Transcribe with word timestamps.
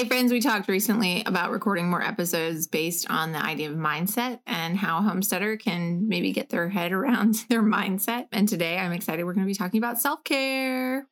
Hey, 0.00 0.08
friends, 0.08 0.32
we 0.32 0.40
talked 0.40 0.66
recently 0.66 1.22
about 1.26 1.50
recording 1.50 1.90
more 1.90 2.00
episodes 2.00 2.66
based 2.66 3.10
on 3.10 3.32
the 3.32 3.38
idea 3.38 3.70
of 3.70 3.76
mindset 3.76 4.40
and 4.46 4.74
how 4.74 5.02
homesteader 5.02 5.58
can 5.58 6.08
maybe 6.08 6.32
get 6.32 6.48
their 6.48 6.70
head 6.70 6.92
around 6.92 7.34
their 7.50 7.62
mindset. 7.62 8.26
And 8.32 8.48
today 8.48 8.78
I'm 8.78 8.92
excited 8.92 9.24
we're 9.24 9.34
going 9.34 9.44
to 9.44 9.50
be 9.50 9.54
talking 9.54 9.76
about 9.76 10.00
self 10.00 10.24
care. 10.24 11.06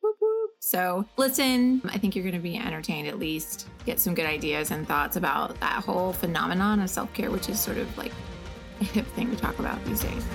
So, 0.57 1.05
listen, 1.17 1.83
I 1.85 1.99
think 1.99 2.15
you're 2.15 2.23
going 2.23 2.33
to 2.33 2.41
be 2.41 2.57
entertained 2.57 3.07
at 3.07 3.19
least, 3.19 3.67
get 3.85 3.99
some 3.99 4.15
good 4.15 4.25
ideas 4.25 4.71
and 4.71 4.87
thoughts 4.87 5.17
about 5.17 5.59
that 5.59 5.83
whole 5.83 6.11
phenomenon 6.11 6.79
of 6.79 6.89
self 6.89 7.13
care, 7.13 7.29
which 7.29 7.47
is 7.47 7.59
sort 7.59 7.77
of 7.77 7.95
like 7.95 8.11
a 8.81 8.85
hip 8.85 9.05
thing 9.09 9.29
to 9.29 9.35
talk 9.35 9.59
about 9.59 9.85
these 9.85 9.99
days. 9.99 10.25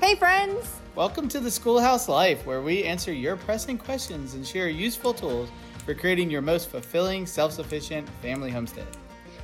Hey, 0.00 0.14
friends. 0.14 0.80
Welcome 0.94 1.28
to 1.28 1.38
the 1.38 1.50
Schoolhouse 1.50 2.08
Life, 2.08 2.46
where 2.46 2.62
we 2.62 2.82
answer 2.84 3.12
your 3.12 3.36
pressing 3.36 3.76
questions 3.76 4.32
and 4.32 4.46
share 4.46 4.70
useful 4.70 5.12
tools 5.12 5.50
for 5.80 5.94
creating 5.94 6.30
your 6.30 6.42
most 6.42 6.68
fulfilling, 6.68 7.26
self 7.26 7.52
sufficient 7.52 8.08
family 8.22 8.50
homestead. 8.50 8.86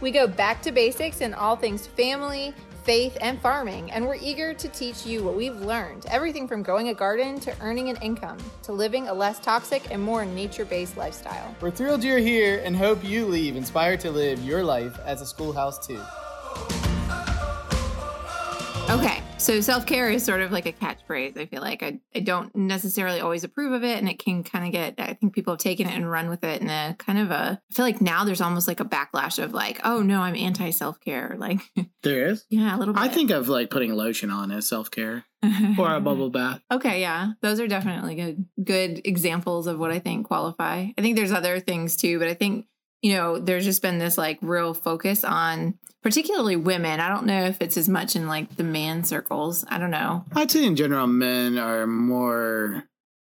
We 0.00 0.10
go 0.10 0.26
back 0.26 0.62
to 0.62 0.72
basics 0.72 1.20
in 1.20 1.32
all 1.32 1.56
things 1.56 1.86
family, 1.86 2.54
faith, 2.84 3.18
and 3.20 3.40
farming, 3.40 3.90
and 3.90 4.06
we're 4.06 4.14
eager 4.14 4.54
to 4.54 4.68
teach 4.68 5.04
you 5.04 5.24
what 5.24 5.34
we've 5.34 5.56
learned 5.56 6.06
everything 6.08 6.46
from 6.46 6.62
growing 6.62 6.90
a 6.90 6.94
garden 6.94 7.40
to 7.40 7.54
earning 7.60 7.88
an 7.88 7.96
income 7.96 8.38
to 8.62 8.72
living 8.72 9.08
a 9.08 9.12
less 9.12 9.40
toxic 9.40 9.90
and 9.90 10.00
more 10.00 10.24
nature 10.24 10.64
based 10.64 10.96
lifestyle. 10.96 11.54
We're 11.60 11.72
thrilled 11.72 12.04
you're 12.04 12.18
here 12.18 12.62
and 12.64 12.76
hope 12.76 13.02
you 13.02 13.26
leave 13.26 13.56
inspired 13.56 14.00
to 14.00 14.10
live 14.10 14.44
your 14.44 14.62
life 14.62 14.98
as 15.04 15.20
a 15.20 15.26
schoolhouse 15.26 15.84
too. 15.84 16.00
Okay, 18.88 19.20
so 19.36 19.60
self 19.60 19.84
care 19.84 20.10
is 20.10 20.24
sort 20.24 20.40
of 20.40 20.52
like 20.52 20.64
a 20.66 20.72
catchphrase. 20.72 21.36
I 21.36 21.46
feel 21.46 21.60
like 21.60 21.82
I, 21.82 21.98
I 22.14 22.20
don't 22.20 22.54
necessarily 22.54 23.18
always 23.20 23.42
approve 23.42 23.72
of 23.72 23.82
it, 23.82 23.98
and 23.98 24.08
it 24.08 24.20
can 24.20 24.44
kind 24.44 24.64
of 24.64 24.70
get. 24.70 24.94
I 24.98 25.14
think 25.14 25.34
people 25.34 25.54
have 25.54 25.60
taken 25.60 25.88
it 25.88 25.94
and 25.94 26.08
run 26.08 26.28
with 26.28 26.44
it 26.44 26.62
in 26.62 26.70
a 26.70 26.94
kind 26.96 27.18
of 27.18 27.32
a. 27.32 27.60
I 27.68 27.74
feel 27.74 27.84
like 27.84 28.00
now 28.00 28.22
there's 28.22 28.40
almost 28.40 28.68
like 28.68 28.78
a 28.78 28.84
backlash 28.84 29.42
of 29.42 29.52
like, 29.52 29.80
oh 29.82 30.02
no, 30.02 30.20
I'm 30.20 30.36
anti 30.36 30.70
self 30.70 31.00
care. 31.00 31.36
Like 31.46 31.60
there 32.02 32.28
is, 32.28 32.44
yeah, 32.48 32.76
a 32.76 32.78
little. 32.78 32.94
bit. 32.94 33.02
I 33.02 33.08
think 33.08 33.30
of 33.30 33.48
like 33.48 33.70
putting 33.70 33.92
lotion 33.92 34.30
on 34.30 34.50
as 34.52 34.68
self 34.68 34.90
care 34.90 35.24
or 35.78 35.92
a 35.94 36.00
bubble 36.00 36.30
bath. 36.30 36.62
Okay, 36.70 37.00
yeah, 37.00 37.32
those 37.42 37.58
are 37.58 37.66
definitely 37.66 38.14
good 38.14 38.44
good 38.62 39.00
examples 39.04 39.66
of 39.66 39.78
what 39.80 39.90
I 39.90 39.98
think 39.98 40.28
qualify. 40.28 40.86
I 40.96 41.02
think 41.02 41.16
there's 41.16 41.32
other 41.32 41.58
things 41.58 41.96
too, 41.96 42.18
but 42.20 42.28
I 42.28 42.34
think 42.34 42.66
you 43.06 43.14
know, 43.14 43.38
there's 43.38 43.64
just 43.64 43.82
been 43.82 43.98
this 43.98 44.18
like 44.18 44.36
real 44.42 44.74
focus 44.74 45.22
on 45.22 45.78
particularly 46.02 46.56
women. 46.56 46.98
I 46.98 47.08
don't 47.08 47.24
know 47.24 47.44
if 47.44 47.62
it's 47.62 47.76
as 47.76 47.88
much 47.88 48.16
in 48.16 48.26
like 48.26 48.56
the 48.56 48.64
man 48.64 49.04
circles. 49.04 49.64
I 49.68 49.78
don't 49.78 49.92
know. 49.92 50.24
I'd 50.32 50.50
say 50.50 50.64
in 50.64 50.74
general, 50.74 51.06
men 51.06 51.56
are 51.56 51.86
more 51.86 52.82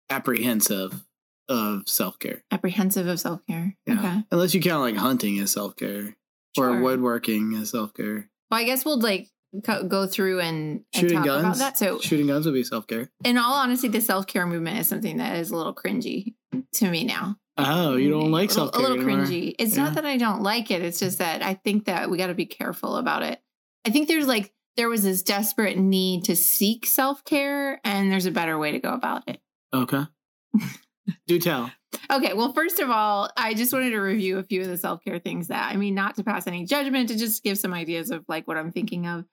apprehensive 0.09 1.05
of 1.49 1.89
self 1.89 2.21
care. 2.21 2.45
Apprehensive 2.53 3.09
of 3.09 3.19
self 3.19 3.41
care. 3.49 3.75
Yeah. 3.85 3.99
Okay. 3.99 4.23
Unless 4.31 4.55
you 4.55 4.61
count 4.61 4.83
like 4.83 4.95
hunting 4.95 5.41
as 5.41 5.51
self 5.51 5.75
care 5.75 6.15
sure. 6.55 6.71
or 6.71 6.81
woodworking 6.81 7.57
as 7.57 7.71
self 7.71 7.93
care. 7.95 8.31
Well, 8.53 8.61
I 8.61 8.65
guess 8.65 8.85
we'll 8.85 9.01
like 9.01 9.29
go 9.89 10.07
through 10.07 10.39
and, 10.39 10.85
and 10.95 11.01
shooting 11.01 11.23
guns. 11.23 11.43
about 11.43 11.59
that. 11.59 11.79
So 11.79 11.99
shooting 11.99 12.29
guns 12.29 12.47
would 12.47 12.55
be 12.55 12.63
self 12.63 12.87
care. 12.87 13.11
In 13.25 13.39
all 13.39 13.55
honesty, 13.55 13.89
the 13.89 14.01
self 14.01 14.29
care 14.29 14.47
movement 14.47 14.79
is 14.79 14.87
something 14.87 15.17
that 15.17 15.37
is 15.37 15.51
a 15.51 15.57
little 15.57 15.75
cringy 15.75 16.35
to 16.75 16.91
me 16.91 17.05
now. 17.05 17.37
Oh, 17.57 17.97
you 17.97 18.11
don't 18.11 18.33
like 18.33 18.51
self 18.51 18.73
care? 18.73 18.85
A 18.85 18.89
little 18.89 19.05
cringy. 19.05 19.55
It's 19.59 19.77
yeah. 19.77 19.85
not 19.85 19.95
that 19.95 20.05
I 20.05 20.17
don't 20.17 20.43
like 20.43 20.71
it. 20.71 20.83
It's 20.83 20.99
just 20.99 21.19
that 21.19 21.43
I 21.43 21.55
think 21.55 21.85
that 21.85 22.11
we 22.11 22.19
got 22.19 22.27
to 22.29 22.35
be 22.35 22.47
careful 22.47 22.97
about 22.97 23.23
it. 23.23 23.41
I 23.87 23.91
think 23.91 24.09
there's 24.09 24.27
like 24.27 24.53
there 24.77 24.89
was 24.89 25.03
this 25.03 25.23
desperate 25.23 25.79
need 25.79 26.25
to 26.25 26.37
seek 26.37 26.87
self 26.87 27.25
care, 27.25 27.81
and 27.85 28.11
there's 28.11 28.27
a 28.27 28.33
better 28.33 28.59
way 28.59 28.73
to 28.73 28.81
go 28.81 28.93
about 28.93 29.23
it. 29.29 29.41
Okay. 29.73 30.03
Do 31.27 31.39
tell. 31.39 31.71
Okay, 32.11 32.33
well, 32.33 32.53
first 32.53 32.81
of 32.81 32.91
all, 32.91 33.31
I 33.37 33.55
just 33.55 33.73
wanted 33.73 33.91
to 33.91 33.99
review 33.99 34.39
a 34.39 34.43
few 34.43 34.63
of 34.63 34.69
the 34.69 34.79
self 34.79 35.05
care 35.05 35.19
things 35.19 35.49
that 35.49 35.73
I 35.73 35.77
mean, 35.77 35.95
not 35.95 36.17
to 36.17 36.25
pass 36.25 36.47
any 36.47 36.65
judgment, 36.65 37.09
to 37.11 37.17
just 37.17 37.43
give 37.43 37.59
some 37.59 37.73
ideas 37.73 38.11
of 38.11 38.25
like 38.29 38.49
what 38.49 38.57
I'm 38.57 38.73
thinking 38.73 39.07
of. 39.07 39.25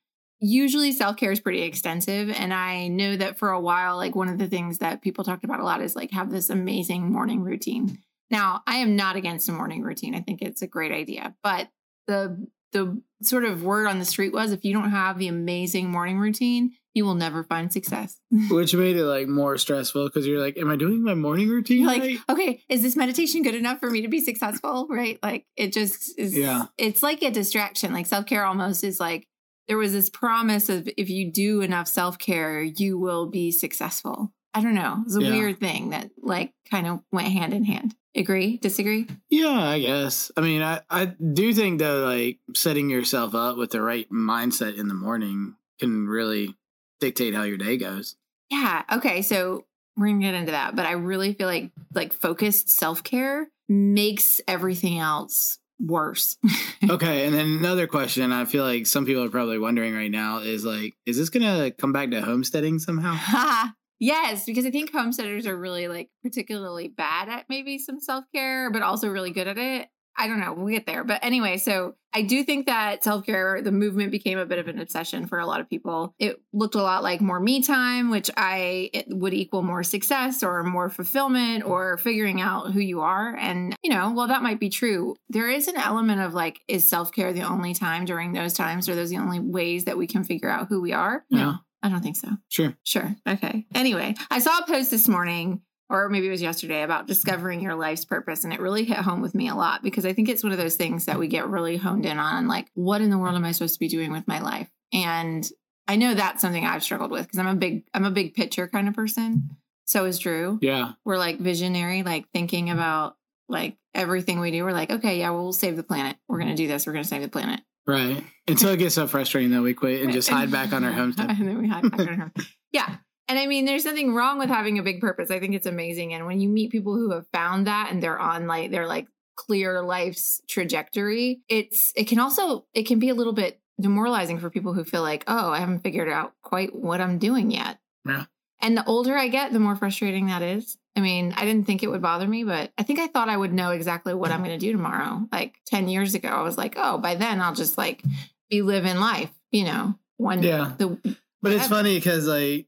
Usually, 0.41 0.91
self 0.91 1.17
care 1.17 1.31
is 1.31 1.39
pretty 1.39 1.61
extensive, 1.61 2.29
and 2.29 2.53
I 2.53 2.87
know 2.87 3.15
that 3.15 3.37
for 3.37 3.51
a 3.51 3.59
while, 3.59 3.97
like 3.97 4.15
one 4.15 4.27
of 4.27 4.39
the 4.39 4.47
things 4.47 4.79
that 4.79 5.01
people 5.01 5.23
talked 5.23 5.43
about 5.43 5.59
a 5.59 5.63
lot 5.63 5.81
is 5.81 5.95
like 5.95 6.11
have 6.11 6.31
this 6.31 6.49
amazing 6.49 7.11
morning 7.11 7.41
routine. 7.41 7.99
Now, 8.31 8.63
I 8.65 8.77
am 8.77 8.95
not 8.95 9.15
against 9.15 9.49
a 9.49 9.51
morning 9.51 9.83
routine. 9.83 10.15
I 10.15 10.21
think 10.21 10.41
it's 10.41 10.61
a 10.61 10.67
great 10.67 10.91
idea, 10.91 11.35
but 11.43 11.69
the 12.07 12.47
the 12.71 13.01
sort 13.21 13.43
of 13.45 13.63
word 13.63 13.87
on 13.87 13.99
the 13.99 14.05
street 14.05 14.33
was 14.33 14.51
if 14.51 14.63
you 14.63 14.73
don't 14.73 14.89
have 14.89 15.19
the 15.19 15.27
amazing 15.27 15.91
morning 15.91 16.17
routine, 16.17 16.71
you 16.93 17.05
will 17.05 17.15
never 17.15 17.43
find 17.43 17.71
success. 17.71 18.19
Which 18.49 18.73
made 18.73 18.97
it 18.97 19.05
like 19.05 19.27
more 19.27 19.57
stressful 19.57 20.07
because 20.07 20.25
you're 20.25 20.39
like, 20.39 20.57
am 20.57 20.69
I 20.69 20.75
doing 20.75 21.03
my 21.03 21.13
morning 21.13 21.49
routine? 21.49 21.85
like, 21.85 22.01
right? 22.01 22.19
okay, 22.29 22.63
is 22.67 22.81
this 22.81 22.95
meditation 22.95 23.43
good 23.43 23.55
enough 23.55 23.79
for 23.79 23.89
me 23.89 24.01
to 24.01 24.07
be 24.07 24.21
successful? 24.21 24.87
Right? 24.89 25.19
Like 25.21 25.45
it 25.55 25.73
just 25.73 26.17
is 26.17 26.35
yeah. 26.35 26.65
It's 26.77 27.03
like 27.03 27.21
a 27.21 27.31
distraction. 27.31 27.93
Like 27.93 28.07
self-care 28.07 28.45
almost 28.45 28.83
is 28.83 28.99
like 28.99 29.27
there 29.71 29.77
was 29.77 29.93
this 29.93 30.09
promise 30.09 30.67
of 30.67 30.89
if 30.97 31.09
you 31.09 31.31
do 31.31 31.61
enough 31.61 31.87
self-care, 31.87 32.61
you 32.61 32.97
will 32.97 33.27
be 33.27 33.51
successful. 33.51 34.33
I 34.53 34.61
don't 34.61 34.75
know. 34.75 35.01
It's 35.05 35.15
a 35.15 35.21
yeah. 35.21 35.29
weird 35.29 35.61
thing 35.61 35.91
that 35.91 36.11
like 36.21 36.51
kind 36.69 36.87
of 36.87 36.99
went 37.09 37.29
hand 37.29 37.53
in 37.53 37.63
hand. 37.63 37.95
Agree? 38.13 38.57
Disagree? 38.57 39.07
Yeah, 39.29 39.47
I 39.47 39.79
guess. 39.79 40.29
I 40.35 40.41
mean, 40.41 40.61
I, 40.61 40.81
I 40.89 41.05
do 41.05 41.53
think 41.53 41.79
though, 41.79 42.03
like 42.03 42.39
setting 42.53 42.89
yourself 42.89 43.33
up 43.33 43.55
with 43.55 43.71
the 43.71 43.81
right 43.81 44.11
mindset 44.11 44.77
in 44.77 44.89
the 44.89 44.93
morning 44.93 45.55
can 45.79 46.05
really 46.05 46.53
dictate 46.99 47.33
how 47.33 47.43
your 47.43 47.55
day 47.55 47.77
goes. 47.77 48.17
Yeah. 48.49 48.83
Okay. 48.91 49.21
So 49.21 49.63
we're 49.95 50.07
gonna 50.07 50.19
get 50.19 50.33
into 50.33 50.51
that, 50.51 50.75
but 50.75 50.85
I 50.85 50.91
really 50.91 51.33
feel 51.33 51.47
like 51.47 51.71
like 51.95 52.11
focused 52.11 52.69
self 52.69 53.03
care 53.03 53.49
makes 53.69 54.41
everything 54.49 54.99
else 54.99 55.59
worse. 55.85 56.37
okay, 56.89 57.25
and 57.25 57.33
then 57.33 57.45
another 57.45 57.87
question 57.87 58.31
I 58.31 58.45
feel 58.45 58.63
like 58.63 58.87
some 58.87 59.05
people 59.05 59.23
are 59.23 59.29
probably 59.29 59.59
wondering 59.59 59.95
right 59.95 60.11
now 60.11 60.39
is 60.39 60.63
like, 60.63 60.95
is 61.05 61.17
this 61.17 61.29
gonna 61.29 61.71
come 61.71 61.93
back 61.93 62.11
to 62.11 62.21
homesteading 62.21 62.79
somehow? 62.79 63.71
Yes, 64.03 64.45
because 64.45 64.65
I 64.65 64.71
think 64.71 64.91
homesteaders 64.91 65.45
are 65.45 65.55
really 65.55 65.87
like 65.87 66.09
particularly 66.23 66.87
bad 66.87 67.29
at 67.29 67.45
maybe 67.49 67.77
some 67.77 67.99
self 67.99 68.25
care, 68.33 68.71
but 68.71 68.81
also 68.81 69.07
really 69.07 69.29
good 69.29 69.47
at 69.47 69.59
it. 69.59 69.89
I 70.17 70.27
don't 70.27 70.39
know. 70.39 70.53
We'll 70.53 70.67
get 70.67 70.85
there. 70.85 71.03
But 71.03 71.23
anyway, 71.23 71.57
so 71.57 71.95
I 72.13 72.21
do 72.21 72.43
think 72.43 72.65
that 72.65 73.03
self 73.03 73.25
care, 73.25 73.61
the 73.61 73.71
movement 73.71 74.11
became 74.11 74.37
a 74.37 74.45
bit 74.45 74.59
of 74.59 74.67
an 74.67 74.79
obsession 74.79 75.27
for 75.27 75.39
a 75.39 75.45
lot 75.45 75.61
of 75.61 75.69
people. 75.69 76.13
It 76.19 76.41
looked 76.53 76.75
a 76.75 76.81
lot 76.81 77.03
like 77.03 77.21
more 77.21 77.39
me 77.39 77.61
time, 77.61 78.09
which 78.09 78.29
I 78.35 78.91
would 79.07 79.33
equal 79.33 79.61
more 79.61 79.83
success 79.83 80.43
or 80.43 80.63
more 80.63 80.89
fulfillment 80.89 81.63
or 81.63 81.97
figuring 81.97 82.41
out 82.41 82.71
who 82.71 82.81
you 82.81 83.01
are. 83.01 83.35
And, 83.35 83.75
you 83.81 83.91
know, 83.91 84.11
well, 84.11 84.27
that 84.27 84.43
might 84.43 84.59
be 84.59 84.69
true. 84.69 85.15
There 85.29 85.49
is 85.49 85.67
an 85.67 85.77
element 85.77 86.21
of 86.21 86.33
like, 86.33 86.59
is 86.67 86.89
self 86.89 87.11
care 87.11 87.33
the 87.33 87.43
only 87.43 87.73
time 87.73 88.05
during 88.05 88.33
those 88.33 88.53
times? 88.53 88.89
Or 88.89 88.95
those 88.95 89.09
the 89.09 89.17
only 89.17 89.39
ways 89.39 89.85
that 89.85 89.97
we 89.97 90.07
can 90.07 90.23
figure 90.23 90.49
out 90.49 90.67
who 90.67 90.81
we 90.81 90.93
are? 90.93 91.23
Yeah. 91.29 91.39
No. 91.39 91.55
I 91.83 91.89
don't 91.89 92.01
think 92.01 92.15
so. 92.15 92.29
Sure. 92.49 92.75
Sure. 92.83 93.15
Okay. 93.27 93.65
Anyway, 93.73 94.15
I 94.29 94.39
saw 94.39 94.59
a 94.59 94.67
post 94.67 94.91
this 94.91 95.07
morning, 95.07 95.61
or 95.91 96.07
maybe 96.07 96.27
it 96.27 96.31
was 96.31 96.41
yesterday, 96.41 96.83
about 96.83 97.05
discovering 97.05 97.61
your 97.61 97.75
life's 97.75 98.05
purpose. 98.05 98.45
And 98.45 98.53
it 98.53 98.61
really 98.61 98.85
hit 98.85 98.97
home 98.97 99.21
with 99.21 99.35
me 99.35 99.49
a 99.49 99.55
lot 99.55 99.83
because 99.83 100.05
I 100.05 100.13
think 100.13 100.29
it's 100.29 100.41
one 100.41 100.53
of 100.53 100.57
those 100.57 100.77
things 100.77 101.05
that 101.05 101.19
we 101.19 101.27
get 101.27 101.49
really 101.49 101.75
honed 101.75 102.05
in 102.05 102.17
on 102.17 102.47
like, 102.47 102.71
what 102.73 103.01
in 103.01 103.09
the 103.09 103.17
world 103.17 103.35
am 103.35 103.43
I 103.43 103.51
supposed 103.51 103.73
to 103.73 103.79
be 103.79 103.89
doing 103.89 104.13
with 104.13 104.25
my 104.25 104.39
life? 104.39 104.69
And 104.93 105.45
I 105.89 105.97
know 105.97 106.13
that's 106.13 106.41
something 106.41 106.65
I've 106.65 106.83
struggled 106.83 107.11
with 107.11 107.23
because 107.23 107.39
I'm 107.39 107.47
a 107.47 107.55
big, 107.55 107.83
I'm 107.93 108.05
a 108.05 108.11
big 108.11 108.33
picture 108.35 108.69
kind 108.69 108.87
of 108.87 108.93
person. 108.93 109.57
So 109.83 110.05
is 110.05 110.17
Drew. 110.17 110.59
Yeah. 110.61 110.93
We're 111.03 111.17
like 111.17 111.39
visionary, 111.39 112.03
like 112.03 112.29
thinking 112.33 112.69
about 112.69 113.17
like 113.49 113.75
everything 113.93 114.39
we 114.39 114.51
do. 114.51 114.63
We're 114.63 114.71
like, 114.71 114.91
okay, 114.91 115.19
yeah, 115.19 115.31
well, 115.31 115.43
we'll 115.43 115.53
save 115.53 115.75
the 115.75 115.83
planet. 115.83 116.15
We're 116.29 116.39
going 116.39 116.51
to 116.51 116.55
do 116.55 116.69
this. 116.69 116.87
We're 116.87 116.93
going 116.93 117.03
to 117.03 117.09
save 117.09 117.21
the 117.21 117.27
planet. 117.27 117.59
Right. 117.85 118.23
Until 118.47 118.69
it 118.69 118.77
gets 118.77 118.95
so 118.95 119.07
frustrating 119.07 119.51
that 119.51 119.61
we 119.61 119.73
quit 119.73 120.03
and 120.03 120.13
just 120.13 120.29
hide 120.29 120.51
back 120.51 120.71
on 120.71 120.85
our 120.85 120.93
homestead. 120.93 121.29
and 121.37 121.47
then 121.47 121.57
we 121.57 121.67
hide 121.67 121.83
back 121.83 121.99
on 121.99 122.07
our 122.07 122.15
home. 122.15 122.31
Yeah. 122.71 122.95
And 123.31 123.39
I 123.39 123.47
mean, 123.47 123.63
there's 123.63 123.85
nothing 123.85 124.13
wrong 124.13 124.39
with 124.39 124.49
having 124.49 124.77
a 124.77 124.83
big 124.83 124.99
purpose. 124.99 125.31
I 125.31 125.39
think 125.39 125.55
it's 125.55 125.65
amazing. 125.65 126.13
And 126.13 126.25
when 126.25 126.41
you 126.41 126.49
meet 126.49 126.69
people 126.69 126.95
who 126.95 127.11
have 127.11 127.25
found 127.31 127.65
that 127.65 127.87
and 127.89 128.03
they're 128.03 128.19
on 128.19 128.45
like 128.45 128.71
they're 128.71 128.85
like 128.85 129.07
clear 129.37 129.81
life's 129.81 130.41
trajectory, 130.49 131.39
it's 131.47 131.93
it 131.95 132.09
can 132.09 132.19
also 132.19 132.65
it 132.73 132.83
can 132.83 132.99
be 132.99 133.07
a 133.07 133.13
little 133.13 133.31
bit 133.31 133.57
demoralizing 133.79 134.37
for 134.37 134.49
people 134.49 134.73
who 134.73 134.83
feel 134.83 135.01
like, 135.01 135.23
oh, 135.27 135.49
I 135.49 135.59
haven't 135.59 135.79
figured 135.79 136.09
out 136.09 136.33
quite 136.41 136.75
what 136.75 136.99
I'm 136.99 137.19
doing 137.19 137.51
yet. 137.51 137.79
Yeah. 138.03 138.25
And 138.59 138.75
the 138.75 138.85
older 138.85 139.15
I 139.15 139.29
get, 139.29 139.53
the 139.53 139.59
more 139.59 139.77
frustrating 139.77 140.25
that 140.25 140.41
is. 140.41 140.77
I 140.97 140.99
mean, 140.99 141.33
I 141.37 141.45
didn't 141.45 141.65
think 141.65 141.83
it 141.83 141.89
would 141.89 142.01
bother 142.01 142.27
me, 142.27 142.43
but 142.43 142.73
I 142.77 142.83
think 142.83 142.99
I 142.99 143.07
thought 143.07 143.29
I 143.29 143.37
would 143.37 143.53
know 143.53 143.71
exactly 143.71 144.13
what 144.13 144.31
I'm 144.31 144.43
going 144.43 144.59
to 144.59 144.65
do 144.65 144.73
tomorrow. 144.73 145.25
Like 145.31 145.55
10 145.67 145.87
years 145.87 146.15
ago, 146.15 146.27
I 146.27 146.41
was 146.41 146.57
like, 146.57 146.73
oh, 146.75 146.97
by 146.97 147.15
then 147.15 147.39
I'll 147.39 147.55
just 147.55 147.77
like 147.77 148.03
be 148.49 148.61
living 148.61 148.97
life, 148.97 149.31
you 149.51 149.63
know, 149.63 149.97
one 150.17 150.43
yeah. 150.43 150.73
The, 150.77 151.17
but 151.41 151.53
it's 151.53 151.67
funny 151.67 151.95
because 151.95 152.27
like 152.27 152.67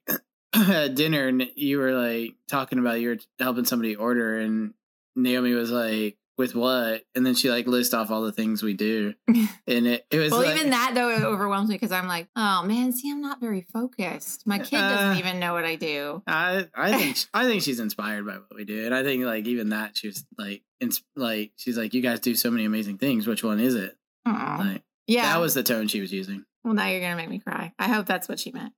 at 0.54 0.96
dinner, 0.96 1.28
and 1.28 1.48
you 1.56 1.80
were 1.80 1.94
like 1.94 2.36
talking 2.48 2.80
about 2.80 3.00
you 3.02 3.10
were 3.10 3.18
helping 3.40 3.66
somebody 3.66 3.96
order, 3.96 4.40
and 4.40 4.74
Naomi 5.16 5.54
was 5.54 5.72
like, 5.72 6.18
with 6.38 6.56
what? 6.56 7.04
And 7.14 7.26
then 7.26 7.36
she 7.36 7.50
like 7.50 7.68
list 7.68 7.94
off 7.94 8.10
all 8.10 8.24
the 8.24 8.32
things 8.32 8.64
we 8.64 8.74
do. 8.74 9.14
And 9.66 9.88
it, 9.88 10.06
it 10.12 10.20
was 10.20 10.32
well, 10.32 10.42
like, 10.42 10.58
even 10.58 10.72
that 10.72 10.92
though 10.94 11.10
it 11.10 11.22
overwhelms 11.22 11.70
me 11.70 11.76
because 11.76 11.94
I'm 11.94 12.08
like, 12.08 12.28
oh 12.36 12.64
man, 12.64 12.92
see, 12.92 13.10
I'm 13.10 13.22
not 13.22 13.40
very 13.40 13.62
focused. 13.62 14.46
My 14.46 14.60
kid 14.60 14.78
doesn't 14.78 15.16
Uh, 15.16 15.20
even 15.20 15.40
know 15.40 15.54
what 15.54 15.64
I 15.64 15.76
do. 15.78 16.22
I 16.28 16.68
I 16.76 16.92
think 16.98 17.18
I 17.34 17.46
think 17.46 17.62
she's 17.64 17.80
inspired 17.80 18.26
by 18.26 18.34
what 18.34 18.54
we 18.56 18.66
do, 18.66 18.86
and 18.86 18.94
I 18.94 19.04
think 19.04 19.24
like 19.24 19.46
even 19.46 19.70
that 19.70 19.96
she 19.96 20.08
was 20.08 20.26
like 20.38 20.64
ins- 20.82 21.02
like 21.16 21.54
she's 21.56 21.78
like 21.78 21.94
you 21.94 22.02
guys 22.02 22.20
do 22.20 22.36
so 22.36 22.52
many 22.52 22.66
amazing 22.66 22.98
things. 22.98 23.26
Which 23.26 23.44
one 23.44 23.60
is 23.62 23.76
it? 23.76 23.96
Like 24.26 24.84
yeah. 25.08 25.32
that 25.34 25.40
was 25.40 25.54
the 25.54 25.64
tone 25.64 25.88
she 25.88 26.02
was 26.02 26.12
using. 26.12 26.44
well, 26.64 26.74
now 26.74 26.88
you're 26.88 27.00
gonna 27.00 27.16
make 27.16 27.30
me 27.30 27.40
cry. 27.40 27.74
I 27.80 27.88
hope 27.88 28.06
that's 28.06 28.28
what 28.28 28.40
she 28.40 28.52
meant. 28.52 28.74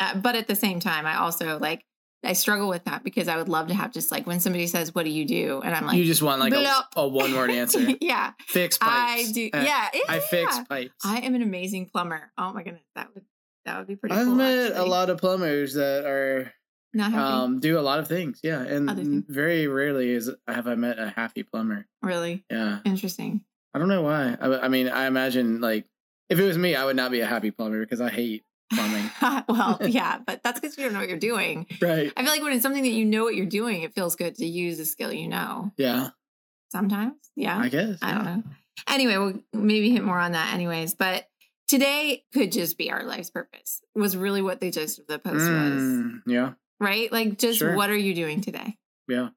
Uh, 0.00 0.14
but 0.16 0.34
at 0.34 0.48
the 0.48 0.56
same 0.56 0.80
time, 0.80 1.06
I 1.06 1.16
also 1.18 1.58
like 1.58 1.84
I 2.24 2.32
struggle 2.34 2.68
with 2.68 2.84
that 2.84 3.02
because 3.04 3.28
I 3.28 3.36
would 3.36 3.48
love 3.48 3.68
to 3.68 3.74
have 3.74 3.92
just 3.92 4.10
like 4.10 4.26
when 4.26 4.40
somebody 4.40 4.66
says, 4.66 4.94
"What 4.94 5.04
do 5.04 5.10
you 5.10 5.24
do?" 5.24 5.60
and 5.64 5.74
I'm 5.74 5.86
like, 5.86 5.96
you 5.96 6.04
just 6.04 6.22
want 6.22 6.40
like 6.40 6.52
a, 6.52 6.84
a 6.96 7.06
one 7.06 7.34
word 7.34 7.50
answer. 7.50 7.80
yeah, 8.00 8.32
fix 8.46 8.78
I 8.80 9.30
do. 9.32 9.50
Uh, 9.52 9.62
yeah, 9.64 9.88
yeah, 9.94 10.00
I 10.08 10.18
fix 10.20 10.58
pipes. 10.68 10.94
I 11.04 11.20
am 11.20 11.34
an 11.34 11.42
amazing 11.42 11.86
plumber. 11.86 12.32
Oh 12.36 12.52
my 12.52 12.62
goodness, 12.62 12.82
that 12.94 13.08
would 13.14 13.24
that 13.64 13.78
would 13.78 13.86
be 13.86 13.96
pretty. 13.96 14.14
I've 14.14 14.26
cool, 14.26 14.34
met 14.34 14.72
a 14.76 14.84
lot 14.84 15.08
of 15.10 15.18
plumbers 15.18 15.74
that 15.74 16.04
are 16.04 16.52
Not 16.92 17.12
happy. 17.12 17.32
um 17.32 17.60
do 17.60 17.78
a 17.78 17.80
lot 17.80 18.00
of 18.00 18.08
things. 18.08 18.40
Yeah, 18.42 18.60
and 18.60 18.90
things. 18.90 19.24
very 19.28 19.66
rarely 19.66 20.10
is 20.10 20.30
have 20.46 20.66
I 20.66 20.74
met 20.74 20.98
a 20.98 21.10
happy 21.10 21.42
plumber. 21.42 21.86
really 22.02 22.44
Yeah, 22.50 22.80
interesting. 22.84 23.42
I 23.72 23.78
don't 23.78 23.88
know 23.88 24.02
why. 24.02 24.36
I, 24.40 24.58
I 24.60 24.68
mean, 24.68 24.88
I 24.88 25.06
imagine 25.06 25.60
like 25.60 25.86
if 26.28 26.38
it 26.38 26.44
was 26.44 26.58
me, 26.58 26.74
I 26.74 26.84
would 26.84 26.96
not 26.96 27.10
be 27.10 27.20
a 27.20 27.26
happy 27.26 27.50
plumber 27.50 27.80
because 27.80 28.00
I 28.00 28.10
hate 28.10 28.44
plumbing. 28.72 29.10
well, 29.48 29.78
yeah, 29.86 30.18
but 30.26 30.42
that's 30.42 30.60
because 30.60 30.76
you 30.78 30.84
don't 30.84 30.92
know 30.92 31.00
what 31.00 31.08
you're 31.08 31.18
doing. 31.18 31.66
right. 31.80 32.12
I 32.16 32.22
feel 32.22 32.30
like 32.32 32.42
when 32.42 32.52
it's 32.52 32.62
something 32.62 32.82
that 32.82 32.90
you 32.90 33.04
know 33.04 33.24
what 33.24 33.34
you're 33.34 33.46
doing, 33.46 33.82
it 33.82 33.94
feels 33.94 34.16
good 34.16 34.36
to 34.36 34.46
use 34.46 34.78
a 34.80 34.84
skill 34.86 35.12
you 35.12 35.28
know. 35.28 35.72
Yeah, 35.76 36.10
Sometimes, 36.72 37.14
yeah. 37.36 37.58
I 37.58 37.68
guess. 37.68 37.98
I 38.02 38.14
don't 38.14 38.24
know. 38.24 38.42
Anyway, 38.88 39.16
we'll 39.18 39.34
maybe 39.52 39.90
hit 39.90 40.04
more 40.04 40.18
on 40.18 40.32
that, 40.32 40.54
anyways. 40.54 40.94
But 40.94 41.26
today 41.68 42.24
could 42.32 42.52
just 42.52 42.78
be 42.78 42.90
our 42.90 43.02
life's 43.04 43.30
purpose. 43.30 43.80
Was 43.94 44.16
really 44.16 44.40
what 44.42 44.60
the 44.60 44.70
gist 44.70 44.98
of 44.98 45.06
the 45.06 45.18
post 45.18 45.36
was, 45.36 45.48
Mm, 45.50 46.22
yeah, 46.26 46.52
right? 46.78 47.10
Like, 47.12 47.38
just 47.38 47.58
Sure. 47.58 47.74
what 47.76 47.90
are 47.90 47.96
you 47.96 48.14
doing 48.14 48.40
today? 48.40 48.76
yeah. 49.08 49.30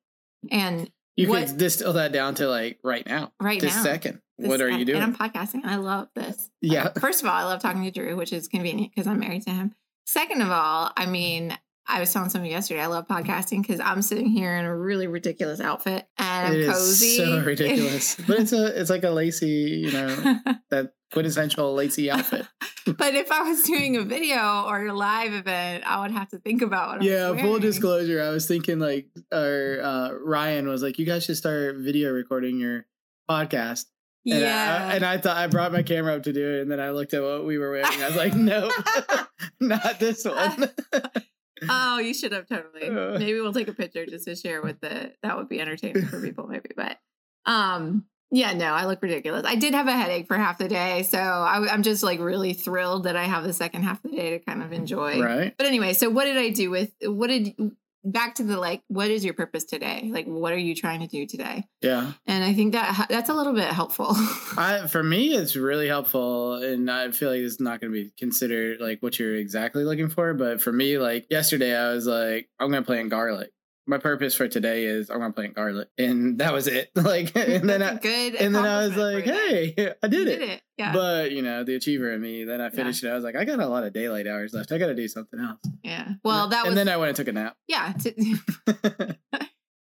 And 0.51 0.89
You 1.15 1.29
What- 1.29 1.47
could 1.47 1.57
distill 1.57 1.94
that 1.94 2.12
down 2.12 2.36
to 2.36 2.47
like 2.47 2.79
right 2.83 3.06
now, 3.06 3.31
right 3.39 3.62
this 3.62 3.75
now, 3.75 3.83
second. 3.83 4.19
This- 4.38 4.47
what 4.50 4.62
are 4.62 4.69
you 4.69 4.85
doing? 4.85 5.01
And 5.01 5.03
I'm 5.03 5.15
podcasting. 5.15 5.62
And 5.63 5.68
I 5.69 5.75
love 5.77 6.09
this. 6.15 6.50
yeah, 6.62 6.89
First 7.00 7.21
of 7.24 7.27
all, 7.30 7.35
I 7.35 7.44
love 7.44 7.62
talking 7.62 7.83
to 7.83 7.91
Drew, 7.91 8.15
which 8.15 8.33
is 8.33 8.47
convenient 8.47 8.91
because 8.94 9.07
I'm 9.07 9.19
married 9.19 9.44
to 9.44 9.51
him. 9.51 9.74
Second 10.06 10.41
of 10.41 10.50
all, 10.51 10.91
I 10.97 11.06
mean, 11.06 11.57
I 11.88 12.00
was 12.00 12.12
telling 12.13 12.30
somebody 12.30 12.51
yesterday, 12.51 12.80
I 12.81 12.88
love 12.88 13.07
podcasting 13.07 13.62
because 13.62 13.80
I'm 13.80 14.01
sitting 14.01 14.27
here 14.27 14.56
in 14.56 14.65
a 14.65 14.75
really 14.75 15.07
ridiculous 15.07 15.59
outfit 15.59 16.07
and 16.18 16.47
I'm 16.47 16.53
it 16.53 16.59
is 16.62 16.74
cozy. 16.74 17.18
so 17.18 17.41
ridiculous, 17.45 18.15
but 18.27 18.39
it's 18.39 18.53
a 18.53 18.80
it's 18.80 18.89
like 18.89 19.03
a 19.03 19.09
lacy, 19.09 19.81
you 19.85 19.91
know, 19.91 20.07
that 20.71 20.94
quintessential 21.12 21.74
lacy 21.74 22.09
outfit. 22.09 22.47
but 22.86 23.15
if 23.15 23.31
I 23.31 23.44
was 23.44 23.63
doing 23.63 23.97
a 23.97 24.01
video 24.03 24.63
or 24.65 24.86
a 24.88 24.94
live 24.94 25.33
event, 25.33 25.83
I 25.86 26.01
would 26.01 26.12
have 26.12 26.29
to 26.29 26.39
think 26.39 26.62
about 26.62 26.88
what 26.88 26.95
I 26.95 26.97
was 27.00 27.07
Yeah, 27.07 27.41
full 27.41 27.59
disclosure. 27.59 28.21
I 28.21 28.29
was 28.29 28.47
thinking 28.47 28.79
like, 28.79 29.07
or 29.31 29.79
uh, 29.83 30.12
Ryan 30.24 30.68
was 30.69 30.81
like, 30.81 30.97
"You 31.00 31.06
guys 31.06 31.25
should 31.25 31.38
start 31.38 31.75
video 31.77 32.12
recording 32.12 32.59
your 32.59 32.86
podcast." 33.29 33.86
And 34.25 34.40
Yeah. 34.42 34.88
I, 34.92 34.96
and 34.96 35.06
I 35.06 35.18
thought 35.18 35.36
I 35.38 35.48
brought 35.48 35.72
my 35.74 35.84
camera 35.84 36.16
up 36.16 36.24
to 36.24 36.34
do 36.34 36.56
it, 36.56 36.62
and 36.62 36.72
then 36.72 36.80
I 36.80 36.92
looked 36.92 37.14
at 37.14 37.22
what 37.22 37.46
we 37.46 37.58
were 37.58 37.72
wearing. 37.72 38.02
I 38.02 38.08
was 38.08 38.16
like, 38.16 38.34
"No, 38.36 38.72
not 39.60 40.00
this 40.00 40.24
one." 40.25 40.70
oh, 41.70 42.00
you 42.00 42.14
should 42.14 42.31
have 42.31 42.48
totally. 42.48 42.88
Uh. 42.88 43.20
Maybe 43.20 43.40
we'll 43.40 43.54
take 43.54 43.68
a 43.68 43.74
picture 43.74 44.06
just 44.06 44.25
to 44.25 44.36
share 44.36 44.62
with 44.62 44.80
the. 44.81 45.12
That 45.24 45.38
would 45.38 45.50
be 45.50 45.60
entertaining 45.60 46.06
for 46.06 46.22
people, 46.22 46.48
maybe. 46.48 46.70
But, 46.75 47.00
um, 47.46 48.06
yeah, 48.31 48.54
no, 48.54 48.68
I 48.74 48.86
look 48.86 49.02
ridiculous. 49.02 49.44
I 49.46 49.56
did 49.56 49.74
have 49.74 49.88
a 49.88 49.92
headache 49.92 50.28
for 50.28 50.38
half 50.38 50.58
the 50.58 50.68
day, 50.68 51.04
so 51.04 51.20
I, 51.20 51.72
I'm 51.72 51.84
just 51.84 52.02
like 52.02 52.20
really 52.20 52.54
thrilled 52.54 53.04
that 53.04 53.16
I 53.16 53.25
have 53.25 53.44
the 53.44 53.54
second 53.54 53.84
half 53.84 54.04
of 54.04 54.10
the 54.12 54.18
day 54.18 54.31
to 54.31 54.40
kind 54.40 54.64
of 54.64 54.72
enjoy. 54.74 55.22
right? 55.22 55.54
But 55.58 55.68
anyway, 55.68 55.94
so 55.94 56.10
what 56.10 56.25
did 56.25 56.38
I 56.38 56.50
do 56.50 56.72
with 56.72 56.92
what 57.04 57.28
did 57.28 57.54
back 58.03 58.35
to 58.35 58.44
the 58.44 58.57
like 58.57 58.81
what 58.88 59.09
is 59.09 59.23
your 59.23 59.33
purpose 59.33 59.63
today? 59.63 60.09
Like 60.11 60.25
what 60.25 60.53
are 60.53 60.57
you 60.57 60.75
trying 60.75 61.00
to 61.01 61.07
do 61.07 61.25
today? 61.25 61.65
Yeah. 61.81 62.11
And 62.25 62.44
I 62.44 62.53
think 62.53 62.73
that 62.73 63.07
that's 63.09 63.29
a 63.29 63.33
little 63.33 63.53
bit 63.53 63.67
helpful. 63.67 64.09
I 64.57 64.88
for 64.88 65.03
me, 65.03 65.35
it's 65.35 65.55
really 65.55 65.88
helpful, 65.88 66.55
and 66.55 66.89
I 66.89 67.11
feel 67.11 67.29
like 67.29 67.39
it's 67.39 67.59
not 67.59 67.79
going 67.81 67.94
to 67.94 68.03
be 68.03 68.11
considered 68.17 68.79
like 68.81 69.01
what 69.01 69.17
you're 69.19 69.35
exactly 69.35 69.83
looking 69.83 70.09
for. 70.09 70.33
But 70.33 70.61
for 70.61 70.71
me, 70.71 70.97
like 70.97 71.27
yesterday, 71.29 71.75
I 71.75 71.94
was 71.94 72.05
like, 72.05 72.50
I'm 72.59 72.71
going 72.71 72.83
to 72.83 72.88
plant 72.88 73.09
garlic. 73.09 73.52
My 73.85 73.97
purpose 73.97 74.33
for 74.33 74.47
today 74.47 74.85
is 74.85 75.09
I'm 75.09 75.19
to 75.19 75.31
plant 75.31 75.56
garlic, 75.56 75.89
and 75.97 76.38
that 76.39 76.53
was 76.53 76.68
it. 76.68 76.89
like, 76.95 77.35
and 77.35 77.69
then 77.69 77.81
I, 77.81 77.95
good 77.95 78.35
and 78.35 78.56
then 78.56 78.65
I 78.65 78.88
was 78.88 78.95
like, 78.95 79.25
hey, 79.25 79.74
I 80.03 80.07
did 80.07 80.27
it. 80.27 80.39
did 80.39 80.50
it. 80.50 80.62
Yeah. 80.77 80.94
But 80.94 81.31
you 81.31 81.41
know, 81.41 81.63
the 81.63 81.75
achiever 81.75 82.12
in 82.13 82.21
me. 82.21 82.45
Then 82.45 82.62
I 82.62 82.69
finished 82.69 83.03
it. 83.03 83.09
I 83.09 83.15
was 83.15 83.24
like, 83.24 83.35
I 83.35 83.44
got 83.44 83.59
a 83.59 83.68
lot 83.68 83.83
of 83.83 83.91
daylight 83.94 84.25
hours 84.25 84.53
left. 84.53 84.71
I 84.71 84.77
got 84.77 84.88
to 84.88 84.95
do 84.95 85.07
something 85.07 85.39
else. 85.39 85.59
yeah. 85.83 86.13
Well, 86.24 86.47
that 86.47 86.65
and 86.65 86.69
was 86.74 86.80
And 86.80 86.88
then 86.88 86.94
I 86.94 86.97
went 86.97 87.09
and 87.09 87.18
took 87.18 87.27
a 87.27 87.33
nap. 87.33 87.57
yeah. 87.68 87.94
T- 87.94 88.15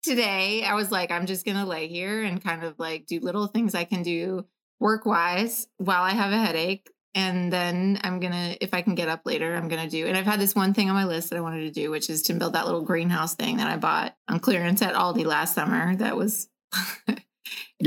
today 0.02 0.62
I 0.64 0.74
was 0.74 0.90
like, 0.90 1.10
I'm 1.10 1.26
just 1.26 1.44
gonna 1.44 1.66
lay 1.66 1.88
here 1.88 2.22
and 2.22 2.42
kind 2.42 2.64
of 2.64 2.78
like 2.78 3.06
do 3.06 3.20
little 3.20 3.46
things 3.46 3.74
I 3.74 3.84
can 3.84 4.02
do 4.02 4.46
work 4.80 5.06
wise 5.06 5.66
while 5.78 6.02
I 6.02 6.10
have 6.10 6.32
a 6.32 6.38
headache. 6.38 6.88
And 7.14 7.52
then 7.52 7.99
I'm 8.05 8.20
gonna, 8.20 8.56
if 8.60 8.75
I 8.75 8.82
can 8.82 8.94
get 8.94 9.08
up 9.08 9.22
later, 9.25 9.55
I'm 9.55 9.69
gonna 9.69 9.88
do. 9.88 10.06
And 10.06 10.16
I've 10.16 10.26
had 10.26 10.38
this 10.40 10.55
one 10.55 10.75
thing 10.75 10.88
on 10.90 10.94
my 10.94 11.05
list 11.05 11.31
that 11.31 11.37
I 11.37 11.40
wanted 11.40 11.62
to 11.62 11.70
do, 11.70 11.90
which 11.90 12.10
is 12.10 12.22
to 12.25 12.34
build 12.34 12.52
that 12.52 12.66
little 12.66 12.82
greenhouse 12.82 13.34
thing 13.34 13.56
that 13.56 13.66
I 13.66 13.76
bought 13.76 14.14
on 14.28 14.40
clearance 14.40 14.82
at 14.82 14.94
Aldi 14.94 15.25
last 15.25 15.55
summer. 15.55 15.96
That 15.96 16.16
was, 16.16 16.49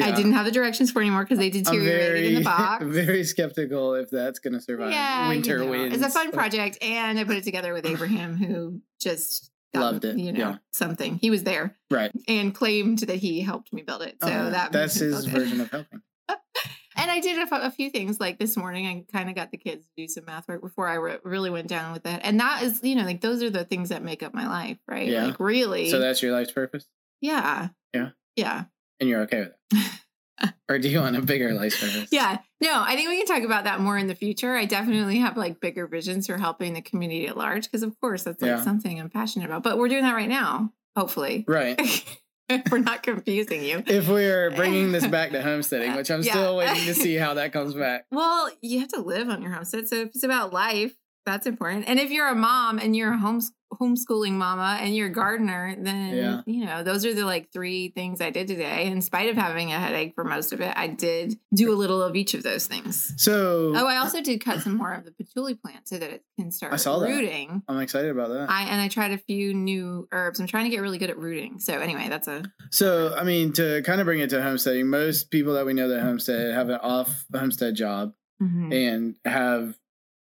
I 0.02 0.12
didn't 0.12 0.34
have 0.34 0.46
the 0.46 0.52
directions 0.52 0.92
for 0.92 1.02
anymore 1.02 1.24
because 1.24 1.38
they 1.38 1.50
deteriorated 1.50 2.14
very, 2.14 2.28
in 2.28 2.36
the 2.36 2.42
box. 2.44 2.84
very 2.86 3.24
skeptical 3.24 3.94
if 3.96 4.10
that's 4.10 4.40
going 4.40 4.54
to 4.54 4.62
survive 4.62 4.92
yeah, 4.92 5.28
winter 5.28 5.58
you 5.60 5.66
know, 5.66 5.70
winds. 5.72 5.96
It's 5.96 6.06
a 6.06 6.10
fun 6.10 6.32
project, 6.34 6.78
and 6.82 7.20
I 7.20 7.24
put 7.24 7.38
it 7.38 7.44
together 7.44 7.74
with 7.74 7.86
Abraham, 7.86 8.36
who 8.38 8.82
just 9.00 9.52
got, 9.74 9.82
Loved 9.82 10.06
it, 10.06 10.18
You 10.18 10.32
know, 10.32 10.40
yeah. 10.40 10.56
something. 10.72 11.18
He 11.18 11.30
was 11.30 11.44
there 11.44 11.78
Right. 11.92 12.12
and 12.28 12.56
claimed 12.56 13.00
that 13.00 13.18
he 13.18 13.42
helped 13.42 13.72
me 13.74 13.82
build 13.84 14.02
it. 14.02 14.16
So 14.22 14.28
Uh, 14.30 14.50
that 14.50 14.72
that's 14.72 14.96
his 14.96 15.26
version 15.26 15.62
of 15.62 15.70
helping. 15.70 16.02
And 17.02 17.10
I 17.12 17.20
did 17.20 17.38
a, 17.52 17.72
few 17.72 17.90
things 17.90 18.20
like 18.20 18.38
this 18.40 18.56
morning. 18.56 18.86
I 18.88 19.04
kind 19.12 19.30
of 19.30 19.36
got 19.36 19.52
the 19.52 19.58
kids 19.58 19.86
to 19.86 19.92
do 19.98 20.08
some 20.08 20.26
math 20.26 20.48
work 20.48 20.62
before 20.62 20.88
I 20.88 20.96
re- 20.96 21.18
really 21.24 21.50
went 21.50 21.68
down 21.68 21.94
with 21.94 22.04
that. 22.04 22.22
And 22.24 22.40
that 22.40 22.64
is, 22.64 22.80
you 22.84 22.96
know, 22.96 23.04
like 23.04 23.22
those 23.22 23.42
are 23.44 23.50
the 23.50 23.66
things 23.66 23.90
that 23.90 24.04
make 24.04 24.22
up 24.24 24.34
my 24.34 24.48
life, 24.48 24.78
right? 24.88 25.08
Yeah. 25.08 25.26
Like 25.28 25.40
really, 25.40 25.90
So 25.90 26.00
that's 26.00 26.22
your 26.22 26.32
life's 26.32 26.52
purpose, 26.52 26.86
yeah, 27.20 27.70
Yeah. 27.94 28.10
yeah, 28.36 28.66
and 29.00 29.10
you're 29.10 29.22
okay 29.22 29.40
with 29.42 29.54
it, 29.74 30.54
or 30.70 30.80
do 30.80 30.90
you 30.90 31.00
want 31.00 31.16
a 31.18 31.22
bigger 31.22 31.54
life 31.54 31.80
purpose? 31.80 32.10
yeah. 32.12 32.38
No, 32.62 32.84
I 32.86 32.96
think 32.96 33.10
we 33.10 33.18
can 33.18 33.26
talk 33.26 33.44
about 33.44 33.64
that 33.64 33.80
more 33.80 33.98
in 33.98 34.06
the 34.08 34.14
future. 34.16 34.56
I 34.56 34.66
definitely 34.66 35.18
have 35.20 35.36
like 35.38 35.60
bigger 35.60 35.88
visions 35.88 36.28
for 36.28 36.38
helping 36.38 36.74
the 36.74 36.82
community 36.84 37.26
at 37.28 37.36
large 37.36 37.64
because, 37.64 37.82
of 37.84 38.00
course, 38.00 38.24
that's 38.24 38.40
like 38.42 38.50
Yeah. 38.50 38.62
something 38.64 39.00
I'm 39.00 39.10
passionate 39.10 39.46
about. 39.46 39.64
But 39.64 39.80
we're 39.80 39.88
doing 39.90 40.04
that 40.04 40.14
right 40.14 40.30
now, 40.30 40.72
hopefully. 40.96 41.44
Right. 41.48 41.80
we're 42.72 42.78
not 42.80 43.04
confusing 43.04 43.64
you. 43.64 43.84
If 43.88 44.08
we 44.08 44.26
are 44.26 44.52
bringing 44.56 44.92
this 44.92 45.06
back 45.08 45.32
to 45.32 45.42
homesteading, 45.42 45.96
which 45.96 46.10
I'm 46.12 46.22
Yeah. 46.24 46.32
still 46.34 46.58
waiting 46.58 46.86
to 46.86 46.94
see 46.94 47.16
how 47.16 47.34
that 47.36 47.54
comes 47.54 47.74
back. 47.74 48.06
Well, 48.12 48.50
you 48.62 48.80
have 48.80 48.90
to 48.90 49.02
live 49.02 49.30
on 49.30 49.42
your 49.42 49.52
homestead. 49.52 49.88
So 49.88 49.96
if 49.98 50.08
it's 50.10 50.24
about 50.24 50.54
life, 50.54 50.94
that's 51.26 51.46
important. 51.48 51.86
And 51.88 52.00
if 52.00 52.12
you're 52.12 52.28
a 52.28 52.36
mom 52.36 52.80
and 52.80 52.96
you're 52.96 53.14
a 53.14 53.18
homes 53.18 53.52
homeschooling 53.80 54.34
mama 54.34 54.78
and 54.82 54.94
you're 54.94 55.08
a 55.08 55.12
gardener, 55.14 55.74
then 55.80 56.14
Yeah. 56.14 56.42
you 56.46 56.66
know, 56.66 56.84
those 56.84 57.06
are 57.06 57.14
the 57.14 57.24
like 57.24 57.54
three 57.54 57.88
things 57.90 58.20
I 58.20 58.30
did 58.30 58.48
today. 58.50 58.88
In 58.88 59.02
spite 59.02 59.30
of 59.30 59.38
having 59.38 59.72
a 59.72 59.80
headache 59.80 60.14
for 60.14 60.26
most 60.26 60.52
of 60.52 60.60
it, 60.60 60.74
I 60.76 60.88
did 60.88 61.40
do 61.56 61.72
a 61.72 61.78
little 61.78 62.02
of 62.04 62.18
each 62.18 62.34
of 62.34 62.44
those 62.44 62.68
things. 62.68 63.14
So 63.16 63.72
Oh, 63.74 63.88
I 63.88 63.96
also 63.98 64.22
did 64.22 64.44
cut 64.44 64.60
some 64.62 64.76
more 64.78 64.92
of 64.94 65.06
the 65.06 65.12
patchouli 65.14 65.56
plant 65.56 65.88
so 65.88 65.98
that 66.00 66.10
it 66.12 66.24
can 66.38 66.52
start 66.52 66.74
I 66.74 66.76
saw 66.76 67.00
that. 67.00 67.08
rooting. 67.08 67.64
I'm 67.70 67.80
excited 67.80 68.12
about 68.12 68.28
that. 68.30 68.50
I 68.50 68.64
and 68.64 68.82
I 68.82 68.90
tried 68.90 69.12
a 69.14 69.18
few 69.18 69.54
new 69.54 70.06
herbs. 70.12 70.42
I'm 70.42 70.48
trying 70.48 70.66
to 70.66 70.70
get 70.70 70.82
really 70.82 70.98
good 70.98 71.10
at 71.10 71.18
rooting. 71.18 71.60
So 71.60 71.80
anyway, 71.80 72.08
that's 72.10 72.28
a 72.28 72.44
So, 72.72 73.16
I 73.16 73.24
mean, 73.24 73.54
to 73.54 73.82
kind 73.84 74.02
of 74.02 74.06
bring 74.06 74.20
it 74.20 74.30
to 74.32 74.44
homesteading, 74.44 74.88
most 74.90 75.32
people 75.32 75.54
that 75.54 75.66
we 75.66 75.72
know 75.74 75.88
that 75.88 76.02
homestead 76.02 76.54
have 76.54 76.68
an 76.68 76.80
off 76.82 77.26
homestead 77.34 77.76
job 77.76 78.12
mhm. 78.42 78.74
and 78.74 79.16
have 79.24 79.78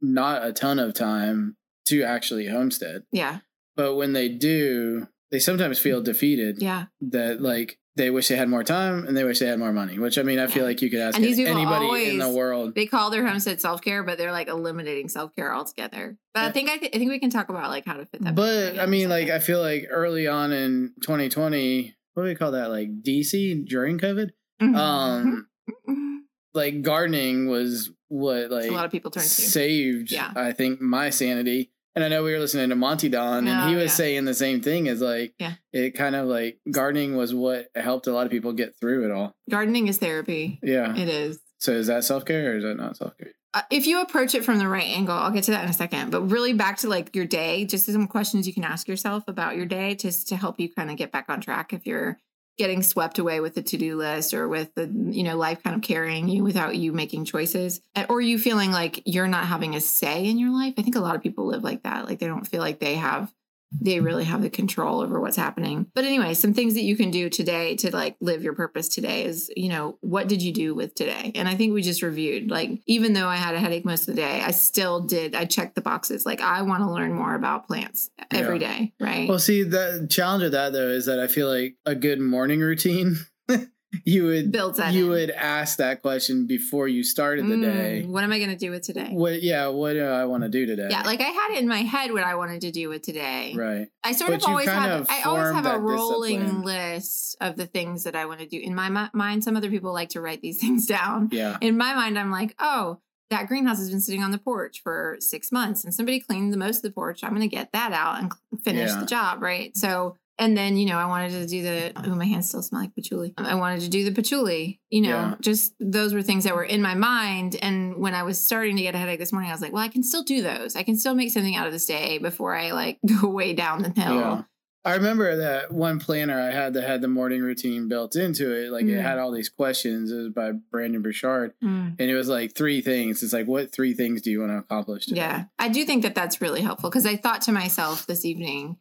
not 0.01 0.45
a 0.45 0.53
ton 0.53 0.79
of 0.79 0.95
time 0.95 1.57
to 1.87 2.03
actually 2.03 2.47
homestead. 2.47 3.03
yeah, 3.13 3.39
But 3.77 3.97
when 3.97 4.13
they 4.13 4.29
do, 4.29 5.07
they 5.31 5.39
sometimes 5.39 5.79
feel 5.79 6.03
defeated 6.03 6.57
yeah. 6.61 6.87
that 7.01 7.41
like 7.41 7.79
they 7.97 8.11
wish 8.11 8.29
they 8.29 8.37
had 8.37 8.49
more 8.49 8.63
time 8.63 9.07
and 9.07 9.17
they 9.17 9.25
wish 9.25 9.41
they 9.41 9.47
had 9.47 9.59
more 9.59 9.73
money, 9.73 9.99
which 9.99 10.19
I 10.19 10.23
mean, 10.23 10.39
I 10.39 10.47
feel 10.47 10.65
like 10.65 10.81
you 10.81 10.89
could 10.89 11.01
ask 11.01 11.17
And 11.17 11.25
these 11.25 11.37
people 11.37 11.53
anybody 11.53 12.11
in 12.11 12.19
the 12.19 12.29
world. 12.29 12.75
They 12.75 12.87
call 12.87 13.11
their 13.11 13.27
homestead 13.27 13.61
self 13.61 13.83
care, 13.83 14.03
but 14.05 14.17
they're 14.19 14.33
like 14.33 14.49
eliminating 14.49 15.09
self 15.09 15.35
care 15.35 15.53
altogether. 15.53 16.17
But 16.33 16.45
I 16.45 16.53
think 16.53 16.71
I, 16.71 16.79
th- 16.79 16.95
I 16.95 16.99
think 16.99 17.11
we 17.11 17.19
can 17.19 17.31
talk 17.31 17.49
about 17.49 17.71
like 17.71 17.85
how 17.85 17.95
to 17.95 18.07
fit 18.07 18.23
that. 18.23 18.35
But 18.35 18.79
I 18.79 18.87
mean, 18.87 19.09
like, 19.09 19.29
I 19.31 19.41
feel 19.41 19.61
like 19.61 19.87
early 19.91 20.29
on 20.29 20.53
in 20.53 20.93
2020, 21.03 21.95
what 22.15 22.23
do 22.23 22.29
we 22.29 22.35
call 22.37 22.53
that? 22.53 22.71
Like 22.71 22.89
DC 23.03 23.67
during 23.67 23.99
COVID? 23.99 24.31
Mhm. 24.63 24.77
Um, 24.77 25.49
like 26.55 26.83
gardening 26.83 27.49
was 27.49 27.91
what 28.09 28.51
like 28.51 28.71
a 28.71 28.75
lot 28.75 28.85
of 28.85 28.91
people 28.91 29.11
turn 29.11 29.23
to. 29.23 29.29
saved 29.29 30.11
Yeah. 30.11 30.33
i 30.37 30.53
think 30.53 30.81
my 30.81 31.11
sanity 31.11 31.71
And 31.95 32.05
I 32.05 32.09
know 32.09 32.23
we 32.23 32.31
were 32.33 32.39
listening 32.39 32.69
to 32.69 32.77
Monty 32.77 33.09
Don, 33.09 33.49
and 33.49 33.61
Oh, 33.65 33.69
he 33.69 33.75
was 33.75 33.85
yeah. 33.87 33.97
saying 34.03 34.25
the 34.25 34.35
same 34.35 34.61
thing. 34.61 34.87
as 34.87 35.01
like, 35.01 35.35
Yeah. 35.41 35.55
it 35.73 35.97
kind 35.97 36.15
of 36.15 36.29
like 36.29 36.61
gardening 36.71 37.17
was 37.17 37.35
what 37.35 37.71
helped 37.75 38.07
a 38.07 38.13
lot 38.13 38.25
of 38.25 38.31
people 38.31 38.53
get 38.53 38.77
through 38.79 39.05
it 39.07 39.11
all. 39.11 39.35
Gardening 39.51 39.89
is 39.89 39.99
therapy. 39.99 40.61
Yeah. 40.63 40.95
It 40.97 41.09
is. 41.09 41.41
So 41.59 41.73
is 41.73 41.89
that 41.89 42.05
self 42.05 42.25
care 42.25 42.53
or 42.53 42.57
is 42.59 42.63
that 42.63 42.77
not 42.77 42.97
self 42.97 43.17
care? 43.19 43.33
Uh, 43.53 43.63
if 43.73 43.87
you 43.89 44.01
approach 44.01 44.37
it 44.37 44.45
from 44.45 44.59
the 44.59 44.69
right 44.69 44.85
angle, 44.87 45.17
I'll 45.17 45.33
get 45.33 45.43
to 45.45 45.51
that 45.51 45.65
in 45.65 45.71
a 45.71 45.73
second. 45.73 46.11
But 46.13 46.23
really, 46.31 46.53
back 46.53 46.77
to 46.81 46.89
like 46.89 47.17
your 47.17 47.25
day, 47.27 47.65
just 47.65 47.87
some 47.87 48.07
questions 48.07 48.47
you 48.47 48.55
can 48.55 48.63
ask 48.65 48.87
yourself 48.87 49.25
about 49.27 49.57
your 49.57 49.67
day, 49.67 49.97
just 49.97 50.29
to 50.29 50.37
help 50.37 50.61
you 50.61 50.73
kind 50.73 50.91
of 50.93 50.97
get 50.99 51.11
back 51.11 51.25
on 51.29 51.41
track. 51.41 51.73
If 51.73 51.85
you're 51.85 52.19
getting 52.59 52.83
swept 52.83 53.19
away 53.19 53.41
with 53.41 53.55
the 53.55 53.63
to-do 53.63 53.97
list 53.97 54.35
or 54.35 54.49
with 54.49 54.75
the 54.75 54.91
you 55.11 55.23
know 55.23 55.37
life 55.37 55.63
kind 55.63 55.77
of 55.77 55.83
carrying 55.83 56.29
you 56.29 56.43
without 56.43 56.77
you 56.77 56.93
making 56.93 57.25
choices 57.25 57.81
or 58.09 58.21
you 58.21 58.39
feeling 58.39 58.73
like 58.73 59.01
you're 59.07 59.29
not 59.29 59.47
having 59.47 59.75
a 59.77 59.81
say 59.81 60.27
in 60.27 60.39
your 60.39 60.51
life. 60.51 60.75
I 60.77 60.83
think 60.83 60.97
a 60.97 61.01
lot 61.01 61.17
of 61.17 61.23
people 61.23 61.47
live 61.47 61.63
like 61.63 61.85
that. 61.85 62.07
Like 62.07 62.19
they 62.19 62.27
don't 62.27 62.47
feel 62.47 62.61
like 62.61 62.81
they 62.81 62.97
have 62.97 63.33
they 63.73 64.01
really 64.01 64.25
have 64.25 64.43
the 64.43 64.51
control 64.51 65.01
over 65.01 65.21
what's 65.21 65.37
happening. 65.37 65.87
But 65.95 66.05
anyway 66.05 66.35
some 66.35 66.55
things 66.55 66.75
that 66.75 66.83
you 66.83 66.97
can 66.97 67.11
do 67.11 67.29
today 67.31 67.77
to 67.77 67.95
like 67.95 68.17
live 68.21 68.43
your 68.43 68.55
purpose 68.55 68.89
today 68.89 69.25
is 69.25 69.51
you 69.57 69.69
know 69.69 69.99
what 70.01 70.29
did 70.29 70.43
you 70.43 70.53
do 70.53 70.75
with 70.75 70.95
today? 70.95 71.33
And 71.35 71.49
i 71.49 71.55
think 71.55 71.73
we 71.73 71.83
just 71.83 72.03
reviewed 72.03 72.51
like 72.51 72.71
even 72.87 73.13
though 73.13 73.29
i 73.29 73.37
had 73.37 73.55
a 73.55 73.61
headache 73.61 73.85
most 73.85 74.09
of 74.09 74.15
the 74.15 74.21
day 74.21 74.41
i 74.41 74.51
still 74.51 75.01
did 75.01 75.35
i 75.35 75.45
checked 75.45 75.75
the 75.75 75.81
boxes. 75.81 76.27
Like 76.27 76.41
i 76.41 76.63
want 76.63 76.83
to 76.83 76.91
learn 76.91 77.13
more 77.13 77.35
about 77.35 77.67
plants 77.67 78.11
every 78.31 78.59
day 78.59 78.93
right? 79.01 79.29
Well, 79.29 79.39
see, 79.39 79.63
the 79.63 80.07
challenge 80.11 80.45
of 80.45 80.53
that 80.53 80.73
though 80.73 80.89
is 80.89 81.07
that 81.07 81.19
I 81.19 81.27
feel 81.27 81.49
like 81.49 81.77
a 81.87 81.95
good 81.95 82.21
morning 82.21 82.61
routine, 82.61 83.17
you 84.05 84.27
would 84.27 84.53
Builds 84.53 84.77
that 84.79 84.93
you 84.93 85.05
in. 85.05 85.11
would 85.11 85.31
ask 85.31 85.79
that 85.79 86.03
question 86.03 86.47
before 86.47 86.89
you 86.89 87.03
started 87.03 87.47
the 87.47 87.55
Mm, 87.55 87.63
day. 87.63 88.03
what 88.05 88.23
am 88.23 88.33
i 88.33 88.39
going 88.39 88.51
to 88.51 88.57
do 88.57 88.71
with 88.71 88.83
today 88.83 89.09
What? 89.11 89.43
Yeah. 89.43 89.69
What 89.69 89.95
do 89.95 90.03
I 90.05 90.27
want 90.27 90.43
to 90.43 90.49
do 90.51 90.67
today? 90.67 90.89
yeah 90.91 91.03
like 91.03 91.21
i 91.21 91.29
had 91.29 91.53
it 91.53 91.59
in 91.63 91.69
my 91.69 91.79
head 91.79 92.13
what 92.13 92.23
i 92.25 92.35
wanted 92.35 92.61
to 92.63 92.71
do 92.71 92.89
with 92.91 93.03
today 93.03 93.55
right. 93.57 93.89
I 94.05 94.13
sort 94.13 94.31
But 94.31 94.43
of 94.43 94.49
always 94.49 94.69
have. 94.69 95.01
of 95.03 95.07
I 95.11 95.23
always 95.23 95.53
have 95.55 95.67
a 95.67 95.79
rolling 95.79 96.41
discipline. 96.41 96.63
list 96.65 97.37
of 97.41 97.57
the 97.57 97.67
things 97.67 98.05
that 98.05 98.15
I 98.17 98.25
want 98.27 98.41
to 98.41 98.47
do 98.47 98.59
in 98.59 98.75
my 98.75 98.89
mi- 98.89 99.11
mind. 99.13 99.45
Some 99.45 99.55
other 99.57 99.69
people 99.71 99.93
like 99.93 100.11
to 100.11 100.21
write 100.21 100.41
these 100.41 100.59
things 100.65 100.87
down. 100.87 101.29
Yeah. 101.31 101.59
In 101.61 101.77
my 101.77 101.95
mind, 101.95 102.19
I'm 102.19 102.31
like, 102.31 102.55
oh, 102.59 103.01
that 103.31 103.49
greenhouse 103.49 103.79
has 103.79 103.91
been 103.91 104.01
sitting 104.01 104.23
on 104.23 104.31
the 104.31 104.39
porch 104.39 104.81
for 104.83 105.17
six 105.21 105.53
months, 105.53 105.85
and 105.85 105.93
somebody 105.93 106.21
cleaned 106.21 106.53
the 106.55 106.57
most 106.57 106.77
of 106.79 106.83
the 106.83 106.91
porch. 106.93 107.23
I'm 107.23 107.31
going 107.31 107.43
to 107.43 107.49
get 107.55 107.73
that 107.73 107.93
out 107.93 108.23
and 108.23 108.33
finish 108.65 108.89
Yeah. 108.91 109.01
the 109.01 109.07
job, 109.07 109.43
right? 109.43 109.77
So. 109.77 110.17
And 110.39 110.57
then, 110.57 110.77
you 110.77 110.87
know, 110.87 110.97
I 110.99 111.07
wanted 111.07 111.31
to 111.33 111.47
do 111.47 111.63
the, 111.63 111.93
oh, 111.97 112.15
my 112.15 112.25
hands 112.25 112.49
still 112.49 112.63
smell 112.63 112.83
like 112.83 112.95
patchouli. 112.95 113.35
I 113.37 113.57
wanted 113.57 113.81
to 113.81 113.89
do 113.89 114.05
the 114.05 114.13
patchouli, 114.13 114.81
you 114.91 115.03
know, 115.03 115.09
Yeah. 115.09 115.35
just 115.41 115.75
those 115.81 116.15
were 116.15 116.23
things 116.23 116.45
that 116.45 116.55
were 116.55 116.65
in 116.65 116.81
my 116.81 116.95
mind. 116.95 117.57
And 117.61 117.97
when 117.97 118.15
I 118.15 118.23
was 118.23 118.41
starting 118.41 118.77
to 118.77 118.83
get 118.83 118.95
a 118.95 118.99
headache 118.99 119.19
this 119.19 119.33
morning, 119.33 119.51
I 119.51 119.55
was 119.55 119.61
like, 119.63 119.73
well, 119.73 119.83
I 119.83 119.89
can 119.89 120.03
still 120.05 120.23
do 120.23 120.43
those. 120.43 120.77
I 120.77 120.85
can 120.85 120.97
still 120.97 121.15
make 121.15 121.31
something 121.33 121.57
out 121.57 121.67
of 121.67 121.73
this 121.73 121.87
day 121.87 122.19
before 122.19 122.55
I 122.57 122.71
like 122.71 122.99
go 123.21 123.29
way 123.29 123.53
down 123.53 123.83
the 123.83 123.91
hill. 124.01 124.15
Yeah. 124.15 124.43
I 124.85 124.95
remember 124.95 125.37
that 125.39 125.73
one 125.73 125.99
planner 125.99 126.41
I 126.41 126.51
had 126.53 126.73
that 126.75 126.83
had 126.85 127.03
the 127.03 127.09
morning 127.09 127.43
routine 127.43 127.89
built 127.89 128.15
into 128.17 128.55
it. 128.55 128.71
Like 128.71 128.85
it 128.87 128.91
Mm. 128.97 129.03
had 129.03 129.19
all 129.19 129.33
these 129.33 129.49
questions. 129.51 130.11
It 130.13 130.17
was 130.17 130.29
by 130.29 130.53
Brendon 130.53 131.03
Burchard. 131.03 131.53
Mm. 131.63 131.97
And 131.99 132.11
it 132.11 132.15
was 132.15 132.29
like 132.29 132.55
three 132.55 132.81
things. 132.81 133.23
It's 133.25 133.33
like, 133.33 133.47
what 133.49 133.73
three 133.73 133.93
things 133.93 134.23
do 134.23 134.31
you 134.31 134.39
want 134.41 134.53
to 134.53 134.59
accomplish 134.59 135.07
today? 135.07 135.21
Yeah, 135.21 135.45
I 135.59 135.69
do 135.69 135.85
think 135.85 136.05
that 136.05 136.15
that's 136.15 136.41
really 136.41 136.63
helpful 136.63 136.89
because 136.89 137.05
I 137.07 137.17
thought 137.17 137.43
to 137.43 137.53
myself 137.53 138.07
this 138.07 138.25
evening, 138.25 138.77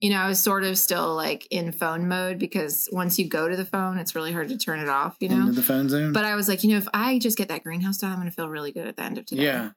you 0.00 0.10
know, 0.10 0.16
I 0.16 0.28
was 0.28 0.40
sort 0.40 0.64
of 0.64 0.78
still 0.78 1.14
like 1.14 1.46
in 1.50 1.72
phone 1.72 2.08
mode 2.08 2.38
because 2.38 2.88
once 2.92 3.18
you 3.18 3.28
go 3.28 3.48
to 3.48 3.56
the 3.56 3.64
phone, 3.64 3.98
it's 3.98 4.14
really 4.14 4.32
hard 4.32 4.48
to 4.48 4.58
turn 4.58 4.78
it 4.78 4.88
off, 4.88 5.16
you 5.20 5.28
know? 5.28 5.40
Into 5.40 5.52
the 5.52 5.62
phone 5.62 5.88
zone? 5.88 6.12
But 6.12 6.24
I 6.24 6.34
was 6.36 6.48
like, 6.48 6.62
you 6.62 6.70
know, 6.70 6.76
if 6.76 6.88
I 6.94 7.18
just 7.18 7.36
get 7.36 7.48
that 7.48 7.64
greenhouse 7.64 7.98
done, 7.98 8.12
I'm 8.12 8.18
going 8.18 8.28
to 8.28 8.34
feel 8.34 8.48
really 8.48 8.72
good 8.72 8.86
at 8.86 8.96
the 8.96 9.02
end 9.02 9.18
of 9.18 9.26
today. 9.26 9.44
yeah. 9.44 9.70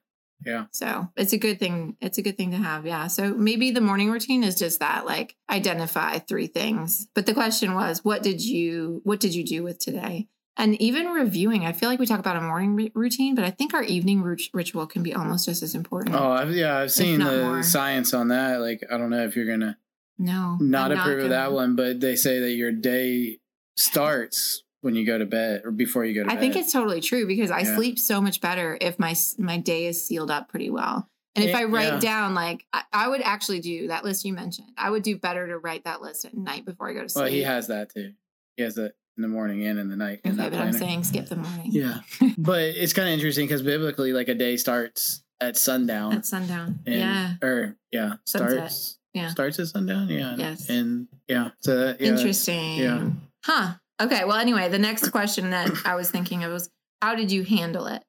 Yeah. 0.44 0.64
So 0.72 1.08
it's 1.16 1.32
a 1.32 1.38
good 1.38 1.60
thing. 1.60 1.96
It's 2.00 2.18
a 2.18 2.22
good 2.22 2.36
thing 2.36 2.50
to 2.50 2.56
have. 2.56 2.84
Yeah. 2.84 3.06
So 3.06 3.32
maybe 3.32 3.70
the 3.70 3.80
morning 3.80 4.10
routine 4.10 4.42
is 4.42 4.56
just 4.56 4.80
that, 4.80 5.06
like 5.06 5.36
identify 5.48 6.18
three 6.18 6.48
things. 6.48 7.06
But 7.14 7.26
the 7.26 7.34
question 7.34 7.74
was, 7.74 8.04
what 8.04 8.24
did 8.24 8.42
you, 8.42 9.00
what 9.04 9.20
did 9.20 9.36
you 9.36 9.44
do 9.44 9.62
with 9.62 9.78
today? 9.78 10.26
And 10.56 10.80
even 10.82 11.06
reviewing, 11.06 11.64
I 11.64 11.72
feel 11.72 11.88
like 11.88 12.00
we 12.00 12.06
talk 12.06 12.18
about 12.18 12.36
a 12.36 12.40
morning 12.40 12.90
routine, 12.92 13.36
but 13.36 13.44
I 13.44 13.50
think 13.50 13.72
our 13.72 13.84
evening 13.84 14.22
rit- 14.22 14.52
ritual 14.52 14.86
can 14.86 15.04
be 15.04 15.14
almost 15.14 15.46
just 15.46 15.62
as 15.62 15.76
important. 15.76 16.16
Oh, 16.16 16.32
I've, 16.32 16.50
yeah. 16.50 16.76
I've 16.76 16.90
seen 16.92 17.20
the 17.20 17.44
more. 17.44 17.62
science 17.62 18.12
on 18.12 18.28
that. 18.28 18.60
Like, 18.60 18.82
I 18.90 18.98
don't 18.98 19.10
know 19.10 19.24
if 19.24 19.36
you're 19.36 19.46
going 19.46 19.60
to 19.60 19.76
no, 20.18 20.56
not 20.60 20.92
I'm 20.92 20.98
approve 20.98 21.24
of 21.24 21.30
that 21.30 21.52
one, 21.52 21.76
but 21.76 22.00
they 22.00 22.16
say 22.16 22.40
that 22.40 22.52
your 22.52 22.72
day 22.72 23.38
starts 23.76 24.62
when 24.82 24.94
you 24.94 25.06
go 25.06 25.16
to 25.16 25.26
bed 25.26 25.62
or 25.64 25.70
before 25.70 26.04
you 26.04 26.14
go 26.14 26.24
to 26.24 26.30
I 26.30 26.34
bed. 26.34 26.38
I 26.38 26.40
think 26.40 26.56
it's 26.56 26.72
totally 26.72 27.00
true 27.00 27.26
because 27.26 27.50
I 27.50 27.60
Yeah. 27.60 27.76
sleep 27.76 27.98
so 27.98 28.20
much 28.20 28.40
better 28.40 28.76
if 28.80 28.98
my 28.98 29.14
my 29.38 29.58
day 29.58 29.86
is 29.86 30.04
sealed 30.04 30.30
up 30.30 30.48
pretty 30.48 30.70
well. 30.70 31.08
And 31.34 31.46
if 31.46 31.54
I 31.54 31.64
write 31.64 31.94
yeah. 31.94 31.98
down 31.98 32.34
like 32.34 32.66
I, 32.72 32.82
I 32.92 33.08
would 33.08 33.22
actually 33.22 33.60
do 33.60 33.88
that 33.88 34.04
list 34.04 34.24
you 34.24 34.34
mentioned. 34.34 34.68
I 34.76 34.90
would 34.90 35.02
do 35.02 35.16
better 35.16 35.46
to 35.46 35.58
write 35.58 35.84
that 35.84 36.02
list 36.02 36.24
at 36.24 36.34
night 36.34 36.66
before 36.66 36.90
I 36.90 36.92
go 36.92 37.02
to 37.02 37.08
sleep. 37.08 37.22
Well, 37.22 37.32
he 37.32 37.42
has 37.42 37.68
that 37.68 37.94
too. 37.94 38.12
He 38.56 38.62
has 38.64 38.76
it 38.76 38.94
in 39.16 39.22
the 39.22 39.28
morning 39.28 39.66
and 39.66 39.78
in 39.78 39.88
the 39.88 39.96
night. 39.96 40.20
Okay, 40.26 40.36
that 40.36 40.50
but 40.50 40.60
I'm 40.60 40.72
saying 40.72 41.04
skip 41.04 41.28
the 41.28 41.36
morning. 41.36 41.68
Yeah. 41.70 42.00
but 42.38 42.60
it's 42.60 42.92
kind 42.92 43.08
of 43.08 43.14
interesting 43.14 43.46
because 43.46 43.62
biblically, 43.62 44.12
like 44.12 44.28
a 44.28 44.34
day 44.34 44.56
starts 44.56 45.22
at 45.40 45.56
sundown. 45.56 46.12
At 46.12 46.26
sundown. 46.26 46.80
and, 46.86 46.94
yeah. 46.94 47.34
Or 47.42 47.76
yeah, 47.90 48.14
Sunset. 48.24 48.50
starts. 48.52 48.98
Yeah. 49.14 49.28
Starts 49.28 49.58
at 49.58 49.68
sundown. 49.68 50.08
Yeah. 50.08 50.36
Yes. 50.36 50.68
And 50.70 51.08
yeah. 51.28 51.50
So 51.60 51.76
that, 51.76 52.00
yeah, 52.00 52.08
Interesting. 52.08 52.76
yeah. 52.76 53.10
Huh. 53.44 53.74
Okay. 54.00 54.24
Well, 54.24 54.36
anyway, 54.38 54.68
the 54.68 54.78
next 54.78 55.10
question 55.10 55.50
that 55.50 55.70
I 55.84 55.94
was 55.96 56.10
thinking 56.10 56.44
of 56.44 56.52
was 56.52 56.70
how 57.02 57.14
did 57.14 57.30
you 57.30 57.42
handle 57.44 57.86
it? 57.86 58.02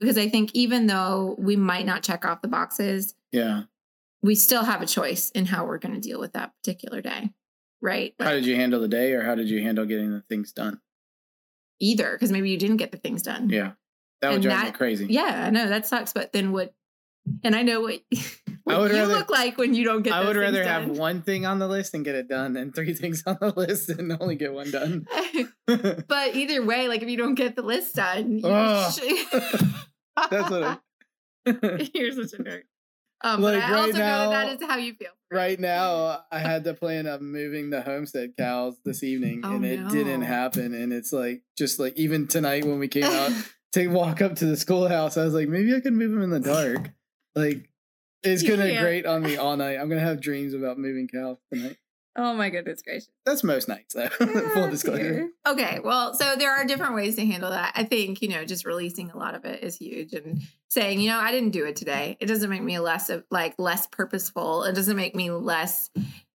Because 0.00 0.18
I 0.18 0.28
think 0.28 0.50
even 0.54 0.86
though 0.88 1.36
we 1.38 1.56
might 1.56 1.86
not 1.86 2.02
check 2.02 2.24
off 2.24 2.42
the 2.42 2.48
boxes, 2.48 3.14
Yeah. 3.30 3.62
we 4.22 4.34
still 4.34 4.64
have 4.64 4.82
a 4.82 4.86
choice 4.86 5.30
in 5.30 5.46
how 5.46 5.64
we're 5.64 5.78
going 5.78 5.94
to 5.94 6.00
deal 6.00 6.20
with 6.20 6.32
that 6.34 6.52
particular 6.62 7.00
day. 7.00 7.30
Right? 7.80 8.14
How 8.20 8.32
did 8.32 8.44
you 8.46 8.54
handle 8.56 8.80
the 8.80 8.88
day, 8.88 9.12
or 9.12 9.22
how 9.24 9.34
did 9.34 9.48
you 9.48 9.62
handle 9.62 9.84
getting 9.86 10.10
the 10.12 10.20
things 10.28 10.52
done? 10.52 10.80
either 11.80 12.12
because 12.12 12.30
maybe 12.30 12.48
you 12.48 12.56
didn't 12.58 12.76
get 12.76 12.92
the 12.92 12.98
things 12.98 13.22
done. 13.22 13.48
Yeah. 13.50 13.72
That 14.20 14.28
would 14.28 14.34
And 14.36 14.42
drive 14.44 14.64
me 14.66 14.70
crazy. 14.70 15.06
Yeah, 15.10 15.46
I 15.46 15.50
know 15.50 15.68
that 15.68 15.84
sucks. 15.86 16.12
But 16.12 16.32
then 16.32 16.52
what? 16.52 16.72
And 17.44 17.54
I 17.54 17.62
know 17.62 17.80
what, 17.80 18.00
what 18.64 18.90
you 18.90 18.96
rather- 18.98 19.06
look 19.14 19.30
like 19.30 19.58
when 19.58 19.74
you 19.74 19.84
don't 19.84 20.02
get. 20.02 20.12
I 20.12 20.24
would 20.26 20.36
rather 20.36 20.64
have 20.64 20.88
one 20.88 21.22
thing 21.22 21.46
on 21.46 21.58
the 21.58 21.68
list 21.68 21.94
and 21.94 22.04
get 22.04 22.14
it 22.14 22.28
done 22.28 22.52
than 22.54 22.72
three 22.72 22.94
things 22.94 23.22
on 23.26 23.38
the 23.40 23.52
list 23.56 23.88
and 23.90 24.16
only 24.20 24.34
get 24.36 24.52
one 24.52 24.70
done. 24.70 25.06
but 25.66 26.34
either 26.36 26.64
way, 26.64 26.88
like 26.88 27.02
if 27.02 27.08
you 27.08 27.16
don't 27.16 27.34
get 27.34 27.56
the 27.56 27.62
list 27.62 27.94
done, 27.96 28.40
should- 28.40 29.72
That's 30.30 30.50
what 30.50 30.62
I- 30.64 30.78
You're 31.94 32.12
such 32.12 32.38
a 32.38 32.42
nerd. 32.42 32.62
Um, 33.24 33.40
but 33.40 33.54
Like, 33.54 33.62
I 33.64 33.70
right 33.72 33.78
also 33.78 33.92
know 33.92 33.98
now- 33.98 34.30
that 34.30 34.46
that 34.58 34.62
is 34.62 34.68
how 34.68 34.76
you 34.78 34.94
feel. 34.94 35.10
right 35.30 35.58
now 35.60 36.24
I 36.32 36.40
had 36.40 36.64
the 36.64 36.74
plan 36.74 37.06
of 37.06 37.22
moving 37.22 37.70
the 37.70 37.80
homestead 37.82 38.32
cows 38.36 38.74
this 38.84 39.04
evening 39.04 39.42
Oh, 39.44 39.54
and 39.54 39.64
it 39.64 39.88
didn't 39.90 40.22
happen 40.22 40.74
and 40.74 40.92
it's 40.92 41.12
like 41.12 41.42
just 41.56 41.78
like 41.78 41.96
even 41.96 42.26
tonight 42.26 42.64
when 42.64 42.80
we 42.80 42.88
came 42.88 43.04
out 43.04 43.30
to 43.74 43.86
walk 43.88 44.20
up 44.20 44.34
to 44.36 44.44
the 44.46 44.56
schoolhouse 44.56 45.16
I 45.16 45.24
was 45.24 45.34
like 45.34 45.48
maybe 45.48 45.72
I 45.74 45.78
could 45.80 45.92
move 45.92 46.10
them 46.10 46.22
in 46.22 46.30
the 46.30 46.40
dark 46.40 46.90
like 47.34 47.68
it's 48.22 48.42
gonna 48.42 48.68
can't. 48.68 48.80
grate 48.80 49.06
on 49.06 49.22
me 49.22 49.36
all 49.36 49.56
night 49.56 49.78
I'm 49.78 49.88
gonna 49.88 50.00
have 50.00 50.20
dreams 50.20 50.54
about 50.54 50.78
moving 50.78 51.08
cows 51.08 51.38
tonight 51.52 51.76
oh 52.16 52.34
my 52.34 52.50
goodness 52.50 52.82
gracious. 52.82 53.08
that's 53.24 53.42
most 53.42 53.68
nights 53.68 53.94
though 53.94 54.08
full 54.54 54.70
disclosure 54.70 55.28
Okay, 55.46 55.80
well, 55.84 56.14
so 56.14 56.36
there 56.36 56.52
are 56.52 56.64
different 56.64 56.94
ways 56.94 57.16
to 57.16 57.26
handle 57.26 57.50
that. 57.50 57.72
I 57.74 57.82
think, 57.82 58.22
you 58.22 58.28
know, 58.28 58.44
just 58.44 58.64
releasing 58.64 59.10
a 59.10 59.18
lot 59.18 59.34
of 59.34 59.44
it 59.44 59.62
is 59.64 59.76
huge 59.76 60.12
and 60.12 60.40
saying, 60.70 61.00
you 61.00 61.10
know, 61.10 61.18
I 61.18 61.32
didn't 61.32 61.50
do 61.50 61.66
it 61.66 61.74
today. 61.74 62.16
It 62.20 62.26
doesn't 62.26 62.48
make 62.48 62.62
me 62.62 62.78
less 62.78 63.10
of 63.10 63.24
like 63.30 63.54
less 63.58 63.88
purposeful. 63.88 64.62
It 64.62 64.74
doesn't 64.74 64.96
make 64.96 65.16
me 65.16 65.30
less 65.32 65.90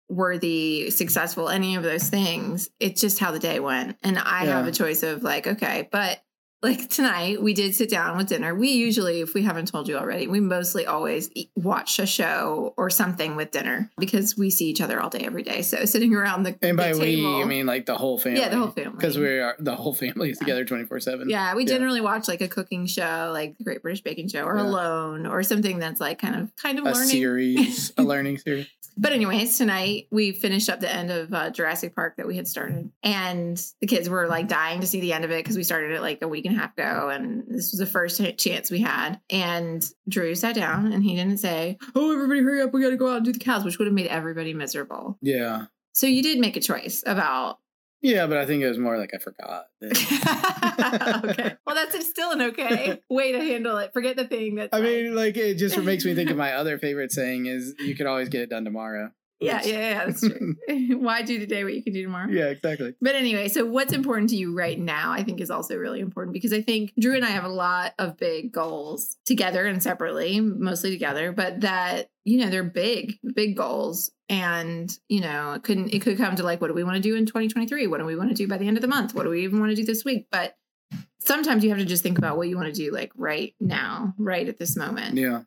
worthy, 0.09 0.89
successful, 0.89 1.49
any 1.49 1.75
of 1.75 1.83
those 1.83 2.09
things. 2.09 2.69
It's 2.79 2.99
just 2.99 3.19
how 3.19 3.31
the 3.31 3.39
day 3.39 3.59
went. 3.59 3.97
And 4.01 4.17
I 4.17 4.45
have 4.45 4.67
a 4.67 4.71
choice 4.71 5.03
of 5.03 5.23
like, 5.23 5.45
okay, 5.47 5.87
but 5.91 6.19
like 6.65 6.89
tonight 6.89 7.41
we 7.41 7.53
did 7.53 7.75
sit 7.75 7.89
down 7.89 8.17
with 8.17 8.27
dinner. 8.27 8.53
We 8.55 8.69
usually, 8.69 9.22
if 9.22 9.34
we 9.34 9.43
haven't 9.43 9.67
told 9.67 9.88
you 9.88 9.98
already, 9.98 10.27
we 10.27 10.39
mostly 10.39 10.86
always 10.86 11.29
eat, 11.36 11.50
watch 11.55 12.00
a 12.00 12.05
show 12.05 12.74
or 12.77 12.89
something 12.89 13.36
with 13.36 13.51
dinner 13.51 13.91
because 13.98 14.36
we 14.38 14.50
see 14.50 14.65
each 14.65 14.81
other 14.81 15.00
all 15.00 15.10
day 15.10 15.19
every 15.19 15.43
day. 15.43 15.62
So 15.62 15.86
sitting 15.86 16.13
around 16.15 16.43
the 16.43 16.57
and 16.62 16.75
by 16.75 16.91
the 16.93 17.00
we 17.00 17.15
table, 17.17 17.36
I 17.36 17.45
mean 17.45 17.65
like 17.65 17.86
the 17.86 17.95
whole 17.98 18.17
family 18.17 18.39
yeah, 18.41 18.50
the 18.50 18.57
whole 18.57 18.69
family 18.72 18.98
because 18.98 19.17
we 19.17 19.39
are 19.39 19.55
the 19.60 19.75
whole 19.75 19.93
family 19.93 20.31
is 20.31 20.38
together 20.39 20.65
24 20.65 21.00
7 21.00 21.29
yeah, 21.29 21.53
we 21.55 21.63
Yeah. 21.63 21.69
generally 21.69 22.01
watch 22.01 22.27
like 22.27 22.41
a 22.41 22.48
cooking 22.48 22.86
show, 22.88 23.29
like 23.34 23.57
the 23.57 23.63
Great 23.63 23.81
British 23.81 24.01
Baking 24.01 24.27
Show, 24.29 24.43
or 24.43 24.57
Yeah. 24.57 24.63
Alone, 24.63 25.25
or 25.27 25.43
something 25.43 25.79
that's 25.79 26.01
like 26.01 26.19
kind 26.19 26.36
of 26.36 26.55
kind 26.55 26.79
of 26.79 26.86
a 26.86 26.91
learning. 26.91 27.07
series 27.10 27.93
a 27.98 28.03
learning 28.12 28.39
series 28.39 28.67
But 28.97 29.11
anyways, 29.11 29.57
tonight 29.57 30.07
we 30.09 30.31
finished 30.31 30.69
up 30.69 30.79
the 30.79 30.93
end 30.93 31.11
of 31.11 31.33
uh, 31.33 31.49
Jurassic 31.49 31.95
Park 31.95 32.15
that 32.17 32.27
we 32.27 32.37
had 32.37 32.47
started, 32.47 32.91
and 33.03 33.61
the 33.81 33.87
kids 33.87 34.09
were 34.09 34.27
like 34.27 34.47
dying 34.47 34.81
to 34.81 34.87
see 34.87 35.01
the 35.01 35.13
end 35.13 35.25
of 35.25 35.31
it 35.31 35.43
because 35.43 35.57
we 35.57 35.63
started 35.63 35.91
it 35.91 36.01
like 36.01 36.21
a 36.21 36.27
week 36.27 36.45
and 36.45 36.55
a 36.55 36.59
half 36.59 36.73
ago, 36.77 37.09
and 37.09 37.43
this 37.47 37.71
was 37.71 37.79
the 37.79 37.85
first 37.85 38.21
chance 38.37 38.71
we 38.71 38.79
had. 38.79 39.19
And 39.29 39.85
Drew 40.07 40.33
sat 40.35 40.55
down 40.55 40.93
and 40.93 41.03
he 41.03 41.15
didn't 41.15 41.37
say, 41.37 41.77
"Oh, 41.93 42.13
everybody, 42.13 42.41
hurry 42.41 42.61
up! 42.61 42.73
We 42.73 42.81
got 42.81 42.91
to 42.91 42.97
go 42.97 43.09
out 43.09 43.17
and 43.17 43.25
do 43.25 43.33
the 43.33 43.39
cows," 43.39 43.65
which 43.65 43.77
would 43.79 43.87
have 43.87 43.93
made 43.93 44.07
everybody 44.07 44.53
miserable. 44.53 45.17
yeah 45.21 45.65
So 45.93 46.07
you 46.07 46.23
did 46.23 46.39
make 46.39 46.55
a 46.55 46.61
choice 46.61 47.03
about 47.05 47.59
Yeah, 48.05 48.27
but 48.27 48.38
I 48.38 48.45
think 48.45 48.62
it 48.62 48.69
was 48.69 48.77
more 48.77 49.00
like 49.00 49.15
I 49.15 49.17
forgot. 49.17 49.65
okay. 49.83 51.55
Well, 51.65 51.75
that's 51.75 52.07
still 52.07 52.31
an 52.31 52.41
okay 52.43 53.01
way 53.09 53.31
to 53.31 53.39
handle 53.39 53.77
it. 53.77 53.91
Forget 53.93 54.15
the 54.15 54.25
thing 54.25 54.55
that 54.55 54.69
I 54.71 54.79
mean, 54.79 55.15
like 55.15 55.35
it 55.35 55.55
just 55.55 55.75
makes 55.79 56.05
me 56.05 56.13
think 56.13 56.29
of 56.29 56.38
my 56.45 56.53
other 56.53 56.77
favorite 56.77 57.12
saying 57.12 57.47
is 57.47 57.74
you 57.79 57.95
could 57.95 58.05
always 58.05 58.29
get 58.29 58.41
it 58.41 58.51
done 58.51 58.63
tomorrow. 58.63 59.09
Yeah, 59.45 59.61
yeah, 59.63 59.73
yeah, 59.73 60.05
that's 60.05 60.21
true. 60.21 60.55
Why 60.99 61.21
do 61.21 61.39
today 61.39 61.63
what 61.63 61.73
you 61.73 61.83
can 61.83 61.93
do 61.93 62.03
tomorrow? 62.03 62.29
Yeah, 62.29 62.45
exactly. 62.45 62.95
But 63.01 63.15
anyway, 63.15 63.47
so 63.47 63.65
what's 63.65 63.93
important 63.93 64.29
to 64.31 64.35
you 64.35 64.57
right 64.57 64.79
now, 64.79 65.11
I 65.11 65.23
think, 65.23 65.41
is 65.41 65.49
also 65.49 65.75
really 65.75 65.99
important 65.99 66.33
because 66.33 66.53
I 66.53 66.61
think 66.61 66.93
Drew 66.99 67.15
and 67.15 67.25
I 67.25 67.29
have 67.29 67.43
a 67.43 67.49
lot 67.49 67.93
of 67.99 68.17
big 68.17 68.51
goals 68.51 69.17
together 69.25 69.65
and 69.65 69.81
separately, 69.81 70.39
mostly 70.39 70.91
together, 70.91 71.31
but 71.31 71.61
that, 71.61 72.09
you 72.23 72.39
know, 72.39 72.49
they're 72.49 72.63
big, 72.63 73.19
big 73.33 73.55
goals. 73.55 74.11
And, 74.27 74.91
you 75.07 75.21
know, 75.21 75.53
it 75.53 75.63
couldn't, 75.63 75.93
it 75.93 76.01
could 76.01 76.17
come 76.17 76.35
to 76.35 76.43
like, 76.43 76.59
what 76.59 76.67
do 76.67 76.73
we 76.73 76.83
want 76.83 76.95
to 76.95 77.01
do 77.01 77.15
in 77.15 77.25
2023? 77.27 77.85
What 77.87 77.99
do 77.99 78.05
we 78.05 78.15
want 78.15 78.29
to 78.29 78.35
do 78.35 78.47
by 78.47 78.57
the 78.57 78.67
end 78.67 78.77
of 78.77 78.81
the 78.81 78.87
month? 78.87 79.13
What 79.13 79.23
do 79.23 79.29
we 79.29 79.43
even 79.43 79.59
want 79.59 79.69
to 79.69 79.75
do 79.75 79.85
this 79.85 80.03
week? 80.03 80.27
But 80.31 80.57
sometimes 81.19 81.63
you 81.63 81.69
have 81.69 81.79
to 81.79 81.85
just 81.85 82.03
think 82.03 82.17
about 82.17 82.37
what 82.37 82.47
you 82.47 82.55
want 82.55 82.73
to 82.73 82.73
do 82.73 82.91
like 82.91 83.11
right 83.15 83.53
now, 83.59 84.13
right 84.17 84.47
at 84.47 84.57
this 84.57 84.75
moment. 84.75 85.17
Yeah. 85.17 85.41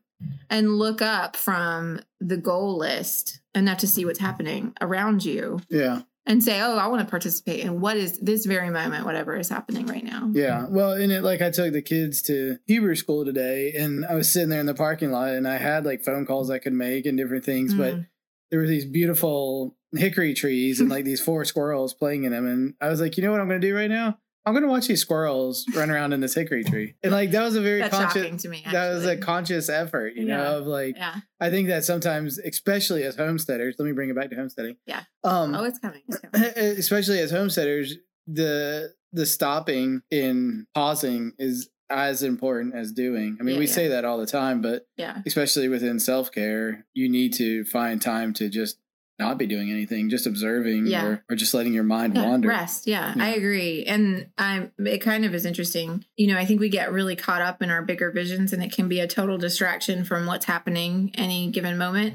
And 0.51 0.79
look 0.79 1.01
up 1.01 1.37
from 1.37 2.01
the 2.21 2.37
goal 2.37 2.77
list 2.77 3.41
enough 3.59 3.79
to 3.79 3.87
see 3.87 4.05
what's 4.05 4.19
happening 4.19 4.73
around 4.81 5.25
you 5.25 5.61
Yeah. 5.69 6.03
and 6.27 6.43
say, 6.43 6.61
"Oh, 6.61 6.77
I 6.77 6.87
want 6.87 7.01
to 7.03 7.11
participate 7.11 7.61
in 7.61 7.81
what 7.81 7.97
is 7.97 8.19
this 8.19 8.47
very 8.47 8.71
moment, 8.71 9.05
whatever 9.05 9.37
is 9.37 9.49
happening 9.49 9.87
right 9.87 10.05
now." 10.05 10.31
Yeah. 10.33 10.67
Well, 10.69 10.93
in 10.93 11.11
it, 11.11 11.23
like 11.23 11.43
I 11.43 11.51
took 11.51 11.73
the 11.73 11.83
kids 11.83 12.23
to 12.23 12.59
Hebrew 12.67 12.95
school 12.95 13.25
today 13.25 13.73
and 13.73 14.05
I 14.07 14.15
was 14.15 14.31
sitting 14.31 14.49
there 14.49 14.61
in 14.61 14.67
the 14.67 14.75
parking 14.75 15.11
lot 15.11 15.31
and 15.31 15.47
I 15.49 15.57
had 15.59 15.85
like 15.85 16.03
phone 16.05 16.25
calls 16.27 16.51
I 16.51 16.59
could 16.59 16.73
make 16.73 17.05
and 17.07 17.17
different 17.19 17.45
things, 17.45 17.75
but 17.75 17.95
Mm. 17.95 18.07
there 18.51 18.61
were 18.61 18.67
these 18.67 18.85
beautiful 18.87 19.77
hickory 19.97 20.35
trees 20.35 20.81
and 20.81 20.91
like 20.91 21.05
these 21.07 21.21
four 21.21 21.45
squirrels 21.47 21.95
playing 21.95 22.25
in 22.25 22.33
them. 22.33 22.47
And 22.47 22.75
I 22.81 22.89
was 22.89 23.01
like, 23.01 23.17
you 23.17 23.23
know 23.23 23.31
what 23.33 23.41
I'm 23.41 23.49
going 23.49 23.61
to 23.61 23.67
do 23.67 23.75
right 23.75 23.89
now? 23.91 24.19
I'm 24.49 24.55
going 24.55 24.65
to 24.65 24.69
watch 24.71 24.87
these 24.89 25.01
squirrels 25.01 25.65
run 25.75 25.91
around 25.91 26.13
in 26.13 26.21
this 26.21 26.35
hickory 26.35 26.65
tree. 26.65 26.95
And 27.03 27.13
like, 27.13 27.31
that 27.33 27.43
was 27.43 27.55
a 27.55 27.61
very 27.61 27.81
That's 27.81 27.95
conscious, 27.97 28.45
me. 28.47 28.65
that 28.73 28.89
was 28.95 29.07
a 29.07 29.17
conscious 29.17 29.69
effort, 29.69 30.15
you 30.17 30.27
Yeah. 30.27 30.39
know, 30.39 30.59
of 30.59 30.67
like, 30.67 30.97
yeah. 30.97 31.17
I 31.41 31.51
think 31.51 31.69
that 31.69 31.85
sometimes, 31.85 32.39
especially 32.39 33.05
as 33.05 33.17
homesteaders, 33.17 33.77
let 33.79 33.87
me 33.87 33.93
bring 33.93 34.11
it 34.11 34.17
back 34.17 34.31
to 34.31 34.37
homesteading. 34.37 34.77
Yeah. 34.87 35.03
Um, 35.25 35.55
Oh, 35.55 35.65
it's 35.65 35.79
coming. 35.79 36.03
It's 36.09 36.19
coming. 36.19 36.49
especially 36.57 37.21
as 37.21 37.31
homesteaders, 37.31 37.95
the 38.27 38.93
the 39.13 39.25
stopping 39.25 40.03
in 40.11 40.67
pausing 40.75 41.33
is 41.39 41.71
as 41.91 42.23
important 42.23 42.75
as 42.75 42.93
doing. 42.93 43.39
I 43.41 43.43
mean, 43.43 43.55
Yeah, 43.55 43.59
we 43.61 43.67
yeah. 43.67 43.73
say 43.73 43.89
that 43.89 44.05
all 44.05 44.19
the 44.19 44.27
time, 44.27 44.61
but 44.61 44.87
Yeah. 44.99 45.23
especially 45.27 45.69
within 45.69 45.99
self 45.99 46.31
care, 46.31 46.85
you 46.93 47.09
need 47.09 47.33
to 47.35 47.65
find 47.65 48.03
time 48.03 48.35
to 48.35 48.51
just 48.51 48.77
not 49.19 49.39
be 49.39 49.47
doing 49.47 49.71
anything, 49.71 50.09
just 50.11 50.27
observing 50.27 50.87
Yeah. 50.87 51.05
or, 51.05 51.25
or 51.31 51.37
just 51.37 51.55
letting 51.55 51.73
your 51.75 51.83
mind 51.85 52.15
Yeah, 52.15 52.27
wander. 52.29 52.49
rest. 52.49 52.87
Yeah, 52.87 53.13
Yeah. 53.17 53.25
I 53.25 53.29
agree. 53.31 53.85
And 53.85 54.29
I'm 54.39 54.73
it 54.79 54.99
kind 54.99 55.25
of 55.25 55.35
is 55.35 55.45
interesting. 55.45 56.05
You 56.17 56.29
know, 56.29 56.39
I 56.39 56.45
think 56.45 56.61
we 56.61 56.69
get 56.69 56.93
really 56.93 57.17
caught 57.17 57.43
up 57.43 57.63
in 57.63 57.71
our 57.71 57.83
bigger 57.83 58.11
visions 58.11 58.53
and 58.53 58.63
it 58.63 58.73
can 58.73 58.89
be 58.89 59.01
a 59.01 59.07
total 59.09 59.39
distraction 59.39 60.05
from 60.05 60.27
what's 60.27 60.45
happening 60.45 61.11
any 61.15 61.51
given 61.51 61.77
moment. 61.79 62.15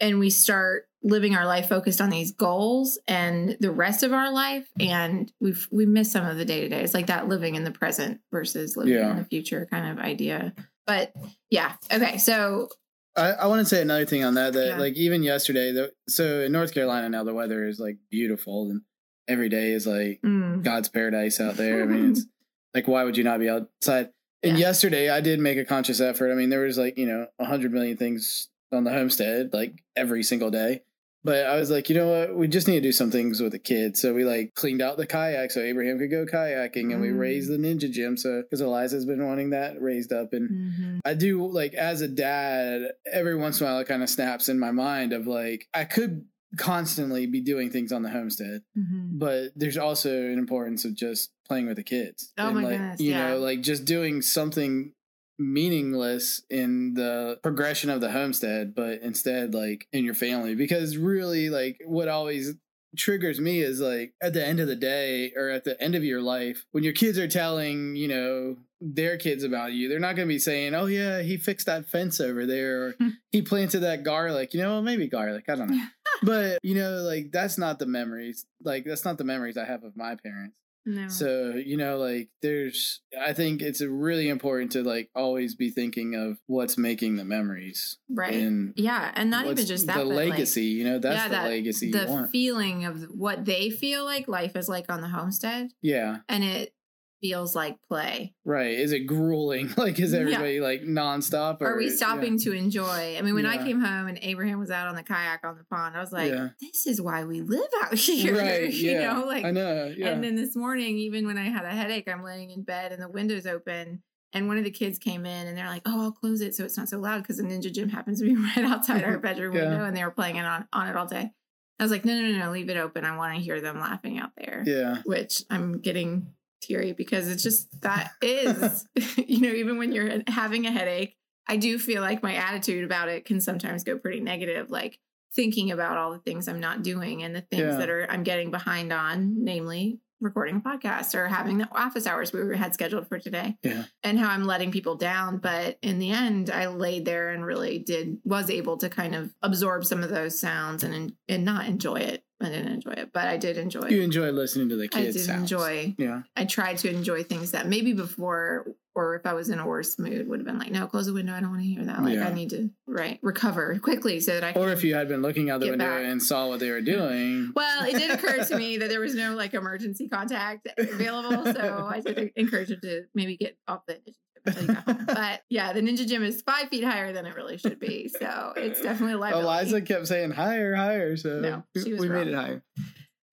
And 0.00 0.18
we 0.18 0.30
start 0.30 0.86
living 1.02 1.34
our 1.36 1.44
life 1.46 1.68
focused 1.68 2.00
on 2.00 2.08
these 2.08 2.32
goals 2.32 2.98
and 3.06 3.56
the 3.60 3.70
rest 3.70 4.02
of 4.02 4.12
our 4.14 4.32
life 4.32 4.66
and 4.80 5.30
we've 5.38 5.68
we 5.70 5.84
miss 5.86 6.10
some 6.10 6.24
of 6.24 6.36
the 6.38 6.44
day 6.46 6.62
to 6.62 6.68
day. 6.68 6.82
It's 6.82 6.94
like 6.94 7.08
that 7.08 7.28
living 7.28 7.56
in 7.56 7.64
the 7.64 7.70
present 7.70 8.20
versus 8.30 8.76
living 8.76 8.94
Yeah. 8.94 9.10
in 9.10 9.18
the 9.18 9.24
future 9.24 9.66
kind 9.70 9.90
of 9.98 10.02
idea. 10.04 10.54
But 10.86 11.12
yeah. 11.50 11.72
Okay. 11.92 12.18
So 12.18 12.68
I, 13.16 13.30
I 13.32 13.46
want 13.46 13.60
to 13.60 13.64
say 13.66 13.80
another 13.82 14.06
thing 14.06 14.24
on 14.24 14.34
that. 14.34 14.52
That 14.54 14.66
Yeah. 14.70 14.78
like 14.78 14.94
even 14.94 15.22
yesterday, 15.22 15.72
the, 15.72 15.92
so 16.08 16.40
in 16.40 16.52
North 16.52 16.74
Carolina 16.74 17.08
now 17.08 17.24
the 17.24 17.34
weather 17.34 17.66
is 17.66 17.78
like 17.78 17.98
beautiful 18.10 18.70
and 18.70 18.82
every 19.28 19.48
day 19.48 19.70
is 19.72 19.86
like 19.86 20.20
mm, 20.22 20.62
God's 20.62 20.88
paradise 20.88 21.40
out 21.40 21.56
there. 21.56 21.82
I 21.82 21.86
mean, 21.86 22.10
it's 22.10 22.26
like 22.74 22.88
why 22.88 23.04
would 23.04 23.16
you 23.16 23.24
not 23.24 23.38
be 23.40 23.48
outside? 23.48 24.10
And 24.42 24.58
Yeah. 24.58 24.66
yesterday, 24.68 25.08
I 25.10 25.20
did 25.20 25.38
make 25.40 25.56
a 25.58 25.64
conscious 25.64 26.00
effort. 26.00 26.30
I 26.30 26.34
mean, 26.34 26.50
there 26.50 26.60
was 26.60 26.76
like 26.78 26.98
you 26.98 27.06
know 27.06 27.28
a 27.38 27.44
hundred 27.44 27.72
million 27.72 27.96
things 27.96 28.48
on 28.72 28.84
the 28.84 28.92
homestead 28.92 29.50
like 29.52 29.82
every 29.96 30.22
single 30.22 30.50
day. 30.50 30.82
But 31.24 31.46
I 31.46 31.56
was 31.56 31.70
like, 31.70 31.88
you 31.88 31.94
know 31.94 32.08
what? 32.08 32.36
We 32.36 32.48
just 32.48 32.68
need 32.68 32.74
to 32.74 32.80
do 32.82 32.92
some 32.92 33.10
things 33.10 33.40
with 33.40 33.52
the 33.52 33.58
kids. 33.58 33.98
So 34.00 34.12
we 34.12 34.24
like 34.24 34.54
cleaned 34.54 34.82
out 34.82 34.98
the 34.98 35.06
kayak 35.06 35.50
so 35.50 35.60
Abraham 35.60 35.98
could 35.98 36.10
go 36.10 36.26
kayaking, 36.26 36.92
and 36.92 37.00
we 37.00 37.08
Mm. 37.08 37.18
raised 37.18 37.50
the 37.50 37.56
ninja 37.56 37.90
gym. 37.90 38.16
So 38.18 38.42
because 38.42 38.60
Eliza's 38.60 39.06
been 39.06 39.24
wanting 39.24 39.50
that 39.50 39.80
raised 39.80 40.12
up, 40.12 40.34
and 40.34 40.50
mhm. 40.50 41.00
I 41.04 41.14
do 41.14 41.46
like 41.46 41.72
as 41.74 42.02
a 42.02 42.08
dad, 42.08 42.92
every 43.10 43.36
once 43.36 43.58
in 43.60 43.66
a 43.66 43.70
while 43.70 43.80
it 43.80 43.88
kind 43.88 44.02
of 44.02 44.10
snaps 44.10 44.48
in 44.50 44.58
my 44.58 44.70
mind 44.70 45.12
of 45.14 45.26
like 45.26 45.66
I 45.72 45.84
could 45.84 46.26
constantly 46.58 47.26
be 47.26 47.40
doing 47.40 47.68
things 47.70 47.90
on 47.90 48.02
the 48.02 48.10
homestead, 48.10 48.62
Mhm. 48.78 49.18
but 49.18 49.50
there's 49.56 49.76
also 49.78 50.10
an 50.26 50.38
importance 50.38 50.84
of 50.84 50.94
just 50.94 51.30
playing 51.48 51.66
with 51.66 51.76
the 51.76 51.82
kids. 51.82 52.32
Oh 52.38 52.48
and 52.48 52.56
my 52.56 52.62
like, 52.62 52.72
goodness, 52.78 53.00
You 53.00 53.10
yeah. 53.12 53.28
know, 53.30 53.38
like 53.40 53.60
just 53.62 53.84
doing 53.84 54.22
something 54.22 54.92
meaningless 55.38 56.42
in 56.50 56.94
the 56.94 57.38
progression 57.42 57.90
of 57.90 58.00
the 58.00 58.12
homestead, 58.12 58.74
but 58.74 59.00
instead 59.02 59.54
like 59.54 59.86
in 59.92 60.04
your 60.04 60.14
family. 60.14 60.54
Because 60.54 60.96
really 60.96 61.50
like 61.50 61.80
what 61.84 62.08
always 62.08 62.54
triggers 62.96 63.40
me 63.40 63.60
is 63.60 63.80
like 63.80 64.14
at 64.22 64.32
the 64.32 64.46
end 64.46 64.60
of 64.60 64.68
the 64.68 64.76
day 64.76 65.32
or 65.36 65.50
at 65.50 65.64
the 65.64 65.80
end 65.82 65.94
of 65.94 66.04
your 66.04 66.20
life 66.20 66.64
when 66.72 66.84
your 66.84 66.92
kids 66.92 67.18
are 67.18 67.28
telling 67.28 67.96
you 67.96 68.08
know 68.08 68.56
their 68.80 69.16
kids 69.16 69.42
about 69.42 69.72
you 69.72 69.88
they're 69.88 69.98
not 69.98 70.16
going 70.16 70.28
to 70.28 70.32
be 70.32 70.38
saying 70.38 70.74
oh 70.74 70.86
yeah 70.86 71.20
he 71.22 71.36
fixed 71.36 71.66
that 71.66 71.86
fence 71.86 72.20
over 72.20 72.46
there 72.46 72.82
or 72.82 72.94
he 73.32 73.42
planted 73.42 73.80
that 73.80 74.02
garlic. 74.04 74.54
You 74.54 74.62
know 74.62 74.80
maybe 74.82 75.08
garlic 75.08 75.44
i 75.48 75.54
don't 75.54 75.70
know. 75.70 75.84
But 76.22 76.60
you 76.62 76.74
know 76.74 77.02
like 77.02 77.32
that's 77.32 77.58
not 77.58 77.78
the 77.78 77.86
memories 77.86 78.46
like 78.62 78.84
that's 78.84 79.04
not 79.04 79.18
the 79.18 79.24
memories 79.24 79.56
i 79.58 79.64
have 79.64 79.82
of 79.82 79.96
my 79.96 80.14
parents 80.14 80.56
No. 80.86 81.08
so 81.08 81.54
you 81.54 81.76
know 81.78 81.96
like 81.96 82.28
there's 82.42 83.00
i 83.18 83.32
think 83.32 83.62
it's 83.62 83.80
really 83.80 84.28
important 84.28 84.72
to 84.72 84.82
like 84.82 85.08
always 85.14 85.54
be 85.54 85.70
thinking 85.70 86.14
of 86.14 86.38
what's 86.46 86.76
making 86.76 87.16
the 87.16 87.24
memories 87.24 87.96
right. 88.10 88.34
and 88.34 88.74
yeah, 88.76 89.10
and 89.14 89.30
not 89.30 89.46
even 89.46 89.64
just 89.64 89.86
that 89.86 89.96
the 89.96 90.04
but, 90.04 90.14
like, 90.14 90.30
legacy 90.30 90.64
you 90.64 90.84
know 90.84 90.98
that's 90.98 91.16
yeah, 91.16 91.28
the 91.28 91.34
that- 91.34 91.46
legacy 91.46 91.90
the 91.90 92.28
feeling 92.30 92.84
of 92.84 93.02
what 93.04 93.46
they 93.46 93.70
feel 93.70 94.04
like 94.04 94.28
life 94.28 94.56
is 94.56 94.68
like 94.68 94.92
on 94.92 95.00
the 95.00 95.08
homestead 95.08 95.70
yeah 95.80 96.18
and 96.28 96.44
it 96.44 96.74
feels 97.24 97.56
like 97.56 97.78
play. 97.88 98.34
Right. 98.44 98.72
Is 98.78 98.92
it 98.92 99.06
grueling? 99.06 99.72
Like 99.78 99.98
is 99.98 100.12
Yeah. 100.12 100.20
everybody 100.20 100.60
like 100.60 100.82
nonstop 100.82 101.62
or 101.62 101.72
are 101.72 101.78
we 101.78 101.86
yeah. 101.88 101.96
stopping 101.96 102.38
to 102.40 102.52
enjoy? 102.52 103.16
I 103.16 103.22
mean 103.22 103.34
when 103.34 103.46
i 103.46 103.56
came 103.56 103.80
home 103.80 104.06
and 104.08 104.18
abraham 104.20 104.58
was 104.60 104.70
out 104.70 104.88
on 104.88 104.94
the 104.94 105.02
kayak 105.02 105.40
on 105.44 105.56
the 105.56 105.64
pond 105.64 105.96
i 105.96 106.00
was 106.00 106.12
like 106.12 106.30
Yeah. 106.30 106.48
this 106.60 106.86
is 106.86 107.00
why 107.00 107.24
we 107.24 107.40
live 107.40 107.68
out 107.82 107.94
here 108.08 108.36
right. 108.36 108.70
you 108.84 108.90
yeah. 108.92 109.12
know 109.12 109.24
like 109.26 109.44
i 109.44 109.50
know. 109.50 109.92
Yeah. 109.96 110.08
and 110.08 110.22
then 110.22 110.34
this 110.36 110.54
morning 110.54 110.98
even 110.98 111.26
when 111.26 111.38
i 111.38 111.44
had 111.44 111.64
a 111.64 111.70
headache 111.70 112.08
i'm 112.08 112.22
laying 112.22 112.50
in 112.50 112.62
bed 112.62 112.92
and 112.92 113.00
the 113.02 113.08
window's 113.08 113.46
open 113.46 114.02
and 114.32 114.48
one 114.48 114.58
of 114.58 114.64
the 114.64 114.70
kids 114.70 114.98
came 114.98 115.24
in 115.24 115.46
and 115.46 115.56
they're 115.56 115.68
like 115.68 115.82
oh 115.86 116.02
i'll 116.02 116.12
close 116.12 116.40
it 116.42 116.54
so 116.54 116.64
it's 116.64 116.76
not 116.76 116.88
so 116.88 116.98
loud 116.98 117.22
because 117.22 117.38
the 117.38 117.42
ninja 117.42 117.72
gym 117.72 117.88
happens 117.88 118.20
to 118.20 118.26
be 118.26 118.36
right 118.36 118.64
outside 118.64 119.02
our 119.04 119.18
bedroom 119.18 119.54
Yeah. 119.56 119.68
window 119.70 119.84
and 119.86 119.96
they 119.96 120.04
were 120.04 120.10
playing 120.10 120.36
it 120.36 120.44
on, 120.44 120.66
on 120.72 120.88
it 120.88 120.96
all 120.96 121.06
day. 121.06 121.30
I 121.78 121.82
was 121.82 121.90
like 121.90 122.04
no 122.04 122.14
no 122.20 122.30
no 122.32 122.38
no 122.38 122.50
leave 122.52 122.68
it 122.68 122.76
open. 122.76 123.04
I 123.04 123.16
want 123.16 123.34
to 123.36 123.42
hear 123.42 123.60
them 123.60 123.80
laughing 123.80 124.18
out 124.18 124.30
there 124.36 124.62
yeah. 124.66 125.02
which 125.04 125.42
I'm 125.50 125.80
getting 125.80 126.28
teary 126.66 126.92
because 126.92 127.28
it's 127.28 127.42
just 127.42 127.80
that 127.82 128.10
is, 128.22 128.86
you 129.16 129.40
know, 129.40 129.54
even 129.54 129.78
when 129.78 129.92
you're 129.92 130.22
having 130.28 130.66
a 130.66 130.70
headache, 130.70 131.16
I 131.48 131.56
do 131.56 131.78
feel 131.78 132.00
like 132.02 132.22
my 132.22 132.34
attitude 132.34 132.84
about 132.84 133.08
it 133.08 133.24
can 133.24 133.40
sometimes 133.40 133.84
go 133.84 133.98
pretty 133.98 134.20
negative, 134.20 134.70
like 134.70 134.98
thinking 135.34 135.70
about 135.72 135.96
all 135.98 136.12
the 136.12 136.18
things 136.20 136.48
I'm 136.48 136.60
not 136.60 136.82
doing 136.82 137.22
and 137.22 137.34
the 137.34 137.40
things 137.42 137.62
Yeah. 137.62 137.76
that 137.76 137.90
are 137.90 138.06
I'm 138.10 138.22
getting 138.22 138.50
behind 138.50 138.92
on, 138.92 139.44
namely 139.44 140.00
recording 140.20 140.56
a 140.56 140.60
podcast 140.60 141.14
or 141.14 141.28
having 141.28 141.58
the 141.58 141.68
office 141.76 142.06
hours 142.06 142.32
we 142.32 142.56
had 142.56 142.72
scheduled 142.72 143.06
for 143.08 143.18
today 143.18 143.58
yeah 143.62 143.84
and 144.02 144.18
how 144.18 144.30
I'm 144.30 144.44
letting 144.44 144.70
people 144.70 144.94
down. 144.94 145.36
But 145.36 145.76
in 145.82 145.98
the 145.98 146.12
end, 146.12 146.48
I 146.50 146.68
laid 146.68 147.04
there 147.04 147.30
and 147.30 147.44
really 147.44 147.78
did 147.78 148.18
was 148.24 148.48
able 148.48 148.78
to 148.78 148.88
kind 148.88 149.14
of 149.14 149.34
absorb 149.42 149.84
some 149.84 150.02
of 150.02 150.08
those 150.08 150.38
sounds 150.38 150.82
and 150.82 151.12
and 151.28 151.44
not 151.44 151.66
enjoy 151.66 151.96
it. 151.96 152.23
I 152.42 152.48
didn't 152.48 152.72
enjoy 152.72 152.90
it, 152.92 153.10
but 153.12 153.26
I 153.28 153.36
did 153.36 153.56
enjoy 153.56 153.88
you 153.88 154.02
enjoy 154.02 154.30
listening 154.30 154.68
to 154.70 154.76
the 154.76 154.88
kids. 154.88 155.16
I 155.16 155.18
did 155.18 155.24
sounds. 155.26 155.52
enjoy. 155.52 155.94
yeah 155.98 156.22
I 156.36 156.44
tried 156.44 156.78
to 156.78 156.90
enjoy 156.90 157.22
things 157.22 157.52
that 157.52 157.66
maybe 157.68 157.92
before, 157.92 158.66
or 158.94 159.14
if 159.14 159.24
I 159.24 159.32
was 159.34 159.48
in 159.50 159.58
a 159.60 159.66
worse 159.66 159.98
mood, 159.98 160.28
would 160.28 160.40
have 160.40 160.46
been 160.46 160.58
like, 160.58 160.70
no, 160.72 160.86
close 160.86 161.06
the 161.06 161.12
window. 161.12 161.32
I 161.32 161.40
don't 161.40 161.50
want 161.50 161.62
to 161.62 161.68
hear 161.68 161.84
that. 161.84 162.02
Like 162.02 162.14
Yeah. 162.14 162.28
I 162.28 162.32
need 162.34 162.50
to 162.50 162.70
right 162.86 163.18
recover 163.22 163.78
quickly 163.78 164.20
so 164.20 164.38
that 164.38 164.44
I. 164.56 164.60
or 164.60 164.70
if 164.72 164.82
you 164.84 164.94
had 164.94 165.08
been 165.08 165.22
looking 165.22 165.48
out 165.48 165.60
the 165.60 165.70
window 165.70 165.84
back. 165.86 166.04
and 166.04 166.22
saw 166.22 166.48
what 166.48 166.60
they 166.60 166.70
were 166.70 166.80
doing 166.82 167.52
Well, 167.54 167.84
it 167.84 167.92
did 167.98 168.10
occur 168.10 168.44
to 168.44 168.56
me 168.58 168.76
that 168.78 168.88
there 168.88 169.00
was 169.00 169.14
no 169.14 169.34
like 169.36 169.54
emergency 169.54 170.08
contact 170.08 170.68
available, 170.76 171.44
so 171.52 171.88
I 171.90 172.00
did 172.00 172.32
encourage 172.36 172.68
them 172.68 172.80
to 172.82 173.04
maybe 173.14 173.36
get 173.36 173.56
off 173.68 173.82
the 173.86 173.98
ninja 174.46 174.56
gym 174.56 174.56
until 174.56 174.62
he 174.62 174.66
got 174.66 174.84
home. 174.84 175.04
But 175.06 175.42
yeah, 175.50 175.72
the 175.72 175.80
ninja 175.80 176.06
gym 176.06 176.22
is 176.24 176.42
five 176.42 176.68
feet 176.68 176.84
higher 176.84 177.12
than 177.12 177.26
it 177.26 177.34
really 177.34 177.58
should 177.58 177.78
be, 177.80 178.08
so 178.08 178.52
it's 178.56 178.80
definitely 178.80 179.14
a 179.14 179.18
liability. 179.18 179.44
eliza 179.46 179.80
kept 179.82 180.06
saying 180.08 180.30
higher 180.32 180.74
higher 180.74 181.16
so 181.16 181.40
No, 181.40 181.62
we- 181.74 181.82
she 181.82 181.92
was 181.92 182.00
we 182.02 182.08
wrong. 182.08 182.24
made 182.24 182.32
it 182.32 182.34
higher 182.36 182.62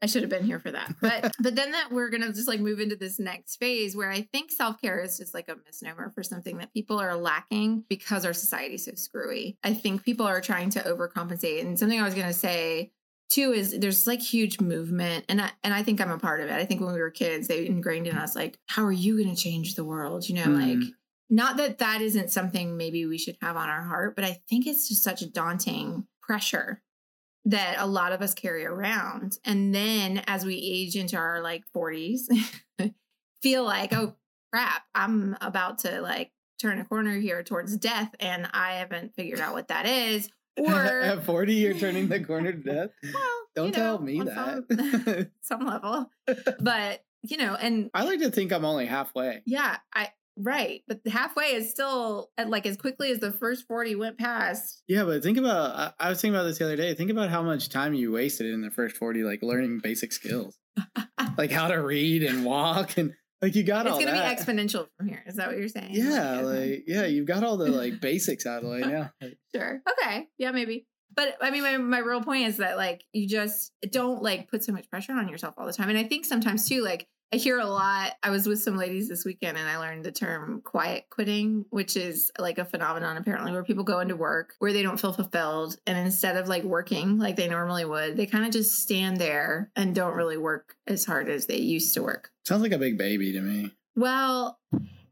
I 0.04 0.08
should 0.08 0.24
have 0.24 0.32
been 0.32 0.44
here 0.46 0.60
for 0.60 0.72
that. 0.72 0.96
But 1.00 1.32
but 1.40 1.56
then 1.56 1.74
that 1.74 1.92
we're 1.92 2.10
gonna 2.10 2.34
just 2.34 2.48
like 2.48 2.60
move 2.60 2.80
into 2.80 2.96
this 2.96 3.20
next 3.20 3.58
phase 3.58 3.96
where 3.96 4.10
I 4.10 4.24
think 4.34 4.50
self 4.52 4.82
care 4.82 5.00
is 5.00 5.16
just 5.20 5.36
like 5.36 5.48
a 5.48 5.56
misnomer 5.64 6.10
for 6.16 6.24
something 6.24 6.58
that 6.58 6.74
people 6.74 7.00
are 7.00 7.16
lacking 7.16 7.84
because 7.88 8.26
our 8.26 8.34
society's 8.34 8.86
so 8.86 8.94
screwy. 8.96 9.60
I 9.64 9.76
think 9.76 10.04
people 10.04 10.26
are 10.26 10.42
trying 10.42 10.72
to 10.72 10.80
overcompensate. 10.80 11.62
And 11.62 11.78
something 11.78 12.00
I 12.00 12.04
was 12.04 12.16
gonna 12.16 12.34
say 12.34 12.94
too 13.30 13.54
is 13.54 13.78
there's 13.78 14.08
like 14.08 14.22
huge 14.22 14.60
movement 14.60 15.26
and 15.30 15.40
I 15.40 15.52
and 15.64 15.72
I 15.72 15.84
think 15.84 16.02
I'm 16.02 16.10
a 16.10 16.18
part 16.18 16.42
of 16.42 16.48
it. 16.50 16.54
I 16.54 16.66
think 16.66 16.82
when 16.82 16.96
we 16.96 17.00
were 17.00 17.12
kids, 17.12 17.48
they 17.48 17.68
ingrained 17.68 18.08
in 18.08 18.18
us 18.18 18.36
like, 18.36 18.58
how 18.66 18.84
are 18.84 18.92
you 18.92 19.22
going 19.24 19.34
to 19.36 19.40
change 19.40 19.76
the 19.76 19.86
world? 19.86 20.28
You 20.28 20.34
know, 20.36 20.46
Mhm. 20.48 20.80
like 20.82 20.90
not 21.32 21.56
that 21.58 21.78
that 21.78 22.02
isn't 22.02 22.30
something 22.30 22.76
maybe 22.76 23.06
we 23.06 23.18
should 23.18 23.38
have 23.42 23.56
on 23.56 23.70
our 23.70 23.84
heart, 23.84 24.16
but 24.18 24.26
I 24.26 24.42
think 24.50 24.68
it's 24.68 24.90
just 24.90 25.02
such 25.02 25.22
a 25.22 25.30
daunting 25.30 26.06
pressure 26.22 26.84
that 27.46 27.78
a 27.80 27.88
lot 27.88 28.12
of 28.12 28.22
us 28.22 28.34
carry 28.34 28.66
around. 28.66 29.38
And 29.46 29.74
then 29.74 30.22
as 30.28 30.46
we 30.46 30.56
age 30.56 30.96
into 30.98 31.16
our 31.16 31.42
like 31.42 31.64
40s, 31.76 32.24
feel 33.42 33.64
like, 33.64 33.94
oh 33.94 34.16
crap, 34.52 34.84
I'm 34.94 35.38
about 35.40 35.80
to 35.80 36.02
like 36.02 36.32
turn 36.62 36.80
a 36.80 36.86
corner 36.86 37.18
here 37.18 37.44
towards 37.44 37.78
death 37.78 38.14
and 38.20 38.48
I 38.54 38.74
haven't 38.74 39.16
figured 39.16 39.40
out 39.40 39.54
what 39.54 39.70
that 39.70 39.86
is. 39.88 40.30
Or 40.58 40.74
At 40.76 41.24
40, 41.24 41.54
you're 41.54 41.74
turning 41.74 42.10
the 42.10 42.20
corner 42.20 42.52
to 42.52 42.58
death. 42.58 42.90
well, 43.14 43.24
Don't 43.56 43.68
you 43.68 43.72
tell 43.72 44.00
me 44.00 44.20
that. 44.20 44.66
Some, 45.42 45.60
some 45.62 45.66
level. 45.66 46.12
But 46.60 47.06
you 47.24 47.38
know, 47.38 47.56
and 47.56 47.90
I 47.94 48.04
like 48.04 48.20
to 48.20 48.30
think 48.32 48.52
I'm 48.52 48.66
only 48.66 48.86
halfway. 48.86 49.44
yeah, 49.46 49.78
I 49.94 50.10
right. 50.42 50.82
But 50.88 51.00
halfway 51.12 51.54
is 51.54 51.70
still 51.70 52.30
at 52.38 52.50
like 52.50 52.66
as 52.66 52.78
quickly 52.78 53.12
as 53.12 53.20
the 53.20 53.32
first 53.32 53.66
40 53.68 53.96
went 53.96 54.18
past. 54.18 54.84
Yeah, 54.88 55.04
but 55.04 55.24
think 55.24 55.38
about 55.38 55.76
I, 55.76 56.08
I 56.08 56.10
was 56.10 56.22
thinking 56.22 56.36
about 56.36 56.44
this 56.46 56.58
the 56.58 56.66
other 56.66 56.76
day. 56.76 56.94
Think 56.94 57.12
about 57.12 57.30
how 57.30 57.42
much 57.44 57.70
time 57.70 57.94
you 57.94 58.12
wasted 58.12 58.48
in 58.54 58.62
the 58.62 58.72
first 58.72 58.98
40 58.98 59.24
like 59.24 59.42
learning 59.42 59.80
basic 59.84 60.12
skills. 60.14 60.58
like 61.38 61.52
how 61.52 61.68
to 61.68 61.76
read 61.76 62.24
and 62.24 62.46
walk 62.46 62.98
and 62.98 63.14
like 63.42 63.56
you 63.56 63.64
got 63.64 63.86
It's 63.86 63.94
all 63.94 64.00
gonna 64.00 64.12
that. 64.12 64.38
be 64.38 64.44
exponential 64.44 64.88
from 64.98 65.08
here. 65.08 65.24
Is 65.26 65.36
that 65.36 65.48
what 65.48 65.58
you're 65.58 65.68
saying? 65.68 65.90
yeah, 65.92 66.40
okay. 66.42 66.44
like 66.72 66.84
yeah, 66.88 67.06
you've 67.06 67.28
got 67.28 67.44
all 67.44 67.58
the 67.58 67.70
like 67.70 68.00
basics 68.00 68.46
out 68.46 68.64
of 68.64 68.64
the 68.66 68.70
way 68.70 68.80
now. 68.82 69.10
Sure. 69.56 69.82
Okay. 70.04 70.28
Yeah, 70.38 70.52
maybe. 70.52 70.86
But 71.14 71.36
I 71.42 71.52
mean, 71.52 71.64
my, 71.64 71.78
my 71.78 71.98
real 72.00 72.22
point 72.22 72.48
is 72.48 72.58
that 72.58 72.78
like 72.78 73.04
you 73.12 73.28
just 73.28 73.74
don't 73.90 74.22
like 74.24 74.50
put 74.50 74.64
so 74.64 74.72
much 74.72 74.90
pressure 74.90 75.12
on 75.14 75.28
yourself 75.28 75.56
all 75.58 75.66
the 75.66 75.74
time. 75.74 75.90
And 75.90 75.98
I 75.98 76.04
think 76.06 76.24
sometimes 76.24 76.70
too, 76.70 76.82
like 76.84 77.06
I 77.34 77.38
hear 77.38 77.60
a 77.60 77.66
lot. 77.66 78.12
I 78.22 78.30
was 78.30 78.46
with 78.46 78.62
some 78.62 78.76
ladies 78.76 79.08
this 79.08 79.24
weekend 79.24 79.58
and 79.58 79.70
I 79.70 79.78
learned 79.78 80.04
the 80.04 80.12
term 80.12 80.62
quiet 80.66 81.06
quitting, 81.10 81.66
which 81.70 81.96
is 81.96 82.30
like 82.38 82.58
a 82.58 82.66
phenomenon 82.66 83.16
apparently 83.16 83.54
where 83.54 83.64
people 83.64 83.86
go 83.86 84.00
into 84.00 84.18
work 84.18 84.54
where 84.60 84.74
they 84.74 84.84
don't 84.84 85.00
feel 85.00 85.14
fulfilled. 85.14 85.78
And 85.88 85.98
instead 85.98 86.36
of 86.36 86.50
like 86.50 86.64
working 86.64 87.18
like 87.18 87.38
they 87.38 87.48
normally 87.48 87.86
would, 87.86 88.18
they 88.18 88.26
kind 88.26 88.46
of 88.46 88.52
just 88.52 88.80
stand 88.80 89.18
there 89.18 89.72
and 89.78 89.96
don't 89.96 90.16
really 90.16 90.38
work 90.38 90.76
as 90.88 91.06
hard 91.06 91.30
as 91.30 91.46
they 91.46 91.58
used 91.58 91.94
to 91.94 92.04
work. 92.04 92.32
Sounds 92.46 92.64
like 92.64 92.74
a 92.74 92.78
big 92.78 92.98
baby 92.98 93.32
to 93.32 93.40
me. 93.40 93.72
Well, 93.96 94.60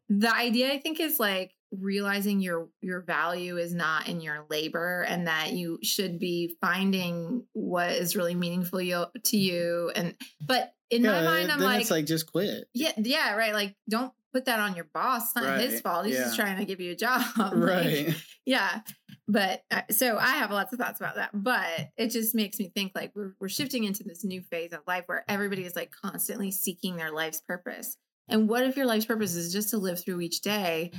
the 0.09 0.33
idea 0.35 0.73
I 0.73 0.79
think 0.79 0.99
is 0.99 1.21
like 1.21 1.53
realizing 1.71 2.41
your 2.41 2.67
your 2.81 3.01
value 3.01 3.57
is 3.57 3.73
not 3.73 4.09
in 4.09 4.19
your 4.21 4.45
labor 4.49 5.05
and 5.07 5.27
that 5.27 5.53
you 5.53 5.79
should 5.83 6.19
be 6.19 6.57
finding 6.59 7.45
what 7.53 7.91
is 7.91 8.15
really 8.15 8.35
meaningful 8.35 8.81
you, 8.81 9.05
to 9.23 9.37
you 9.37 9.91
and 9.95 10.15
but 10.45 10.73
in 10.89 11.03
my 11.03 11.21
mind 11.21 11.51
I'm 11.51 11.59
then 11.59 11.67
like, 11.67 11.81
it's 11.81 11.91
like 11.91 12.05
just 12.05 12.31
quit. 12.31 12.65
yeah 12.73 12.91
yeah 12.97 13.35
right 13.35 13.53
like 13.53 13.75
don't 13.89 14.11
put 14.33 14.45
that 14.45 14.59
on 14.59 14.75
your 14.75 14.87
boss 14.93 15.31
it's 15.35 15.35
not 15.35 15.59
his 15.59 15.81
fault 15.81 16.05
he's 16.05 16.15
yeah. 16.15 16.23
just 16.23 16.35
trying 16.35 16.57
to 16.57 16.65
give 16.65 16.79
you 16.79 16.91
a 16.91 16.95
job 16.95 17.21
Like, 17.37 17.53
Right. 17.53 18.15
yeah 18.45 18.81
but 19.27 19.63
uh, 19.71 19.81
so 19.89 20.17
i 20.17 20.35
have 20.35 20.51
lots 20.51 20.71
of 20.71 20.79
thoughts 20.79 20.99
about 20.99 21.15
that 21.15 21.31
but 21.33 21.89
it 21.97 22.09
just 22.09 22.35
makes 22.35 22.59
me 22.59 22.71
think 22.75 22.91
like 22.95 23.11
we're, 23.15 23.33
we're 23.39 23.49
shifting 23.49 23.83
into 23.85 24.03
this 24.03 24.23
new 24.23 24.41
phase 24.43 24.71
of 24.73 24.81
life 24.87 25.03
where 25.07 25.23
everybody 25.27 25.63
is 25.65 25.75
like 25.75 25.91
constantly 25.91 26.51
seeking 26.51 26.95
their 26.95 27.11
life's 27.11 27.41
purpose 27.41 27.97
and 28.27 28.47
what 28.47 28.63
if 28.63 28.77
your 28.77 28.85
life's 28.85 29.05
purpose 29.05 29.33
is 29.35 29.51
just 29.51 29.69
to 29.71 29.77
live 29.79 29.99
through 30.03 30.21
each 30.21 30.41
day 30.41 30.91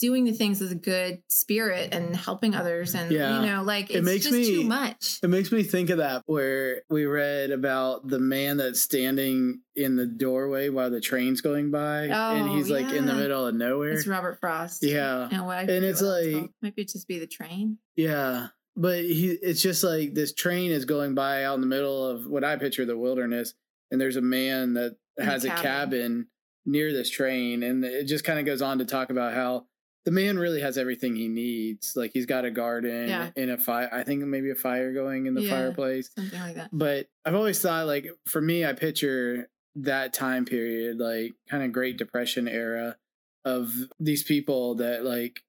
doing 0.00 0.24
the 0.24 0.32
things 0.32 0.60
with 0.60 0.72
a 0.72 0.76
good 0.76 1.22
spirit 1.28 1.92
and 1.94 2.16
helping 2.16 2.54
others 2.54 2.94
and 2.94 3.10
Yeah. 3.12 3.40
you 3.40 3.46
know 3.46 3.62
like 3.62 3.90
It 3.90 4.02
makes 4.04 4.24
just 4.24 4.36
me- 4.36 4.46
too 4.46 4.64
much 4.64 5.18
It 5.22 5.28
makes 5.28 5.52
me 5.52 5.62
think 5.62 5.90
of 5.90 5.98
that 5.98 6.22
where 6.26 6.82
we 6.88 7.04
read 7.04 7.50
about 7.50 8.08
the 8.08 8.18
man 8.18 8.56
that's 8.56 8.80
standing 8.80 9.60
in 9.76 9.96
the 9.96 10.06
doorway 10.06 10.68
while 10.70 10.90
the 10.90 11.00
train's 11.00 11.40
going 11.40 11.70
by 11.70 12.04
and 12.04 12.50
Oh, 12.50 12.54
he's 12.56 12.70
like 12.70 12.90
in 12.92 13.06
the 13.06 13.14
middle 13.14 13.46
of 13.46 13.54
nowhere. 13.54 13.90
it's 13.90 14.06
robert 14.06 14.38
frost 14.40 14.82
Yeah. 14.82 15.28
and 15.30 15.44
what 15.46 15.58
I 15.58 15.60
And 15.62 15.84
it's 15.84 16.02
like- 16.02 16.32
called. 16.32 16.50
might 16.62 16.74
be 16.76 16.84
just 16.84 17.06
be 17.08 17.18
the 17.18 17.26
train 17.26 17.78
Yeah. 17.96 18.48
But 18.74 19.04
he 19.04 19.32
it's 19.42 19.60
just 19.60 19.84
like 19.84 20.14
this 20.14 20.32
train 20.32 20.70
is 20.70 20.86
going 20.86 21.14
by 21.14 21.44
out 21.44 21.56
in 21.56 21.60
the 21.60 21.66
middle 21.66 22.06
of 22.08 22.26
what 22.26 22.42
I 22.44 22.56
picture 22.56 22.86
the 22.86 22.96
wilderness 22.96 23.52
and 23.90 24.00
there's 24.00 24.16
a 24.16 24.22
man 24.22 24.72
that 24.74 24.96
In 25.18 25.26
has 25.26 25.44
a 25.44 25.48
cabin. 25.48 25.62
cabin 25.62 26.26
near 26.64 26.90
this 26.92 27.10
train 27.10 27.62
and 27.62 27.84
it 27.84 28.04
just 28.04 28.24
kind 28.24 28.38
of 28.38 28.46
goes 28.46 28.62
on 28.62 28.78
to 28.78 28.86
talk 28.86 29.10
about 29.10 29.34
how 29.34 29.66
the 30.04 30.10
man 30.10 30.38
really 30.38 30.60
has 30.60 30.76
everything 30.78 31.14
he 31.16 31.28
needs. 31.28 31.94
Like 31.96 32.10
he's 32.12 32.26
got 32.26 32.44
a 32.44 32.50
garden 32.50 33.08
Yeah. 33.08 33.30
and 33.36 33.50
a 33.50 33.58
fire 33.58 33.88
I 33.92 34.02
think 34.02 34.24
maybe 34.24 34.50
a 34.50 34.54
fire 34.54 34.92
going 34.92 35.26
in 35.26 35.34
the 35.34 35.42
Yeah. 35.42 35.50
fireplace. 35.50 36.10
something 36.16 36.40
like 36.40 36.56
that 36.56 36.70
But 36.72 37.08
I've 37.24 37.34
always 37.34 37.60
thought 37.60 37.86
like 37.86 38.08
for 38.26 38.40
me 38.40 38.64
I 38.64 38.72
picture 38.72 39.48
that 39.76 40.12
time 40.12 40.44
period 40.44 40.98
like 40.98 41.34
kind 41.48 41.62
of 41.62 41.72
Great 41.72 41.96
Depression 41.98 42.46
era 42.48 42.96
of 43.44 43.72
these 44.00 44.22
people 44.22 44.76
that 44.76 45.04
like 45.04 45.40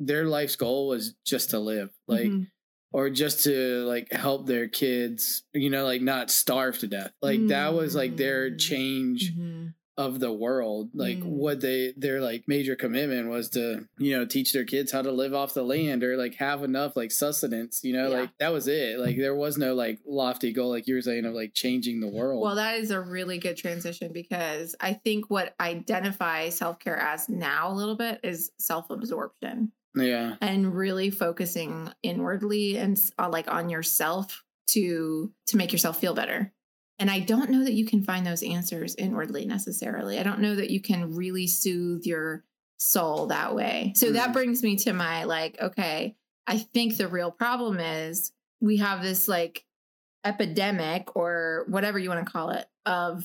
their 0.00 0.24
life's 0.26 0.56
goal 0.56 0.88
was 0.88 1.14
just 1.24 1.50
to 1.50 1.58
live. 1.58 1.90
Like 2.06 2.28
Mhm. 2.30 2.46
or 2.92 3.10
just 3.10 3.44
to 3.44 3.84
like 3.84 4.10
help 4.12 4.46
their 4.46 4.66
kids, 4.68 5.42
you 5.52 5.68
know, 5.70 5.84
like 5.84 6.00
not 6.02 6.30
starve 6.30 6.78
to 6.78 6.86
death. 6.86 7.12
Like 7.20 7.48
that 7.48 7.74
was 7.74 7.94
like 7.94 8.16
their 8.16 8.50
Mm. 8.50 8.58
change 8.58 9.34
Mhm. 9.36 9.74
Of 9.98 10.20
the 10.20 10.32
world. 10.32 10.90
Like 10.94 11.18
Mm. 11.18 11.24
what 11.24 11.60
they 11.60 11.92
their 11.96 12.20
like 12.20 12.44
major 12.46 12.76
commitment 12.76 13.28
was 13.28 13.50
to, 13.50 13.86
you 13.98 14.16
know, 14.16 14.24
teach 14.24 14.52
their 14.52 14.64
kids 14.64 14.92
how 14.92 15.02
to 15.02 15.12
live 15.12 15.34
off 15.34 15.52
the 15.52 15.64
land 15.64 16.02
or 16.04 16.16
like 16.16 16.36
have 16.36 16.62
enough 16.62 16.96
like 16.96 17.10
sustenance, 17.10 17.80
you 17.82 17.92
know, 17.92 18.08
Yeah. 18.10 18.20
like 18.20 18.30
that 18.38 18.52
was 18.52 18.68
it. 18.68 18.98
Like 18.98 19.16
there 19.16 19.34
was 19.34 19.58
no 19.58 19.74
like 19.74 19.98
lofty 20.06 20.52
goal 20.52 20.70
like 20.70 20.86
you 20.86 20.94
were 20.94 21.02
saying 21.02 21.26
of 21.26 21.34
like 21.34 21.52
changing 21.52 22.00
the 22.00 22.08
world. 22.08 22.40
Well, 22.42 22.54
that 22.54 22.78
is 22.78 22.90
a 22.92 23.00
really 23.00 23.38
good 23.38 23.56
transition 23.56 24.12
because 24.12 24.74
I 24.80 24.94
think 24.94 25.28
what 25.28 25.54
I 25.58 25.70
identify 25.70 26.48
self 26.50 26.78
care 26.78 26.96
as 26.96 27.28
now 27.28 27.72
a 27.72 27.74
little 27.74 27.96
bit 27.96 28.20
is 28.22 28.52
self 28.58 28.90
absorption 28.90 29.72
yeah. 29.96 30.36
and 30.40 30.74
really 30.74 31.10
focusing 31.10 31.92
inwardly 32.04 32.76
and 32.78 32.96
uh, 33.18 33.28
like 33.28 33.50
on 33.52 33.68
yourself 33.68 34.44
to 34.68 35.32
to 35.46 35.56
make 35.56 35.72
yourself 35.72 35.98
feel 35.98 36.14
better. 36.14 36.52
And 36.98 37.10
I 37.10 37.20
don't 37.20 37.50
know 37.50 37.64
that 37.64 37.74
you 37.74 37.86
can 37.86 38.02
find 38.02 38.26
those 38.26 38.42
answers 38.42 38.94
inwardly 38.96 39.46
necessarily. 39.46 40.18
I 40.18 40.22
don't 40.24 40.40
know 40.40 40.56
that 40.56 40.70
you 40.70 40.80
can 40.80 41.14
really 41.14 41.46
soothe 41.46 42.04
your 42.04 42.44
soul 42.78 43.26
that 43.26 43.54
way. 43.54 43.92
So 43.96 44.12
that 44.12 44.30
Mhm. 44.30 44.32
brings 44.32 44.62
me 44.62 44.76
to 44.76 44.92
my 44.92 45.24
like, 45.24 45.60
okay, 45.60 46.16
I 46.46 46.58
think 46.58 46.96
the 46.96 47.08
real 47.08 47.30
problem 47.30 47.78
is 47.78 48.32
we 48.60 48.78
have 48.78 49.02
this 49.02 49.28
like 49.28 49.64
epidemic 50.24 51.14
or 51.16 51.64
whatever 51.68 51.98
you 51.98 52.08
want 52.08 52.24
to 52.26 52.32
call 52.32 52.50
it 52.50 52.66
of 52.86 53.24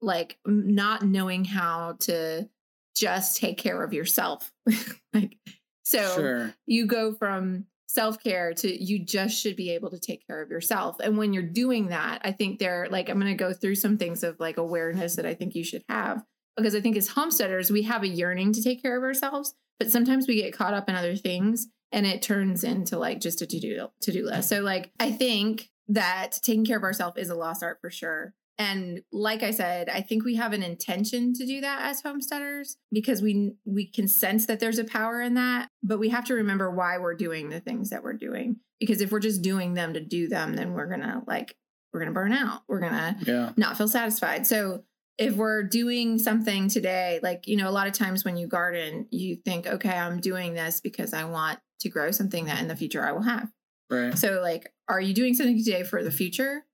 like 0.00 0.38
not 0.46 1.04
knowing 1.04 1.44
how 1.44 1.96
to 2.00 2.48
just 2.96 3.36
take 3.36 3.58
care 3.58 3.82
of 3.82 3.92
yourself. 3.92 4.52
like 5.14 5.36
so 5.82 6.14
sure. 6.14 6.54
you 6.66 6.86
go 6.86 7.12
from 7.12 7.66
self-care 7.92 8.54
to 8.54 8.82
you 8.82 9.04
just 9.04 9.36
should 9.36 9.56
be 9.56 9.70
able 9.70 9.90
to 9.90 9.98
take 9.98 10.24
care 10.26 10.40
of 10.40 10.50
yourself. 10.50 10.96
And 11.00 11.18
when 11.18 11.32
you're 11.32 11.42
doing 11.42 11.88
that 11.88 12.20
i 12.24 12.32
think 12.32 12.58
there 12.58 12.86
like 12.90 13.08
i'm 13.08 13.18
going 13.18 13.36
to 13.36 13.44
go 13.44 13.52
through 13.52 13.74
some 13.74 13.98
things 13.98 14.22
of 14.22 14.38
like 14.38 14.58
awareness 14.58 15.16
that 15.16 15.26
i 15.26 15.34
think 15.34 15.54
you 15.54 15.64
should 15.64 15.82
have. 15.88 16.22
Because 16.56 16.74
i 16.74 16.80
think 16.80 16.96
as 16.96 17.08
homesteaders 17.08 17.70
we 17.70 17.82
have 17.82 18.02
a 18.02 18.08
yearning 18.08 18.52
to 18.52 18.62
take 18.62 18.82
care 18.82 18.96
of 18.96 19.02
ourselves 19.02 19.54
but 19.78 19.90
sometimes 19.90 20.28
we 20.28 20.36
get 20.36 20.52
caught 20.52 20.74
up 20.74 20.88
in 20.88 20.94
other 20.94 21.16
things 21.16 21.68
and 21.90 22.06
it 22.06 22.22
turns 22.22 22.62
into 22.62 22.98
like 22.98 23.18
just 23.20 23.42
a 23.42 23.46
to-do 23.46 23.88
to-do 24.02 24.24
list. 24.24 24.48
So 24.48 24.60
like 24.60 24.92
i 25.00 25.10
think 25.10 25.70
that 25.88 26.38
taking 26.42 26.64
care 26.64 26.76
of 26.76 26.84
ourselves 26.84 27.18
is 27.18 27.30
a 27.30 27.34
lost 27.34 27.62
art 27.62 27.78
for 27.80 27.90
sure 27.90 28.34
and 28.60 29.00
like 29.10 29.42
I 29.42 29.52
said, 29.52 29.88
I 29.88 30.02
think 30.02 30.22
we 30.22 30.36
have 30.36 30.52
an 30.52 30.62
intention 30.62 31.32
to 31.32 31.46
do 31.46 31.62
that 31.62 31.80
as 31.80 32.02
homesteaders 32.02 32.76
because 32.92 33.22
we 33.22 33.54
we 33.64 33.86
can 33.86 34.06
sense 34.06 34.44
that 34.46 34.60
there's 34.60 34.78
a 34.78 34.84
power 34.84 35.22
in 35.22 35.32
that, 35.34 35.70
but 35.82 35.98
we 35.98 36.10
have 36.10 36.26
to 36.26 36.34
remember 36.34 36.70
why 36.70 36.98
we're 36.98 37.14
doing 37.14 37.48
the 37.48 37.60
things 37.60 37.88
that 37.88 38.02
we're 38.02 38.12
doing. 38.12 38.56
Because 38.78 39.00
if 39.00 39.10
we're 39.12 39.18
just 39.20 39.40
doing 39.40 39.72
them 39.72 39.94
to 39.94 40.00
do 40.00 40.28
them, 40.28 40.56
then 40.56 40.74
we're 40.74 40.88
gonna 40.88 41.22
like 41.26 41.56
we're 41.92 42.00
gonna 42.00 42.12
burn 42.12 42.32
out. 42.34 42.60
We're 42.68 42.80
gonna 42.80 43.16
Yeah. 43.26 43.52
not 43.56 43.78
feel 43.78 43.88
satisfied. 43.88 44.46
So 44.46 44.84
if 45.16 45.36
we're 45.36 45.62
doing 45.62 46.18
something 46.18 46.68
today, 46.68 47.18
like, 47.22 47.46
you 47.46 47.56
know, 47.56 47.68
a 47.68 47.72
lot 47.72 47.86
of 47.86 47.94
times 47.94 48.24
when 48.26 48.36
you 48.36 48.46
garden, 48.46 49.06
you 49.10 49.36
think, 49.36 49.66
okay, 49.66 49.90
I'm 49.96 50.20
doing 50.20 50.52
this 50.52 50.80
because 50.82 51.14
I 51.14 51.24
want 51.24 51.60
to 51.80 51.88
grow 51.88 52.10
something 52.10 52.44
that 52.44 52.60
in 52.60 52.68
the 52.68 52.76
future 52.76 53.06
I 53.06 53.12
will 53.12 53.22
have. 53.22 53.50
Right. 53.90 54.16
So, 54.16 54.40
like, 54.42 54.70
are 54.88 55.00
you 55.00 55.14
doing 55.14 55.32
something 55.34 55.56
today 55.58 55.82
for 55.82 56.02
the 56.04 56.10
future? 56.10 56.64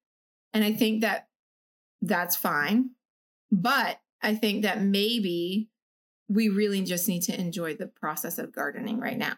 And 0.52 0.64
I 0.64 0.72
think 0.72 1.00
that 1.02 1.28
that's 2.06 2.36
fine. 2.36 2.90
But 3.50 3.98
I 4.22 4.34
think 4.34 4.62
that 4.62 4.82
maybe 4.82 5.68
we 6.28 6.48
really 6.48 6.82
just 6.82 7.08
need 7.08 7.22
to 7.22 7.38
enjoy 7.38 7.74
the 7.74 7.86
process 7.86 8.38
of 8.38 8.52
gardening 8.52 8.98
right 8.98 9.16
now. 9.16 9.36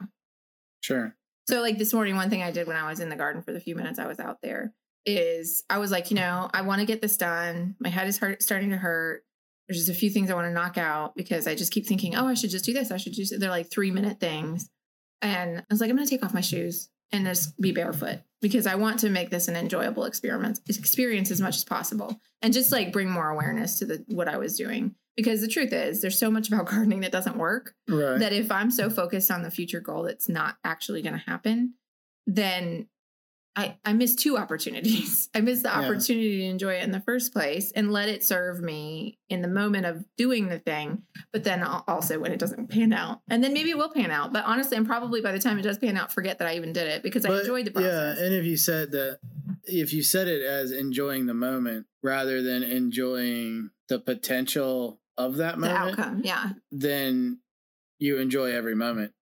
Sure. 0.80 1.14
So, 1.48 1.60
like 1.60 1.78
this 1.78 1.92
morning, 1.92 2.16
one 2.16 2.30
thing 2.30 2.42
I 2.42 2.50
did 2.50 2.66
when 2.66 2.76
I 2.76 2.88
was 2.88 3.00
in 3.00 3.08
the 3.08 3.16
garden 3.16 3.42
for 3.42 3.52
the 3.52 3.60
few 3.60 3.74
minutes 3.74 3.98
I 3.98 4.06
was 4.06 4.20
out 4.20 4.38
there 4.42 4.72
is 5.06 5.64
I 5.70 5.78
was 5.78 5.90
like, 5.90 6.10
you 6.10 6.16
know, 6.16 6.50
I 6.52 6.62
want 6.62 6.80
to 6.80 6.86
get 6.86 7.00
this 7.00 7.16
done. 7.16 7.74
My 7.80 7.88
head 7.88 8.08
is 8.08 8.18
hurt, 8.18 8.42
starting 8.42 8.70
to 8.70 8.76
hurt. 8.76 9.24
There's 9.66 9.78
just 9.78 9.90
a 9.90 9.98
few 9.98 10.10
things 10.10 10.30
I 10.30 10.34
want 10.34 10.46
to 10.46 10.52
knock 10.52 10.78
out 10.78 11.14
because 11.16 11.46
I 11.46 11.54
just 11.54 11.72
keep 11.72 11.86
thinking, 11.86 12.14
oh, 12.14 12.26
I 12.26 12.34
should 12.34 12.50
just 12.50 12.64
do 12.64 12.72
this. 12.72 12.90
I 12.90 12.96
should 12.96 13.12
just. 13.12 13.38
They're 13.38 13.50
like 13.50 13.70
three 13.70 13.90
minute 13.90 14.20
things, 14.20 14.68
and 15.20 15.58
I 15.58 15.64
was 15.70 15.80
like, 15.80 15.90
I'm 15.90 15.96
going 15.96 16.06
to 16.06 16.10
take 16.10 16.24
off 16.24 16.34
my 16.34 16.40
shoes 16.40 16.88
and 17.12 17.24
just 17.26 17.58
be 17.60 17.72
barefoot 17.72 18.20
because 18.40 18.66
I 18.66 18.74
want 18.76 19.00
to 19.00 19.08
make 19.10 19.30
this 19.30 19.48
an 19.48 19.56
enjoyable 19.56 20.04
experiment 20.04 20.60
experience 20.68 21.30
as 21.30 21.40
much 21.40 21.56
as 21.56 21.64
possible 21.64 22.20
and 22.42 22.52
just 22.52 22.70
like 22.72 22.92
bring 22.92 23.10
more 23.10 23.28
awareness 23.30 23.78
to 23.78 23.86
the 23.86 24.04
what 24.08 24.28
I 24.28 24.36
was 24.38 24.56
doing. 24.56 24.94
Because 25.16 25.40
the 25.40 25.48
truth 25.48 25.72
is, 25.72 26.00
there's 26.00 26.18
so 26.18 26.30
much 26.30 26.46
about 26.48 26.66
gardening 26.70 27.00
that 27.00 27.10
doesn't 27.12 27.36
work 27.36 27.74
Right. 27.88 28.18
that 28.20 28.32
if 28.32 28.52
I'm 28.52 28.70
so 28.70 28.88
focused 28.90 29.30
on 29.30 29.42
the 29.42 29.50
future 29.50 29.80
goal 29.80 30.04
that's 30.04 30.28
not 30.28 30.56
actually 30.64 31.02
going 31.02 31.14
to 31.18 31.30
happen, 31.30 31.74
then 32.26 32.88
I 33.58 33.76
I 33.84 33.92
miss 33.92 34.14
two 34.14 34.38
opportunities. 34.38 35.28
I 35.34 35.40
miss 35.40 35.62
the 35.62 35.68
Yeah. 35.68 35.80
opportunity 35.80 36.38
to 36.38 36.44
enjoy 36.44 36.74
it 36.74 36.84
in 36.84 36.92
the 36.92 37.00
first 37.00 37.32
place 37.32 37.72
and 37.72 37.92
let 37.92 38.08
it 38.08 38.22
serve 38.22 38.60
me 38.60 39.18
in 39.28 39.42
the 39.42 39.48
moment 39.48 39.84
of 39.84 40.04
doing 40.16 40.48
the 40.48 40.60
thing, 40.60 41.02
but 41.32 41.42
then 41.42 41.64
also 41.64 42.20
when 42.20 42.30
it 42.30 42.38
doesn't 42.38 42.68
pan 42.68 42.92
out. 42.92 43.20
And 43.28 43.42
then 43.42 43.52
maybe 43.52 43.70
it 43.70 43.76
will 43.76 43.90
pan 43.90 44.12
out, 44.12 44.32
but 44.32 44.44
honestly, 44.44 44.76
and 44.76 44.86
probably 44.86 45.20
by 45.20 45.32
the 45.32 45.40
time 45.40 45.58
it 45.58 45.62
does 45.62 45.76
pan 45.76 45.96
out, 45.96 46.12
forget 46.12 46.38
that 46.38 46.46
I 46.46 46.54
even 46.54 46.72
did 46.72 46.86
it 46.86 47.02
because 47.02 47.26
I 47.26 47.36
enjoyed 47.40 47.66
the 47.66 47.72
process. 47.72 48.18
Yeah, 48.18 48.24
and 48.24 48.32
if 48.32 48.44
you 48.44 48.56
said 48.56 48.92
that, 48.92 49.18
if 49.64 49.92
you 49.92 50.04
said 50.04 50.28
it 50.28 50.42
as 50.42 50.70
enjoying 50.70 51.26
the 51.26 51.34
moment 51.34 51.86
rather 52.00 52.42
than 52.42 52.62
enjoying 52.62 53.70
the 53.88 53.98
potential 53.98 55.00
of 55.16 55.38
that 55.38 55.56
the 55.56 55.62
moment, 55.62 55.98
outcome, 55.98 56.20
yeah. 56.22 56.50
then 56.70 57.40
you 57.98 58.18
enjoy 58.18 58.52
every 58.52 58.76
moment. 58.76 59.12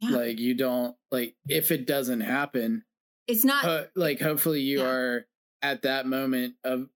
Yeah. 0.00 0.16
Like 0.16 0.38
you 0.40 0.54
don't 0.54 0.96
like 1.10 1.36
if 1.46 1.70
it 1.70 1.86
doesn't 1.86 2.22
happen, 2.22 2.84
It's 3.26 3.44
not 3.44 3.64
uh, 3.64 3.84
like 3.94 4.20
hopefully 4.20 4.60
you 4.60 4.80
Yeah. 4.80 4.86
are 4.88 5.26
at 5.62 5.82
that 5.82 6.06
moment 6.06 6.54
of 6.64 6.88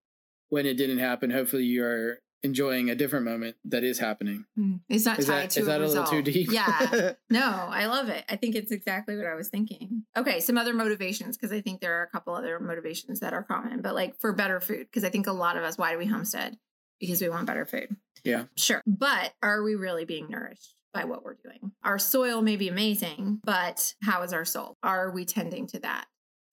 when 0.49 0.65
it 0.65 0.75
didn't 0.75 0.99
happen. 0.99 1.29
Hopefully 1.31 1.63
you 1.63 1.83
are 1.83 2.19
enjoying 2.43 2.89
a 2.89 2.95
different 2.95 3.25
moment 3.25 3.55
that 3.65 3.83
is 3.83 3.97
happening. 3.99 4.45
Mm, 4.57 4.79
it's 4.89 5.05
not 5.05 5.17
Is 5.19 5.25
tied 5.25 5.43
that 5.43 5.49
to 5.51 5.59
is 5.61 5.65
that 5.65 5.81
a 5.81 5.85
little 5.87 6.03
result. 6.03 6.09
too 6.09 6.21
deep? 6.31 6.51
Yeah. 6.51 7.13
No, 7.29 7.41
I 7.41 7.87
love 7.87 8.09
it. 8.09 8.23
I 8.29 8.35
think 8.35 8.55
it's 8.55 8.71
exactly 8.71 9.17
what 9.17 9.25
I 9.25 9.33
was 9.35 9.49
thinking. 9.49 10.03
Okay, 10.15 10.39
some 10.39 10.57
other 10.57 10.73
motivations 10.73 11.35
because 11.37 11.51
I 11.51 11.61
think 11.61 11.81
there 11.81 11.99
are 11.99 12.03
a 12.03 12.07
couple 12.09 12.33
other 12.35 12.59
motivations 12.59 13.19
that 13.21 13.33
are 13.33 13.43
common, 13.43 13.81
but 13.81 13.95
like 13.95 14.19
for 14.19 14.31
better 14.33 14.59
food 14.61 14.79
because 14.87 15.03
I 15.03 15.09
think 15.09 15.27
a 15.27 15.33
lot 15.33 15.57
of 15.57 15.63
us 15.63 15.77
why 15.77 15.91
do 15.91 15.97
we 15.97 16.05
homestead? 16.05 16.57
Because 16.99 17.21
we 17.21 17.29
want 17.29 17.47
better 17.47 17.65
food. 17.65 17.95
Yeah. 18.23 18.45
Sure. 18.55 18.81
But 18.85 19.33
are 19.43 19.61
we 19.63 19.75
really 19.75 20.05
being 20.05 20.29
nourished 20.29 20.73
by 20.93 21.03
what 21.05 21.23
we're 21.23 21.35
doing? 21.43 21.71
Our 21.83 21.99
soil 21.99 22.41
may 22.41 22.55
be 22.55 22.69
amazing, 22.69 23.39
but 23.43 23.93
how 24.03 24.21
is 24.23 24.31
our 24.33 24.45
soul? 24.45 24.77
Are 24.83 25.11
we 25.11 25.25
tending 25.25 25.67
to 25.67 25.79
that? 25.79 26.05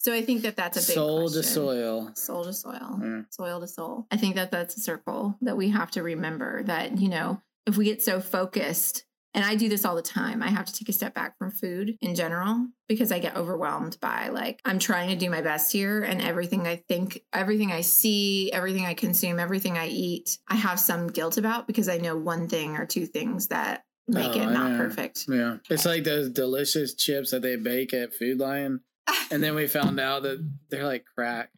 So 0.04 0.12
I 0.12 0.20
think 0.22 0.42
that 0.42 0.54
that's 0.54 0.76
a 0.76 0.86
big 0.86 0.96
Soul 0.96 1.30
to 1.30 1.42
soil. 1.42 2.10
soul 2.14 2.44
to 2.44 2.52
soil, 2.52 3.00
Yeah. 3.02 3.22
soil 3.30 3.58
to 3.62 3.66
soul. 3.66 4.06
I 4.10 4.18
think 4.18 4.34
that 4.34 4.50
that's 4.50 4.76
a 4.76 4.80
circle 4.80 5.38
that 5.40 5.56
we 5.56 5.70
have 5.70 5.90
to 5.92 6.02
remember 6.02 6.62
that, 6.64 6.98
you 6.98 7.08
know, 7.08 7.40
if 7.66 7.78
we 7.78 7.86
get 7.86 8.02
so 8.02 8.20
focused, 8.20 9.06
and 9.32 9.46
I 9.46 9.54
do 9.54 9.66
this 9.70 9.82
all 9.86 9.96
the 9.96 10.02
time, 10.02 10.42
I 10.42 10.48
have 10.50 10.66
to 10.66 10.74
take 10.74 10.90
a 10.90 10.92
step 10.92 11.14
back 11.14 11.38
from 11.38 11.50
food 11.52 11.96
in 12.02 12.14
general 12.14 12.68
because 12.86 13.10
I 13.12 13.18
get 13.18 13.34
overwhelmed 13.34 13.96
by 13.98 14.28
like, 14.28 14.60
I'm 14.66 14.78
trying 14.78 15.08
to 15.08 15.16
do 15.16 15.30
my 15.30 15.40
best 15.40 15.72
here, 15.72 16.02
and 16.02 16.20
everything 16.20 16.66
I 16.66 16.84
think, 16.86 17.22
everything 17.32 17.72
I 17.72 17.80
see, 17.80 18.52
everything 18.52 18.84
I 18.84 18.92
consume, 18.92 19.38
everything 19.40 19.78
I 19.78 19.88
eat, 19.88 20.36
I 20.48 20.56
have 20.56 20.78
some 20.78 21.06
guilt 21.06 21.38
about 21.38 21.66
because 21.66 21.88
I 21.88 21.96
know 21.96 22.14
one 22.14 22.46
thing 22.46 22.76
or 22.76 22.84
two 22.84 23.06
things 23.06 23.48
that 23.48 23.84
make 24.06 24.36
Oh, 24.36 24.40
it 24.42 24.50
not 24.50 24.72
yeah. 24.72 24.76
perfect. 24.76 25.24
Yeah. 25.30 25.56
It's 25.70 25.86
like 25.86 26.04
those 26.04 26.28
delicious 26.28 26.92
chips 26.92 27.30
that 27.30 27.40
they 27.40 27.56
bake 27.56 27.94
at 27.94 28.12
Food 28.12 28.38
Lion. 28.38 28.80
And 29.30 29.42
then 29.42 29.54
we 29.54 29.66
found 29.66 29.98
out 30.00 30.22
that 30.22 30.38
they're 30.70 30.84
like 30.86 31.04
crack. 31.14 31.50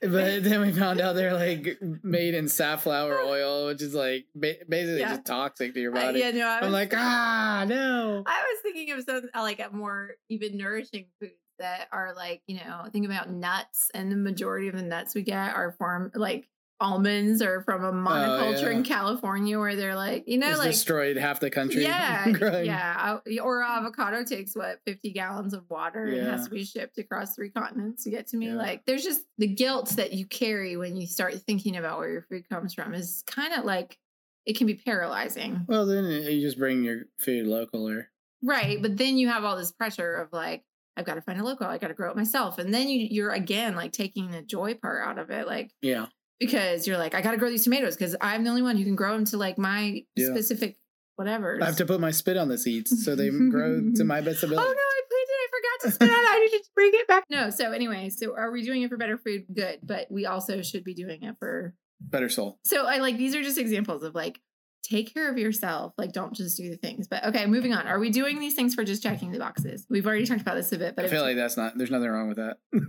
But 0.00 0.10
then 0.44 0.60
we 0.60 0.72
found 0.72 1.00
out 1.00 1.14
they're 1.14 1.34
like 1.34 1.78
made 2.02 2.34
in 2.34 2.48
safflower 2.48 3.20
oil, 3.20 3.66
which 3.66 3.82
is 3.82 3.94
like 3.94 4.26
ba- 4.34 4.56
basically 4.68 5.00
Yeah. 5.00 5.10
just 5.10 5.26
toxic 5.26 5.74
to 5.74 5.80
your 5.80 5.96
Uh, 5.96 6.00
body. 6.06 6.20
yeah, 6.20 6.30
no, 6.30 6.46
I 6.46 6.58
I'm 6.58 6.64
was 6.64 6.72
like, 6.72 6.94
ah, 6.96 7.64
no. 7.68 8.22
I 8.26 8.42
was 8.42 8.58
thinking 8.62 8.92
of 8.92 9.04
some 9.04 9.28
uh, 9.34 9.42
like 9.42 9.60
a 9.60 9.70
more 9.74 10.12
even 10.28 10.56
nourishing 10.56 11.06
foods 11.20 11.34
that 11.58 11.88
are 11.92 12.14
like, 12.16 12.40
you 12.46 12.56
know, 12.56 12.86
think 12.90 13.04
about 13.04 13.30
nuts 13.30 13.90
and 13.92 14.10
the 14.10 14.16
majority 14.16 14.68
of 14.68 14.74
the 14.74 14.82
nuts 14.82 15.14
we 15.14 15.22
get 15.22 15.54
are 15.54 15.72
from 15.72 16.10
like 16.14 16.48
almonds 16.80 17.42
or 17.42 17.62
from 17.62 17.84
a 17.84 17.88
oh, 17.88 17.92
monoculture 17.92 18.64
Oh, 18.64 18.70
yeah. 18.70 18.76
in 18.76 18.82
California 18.84 19.58
where 19.58 19.76
they're 19.76 19.94
like, 19.94 20.26
you 20.26 20.38
know, 20.38 20.48
It's 20.48 20.58
like 20.58 20.70
destroyed 20.70 21.16
half 21.16 21.40
the 21.40 21.50
country. 21.50 21.82
yeah, 21.82 22.26
yeah. 22.62 23.18
Uh, 23.26 23.40
or 23.42 23.62
avocado 23.62 24.24
takes 24.24 24.56
what, 24.56 24.80
50 24.86 25.12
gallons 25.12 25.52
of 25.54 25.68
water 25.68 26.06
and 26.06 26.26
has 26.26 26.44
to 26.44 26.50
be 26.50 26.64
shipped 26.64 26.98
across 26.98 27.34
three 27.34 27.50
continents 27.50 28.04
to 28.04 28.10
get 28.10 28.26
to 28.28 28.36
me. 28.36 28.46
Yeah. 28.48 28.54
Like, 28.54 28.84
there's 28.86 29.04
just 29.04 29.22
the 29.38 29.46
guilt 29.46 29.90
that 29.90 30.12
you 30.12 30.26
carry 30.26 30.76
when 30.76 30.96
you 30.96 31.06
start 31.06 31.34
thinking 31.42 31.76
about 31.76 31.98
where 31.98 32.10
your 32.10 32.22
food 32.22 32.48
comes 32.48 32.74
from 32.74 32.94
is 32.94 33.22
kind 33.26 33.52
of 33.54 33.64
like, 33.64 33.98
it 34.46 34.56
can 34.56 34.66
be 34.66 34.74
paralyzing. 34.74 35.64
Well, 35.68 35.84
then 35.86 36.04
you 36.06 36.40
just 36.40 36.58
bring 36.58 36.82
your 36.82 37.02
food 37.18 37.46
local 37.46 37.88
or 37.88 38.08
Right. 38.42 38.80
But 38.80 38.96
then 38.96 39.18
you 39.18 39.28
have 39.28 39.44
all 39.44 39.56
this 39.56 39.70
pressure 39.70 40.14
of 40.16 40.32
like, 40.32 40.64
I've 40.96 41.04
got 41.04 41.14
to 41.14 41.20
find 41.22 41.38
a 41.40 41.44
local, 41.44 41.66
I 41.66 41.78
got 41.78 41.88
to 41.88 41.94
grow 41.94 42.10
it 42.10 42.16
myself. 42.16 42.58
And 42.58 42.72
then 42.72 42.88
you, 42.88 43.06
you're 43.10 43.30
again 43.30 43.76
like 43.76 43.92
taking 43.92 44.30
the 44.30 44.42
joy 44.42 44.74
part 44.74 45.06
out 45.06 45.18
of 45.18 45.30
it. 45.30 45.46
Like, 45.46 45.70
yeah. 45.82 46.06
Because 46.40 46.86
you're 46.86 46.98
like, 46.98 47.14
I 47.14 47.20
got 47.20 47.30
to 47.32 47.36
grow 47.36 47.50
these 47.50 47.64
tomatoes 47.64 47.96
because 47.96 48.16
I'm 48.20 48.42
the 48.42 48.50
only 48.50 48.62
one 48.62 48.76
who 48.76 48.84
can 48.84 48.96
grow 48.96 49.12
them 49.12 49.24
to 49.26 49.36
like 49.36 49.58
my 49.58 50.02
Yeah. 50.16 50.28
specific 50.32 50.76
whatever. 51.16 51.58
I 51.62 51.66
have 51.66 51.76
to 51.76 51.84
put 51.86 52.00
my 52.00 52.10
spit 52.10 52.36
on 52.38 52.48
the 52.48 52.56
seeds 52.58 53.04
so 53.04 53.14
they 53.14 53.28
grow 53.28 53.80
to 53.94 54.04
my 54.04 54.20
best 54.22 54.42
ability. 54.42 54.66
Oh 54.68 54.72
no. 54.72 54.78
I 54.80 55.00
planted. 55.08 55.32
I 55.32 55.46
forgot 55.50 55.80
to 55.82 55.90
spit 55.94 56.10
on 56.10 56.16
it. 56.24 56.28
I 56.28 56.38
need 56.40 56.58
to 56.58 56.64
bring 56.74 56.90
it 56.94 57.06
back. 57.08 57.24
No. 57.30 57.50
So 57.50 57.72
anyway, 57.72 58.08
so 58.08 58.34
are 58.36 58.50
we 58.50 58.62
doing 58.62 58.82
it 58.82 58.88
for 58.88 58.96
better 58.96 59.18
food? 59.18 59.44
Good, 59.54 59.80
but 59.82 60.06
we 60.10 60.24
also 60.26 60.62
should 60.62 60.82
be 60.84 60.94
doing 60.94 61.22
it 61.22 61.36
for. 61.38 61.74
Better 62.00 62.30
soul. 62.30 62.58
So 62.64 62.86
I 62.86 62.96
like 62.98 63.18
these 63.18 63.34
are 63.34 63.42
just 63.42 63.58
examples 63.58 64.02
of 64.02 64.14
like 64.14 64.40
take 64.82 65.12
care 65.12 65.30
of 65.30 65.36
yourself. 65.36 65.92
Like 65.98 66.12
don't 66.12 66.32
just 66.34 66.56
do 66.56 66.70
the 66.70 66.76
things. 66.78 67.06
But 67.08 67.26
okay, 67.26 67.44
moving 67.44 67.74
on. 67.74 67.86
Are 67.86 67.98
we 67.98 68.08
doing 68.08 68.38
these 68.38 68.54
things 68.54 68.74
for 68.74 68.84
just 68.84 69.02
checking 69.02 69.30
the 69.32 69.38
boxes? 69.38 69.86
We've 69.90 70.06
already 70.06 70.24
talked 70.24 70.40
about 70.40 70.54
this 70.54 70.72
a 70.72 70.78
bit, 70.78 70.96
but 70.96 71.04
I 71.04 71.08
feel 71.08 71.20
like 71.22 71.36
that's 71.36 71.58
not. 71.58 71.76
There's 71.76 71.90
nothing 71.90 72.08
wrong 72.08 72.28
with 72.28 72.38
that. 72.38 72.56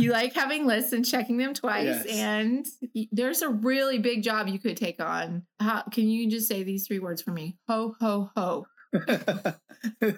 you 0.00 0.12
like 0.12 0.34
having 0.34 0.66
lists 0.66 0.92
and 0.92 1.04
checking 1.04 1.36
them 1.36 1.54
twice, 1.54 2.04
Yes. 2.04 2.06
and 2.06 2.66
there's 3.12 3.42
a 3.42 3.48
really 3.48 3.98
big 3.98 4.22
job 4.22 4.48
you 4.48 4.58
could 4.58 4.76
take 4.76 5.00
on. 5.00 5.44
How, 5.60 5.82
can 5.82 6.08
you 6.08 6.28
just 6.30 6.48
say 6.48 6.62
these 6.62 6.86
three 6.86 6.98
words 6.98 7.22
for 7.22 7.30
me? 7.32 7.56
Ho 7.68 7.94
ho 8.00 8.30
ho. 8.36 8.66
no. 10.02 10.14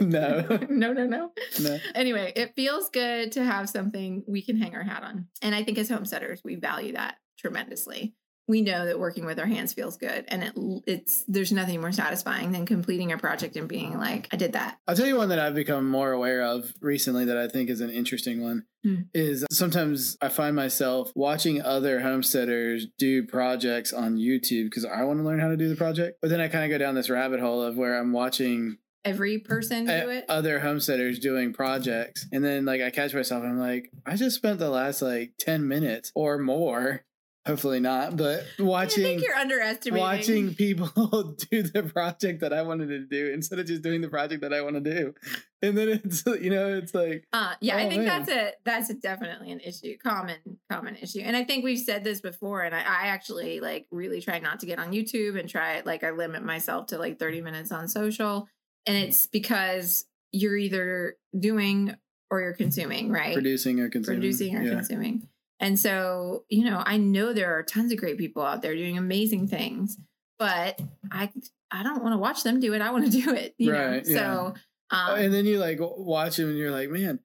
no, 0.00 0.92
no, 0.92 1.06
no. 1.06 1.32
No. 1.60 1.78
anyway, 1.94 2.32
it 2.36 2.54
feels 2.54 2.88
good 2.90 3.32
to 3.32 3.44
have 3.44 3.68
something 3.68 4.22
we 4.26 4.42
can 4.42 4.56
hang 4.56 4.74
our 4.74 4.82
hat 4.82 5.02
on. 5.02 5.26
And 5.42 5.54
I 5.54 5.62
think 5.62 5.78
as 5.78 5.88
homesteaders, 5.88 6.42
we 6.44 6.56
value 6.56 6.92
that 6.92 7.16
tremendously. 7.38 8.14
We 8.48 8.62
know 8.62 8.86
that 8.86 8.98
working 8.98 9.24
with 9.26 9.38
our 9.40 9.46
hands 9.46 9.72
feels 9.72 9.96
good 9.96 10.24
and 10.28 10.42
it 10.44 10.52
it's 10.86 11.24
there's 11.26 11.50
nothing 11.52 11.80
more 11.80 11.92
satisfying 11.92 12.52
than 12.52 12.64
completing 12.66 13.12
a 13.12 13.18
project 13.18 13.56
and 13.56 13.68
being 13.68 13.98
like, 13.98 14.28
I 14.32 14.36
did 14.36 14.52
that. 14.52 14.78
I'll 14.86 14.94
tell 14.94 15.06
you 15.06 15.16
one 15.16 15.30
that 15.30 15.38
I've 15.38 15.54
become 15.54 15.88
more 15.90 16.12
aware 16.12 16.42
of 16.42 16.72
recently 16.80 17.24
that 17.24 17.36
I 17.36 17.48
think 17.48 17.70
is 17.70 17.80
an 17.80 17.90
interesting 17.90 18.42
one 18.42 18.64
Hmm. 18.84 18.94
is 19.14 19.44
sometimes 19.50 20.16
I 20.22 20.28
find 20.28 20.54
myself 20.54 21.10
watching 21.16 21.60
other 21.60 22.00
homesteaders 22.00 22.86
do 22.98 23.24
projects 23.26 23.92
on 23.92 24.16
YouTube 24.16 24.66
because 24.66 24.84
I 24.84 25.02
want 25.02 25.18
to 25.18 25.24
learn 25.24 25.40
how 25.40 25.48
to 25.48 25.56
do 25.56 25.68
the 25.68 25.74
project. 25.74 26.18
But 26.22 26.30
then 26.30 26.40
I 26.40 26.46
kind 26.48 26.64
of 26.64 26.70
go 26.70 26.78
down 26.78 26.94
this 26.94 27.10
rabbit 27.10 27.40
hole 27.40 27.62
of 27.62 27.76
where 27.76 27.98
I'm 27.98 28.12
watching 28.12 28.76
Every 29.04 29.38
person 29.38 29.86
do 29.86 29.92
it. 29.92 30.24
other 30.28 30.58
homesteaders 30.60 31.18
doing 31.20 31.52
projects. 31.52 32.26
And 32.32 32.44
then 32.44 32.64
like 32.64 32.80
I 32.82 32.90
catch 32.90 33.14
myself 33.14 33.42
and 33.44 33.52
I'm 33.52 33.58
like, 33.60 33.90
I 34.04 34.16
just 34.16 34.36
spent 34.36 34.58
the 34.58 34.70
last 34.70 35.00
like 35.02 35.32
10 35.40 35.66
minutes 35.66 36.12
or 36.14 36.38
more, 36.38 37.02
hopefully 37.46 37.80
not, 37.80 38.16
but 38.16 38.44
watching. 38.58 39.04
I 39.04 39.08
think 39.08 39.22
you're 39.22 39.36
underestimating. 39.36 40.02
watching 40.02 40.54
people 40.54 40.88
do 41.50 41.62
the 41.62 41.82
project 41.84 42.40
that 42.40 42.52
I 42.52 42.62
wanted 42.62 42.88
to 42.88 43.00
do 43.06 43.32
instead 43.32 43.58
of 43.58 43.66
just 43.66 43.82
doing 43.82 44.00
the 44.00 44.08
project 44.08 44.42
that 44.42 44.52
I 44.52 44.62
want 44.62 44.74
to 44.74 44.80
do. 44.80 45.14
And 45.62 45.76
then 45.76 45.88
it's 45.88 46.24
you 46.26 46.50
know, 46.50 46.76
it's 46.76 46.94
like 46.94 47.24
Uh, 47.32 47.54
yeah, 47.60 47.76
I 47.76 47.86
Oh, 47.86 47.88
think 47.88 48.04
man. 48.04 48.26
that's 48.26 48.30
a 48.30 48.52
that's 48.64 48.90
a 48.90 48.94
definitely 48.94 49.50
an 49.52 49.60
issue, 49.60 49.96
common 49.98 50.36
common 50.70 50.96
issue, 50.96 51.20
and 51.20 51.34
I 51.36 51.44
think 51.44 51.64
we've 51.64 51.78
said 51.78 52.04
this 52.04 52.20
before. 52.20 52.62
And 52.62 52.74
I, 52.74 52.80
I 52.80 53.06
actually 53.06 53.60
like 53.60 53.86
really 53.90 54.20
try 54.20 54.38
not 54.38 54.60
to 54.60 54.66
get 54.66 54.78
on 54.78 54.92
YouTube 54.92 55.38
and 55.38 55.48
try 55.48 55.82
like 55.86 56.04
I 56.04 56.10
limit 56.10 56.44
myself 56.44 56.88
to 56.88 56.98
like 56.98 57.18
thirty 57.18 57.40
minutes 57.40 57.72
on 57.72 57.88
social, 57.88 58.48
and 58.86 58.96
it's 58.96 59.26
because 59.26 60.04
you're 60.32 60.56
either 60.56 61.16
doing 61.38 61.94
or 62.30 62.40
you're 62.40 62.52
consuming, 62.54 63.10
right? 63.10 63.32
producing 63.32 63.80
or 63.80 63.88
consuming. 63.88 64.20
Producing 64.20 64.56
or 64.56 64.62
yeah. 64.62 64.70
consuming, 64.74 65.28
and 65.60 65.78
so 65.78 66.44
you 66.48 66.64
know 66.64 66.82
I 66.84 66.96
know 66.96 67.32
there 67.32 67.58
are 67.58 67.62
tons 67.62 67.92
of 67.92 67.98
great 67.98 68.18
people 68.18 68.42
out 68.42 68.62
there 68.62 68.74
doing 68.74 68.98
amazing 68.98 69.48
things, 69.48 69.96
but 70.38 70.80
I 71.10 71.30
I 71.70 71.82
don't 71.82 72.02
want 72.02 72.14
to 72.14 72.18
watch 72.18 72.42
them 72.42 72.60
do 72.60 72.74
it. 72.74 72.82
I 72.82 72.90
want 72.90 73.10
to 73.10 73.10
do 73.22 73.32
it, 73.34 73.54
you 73.58 73.72
know. 73.72 73.90
Right, 73.90 74.06
yeah. 74.06 74.18
So. 74.18 74.54
Um, 74.88 75.18
and 75.18 75.34
then 75.34 75.46
you 75.46 75.58
like 75.58 75.78
watch 75.80 76.36
them 76.36 76.48
and 76.48 76.56
you're 76.56 76.70
like, 76.70 76.88
man, 76.90 77.18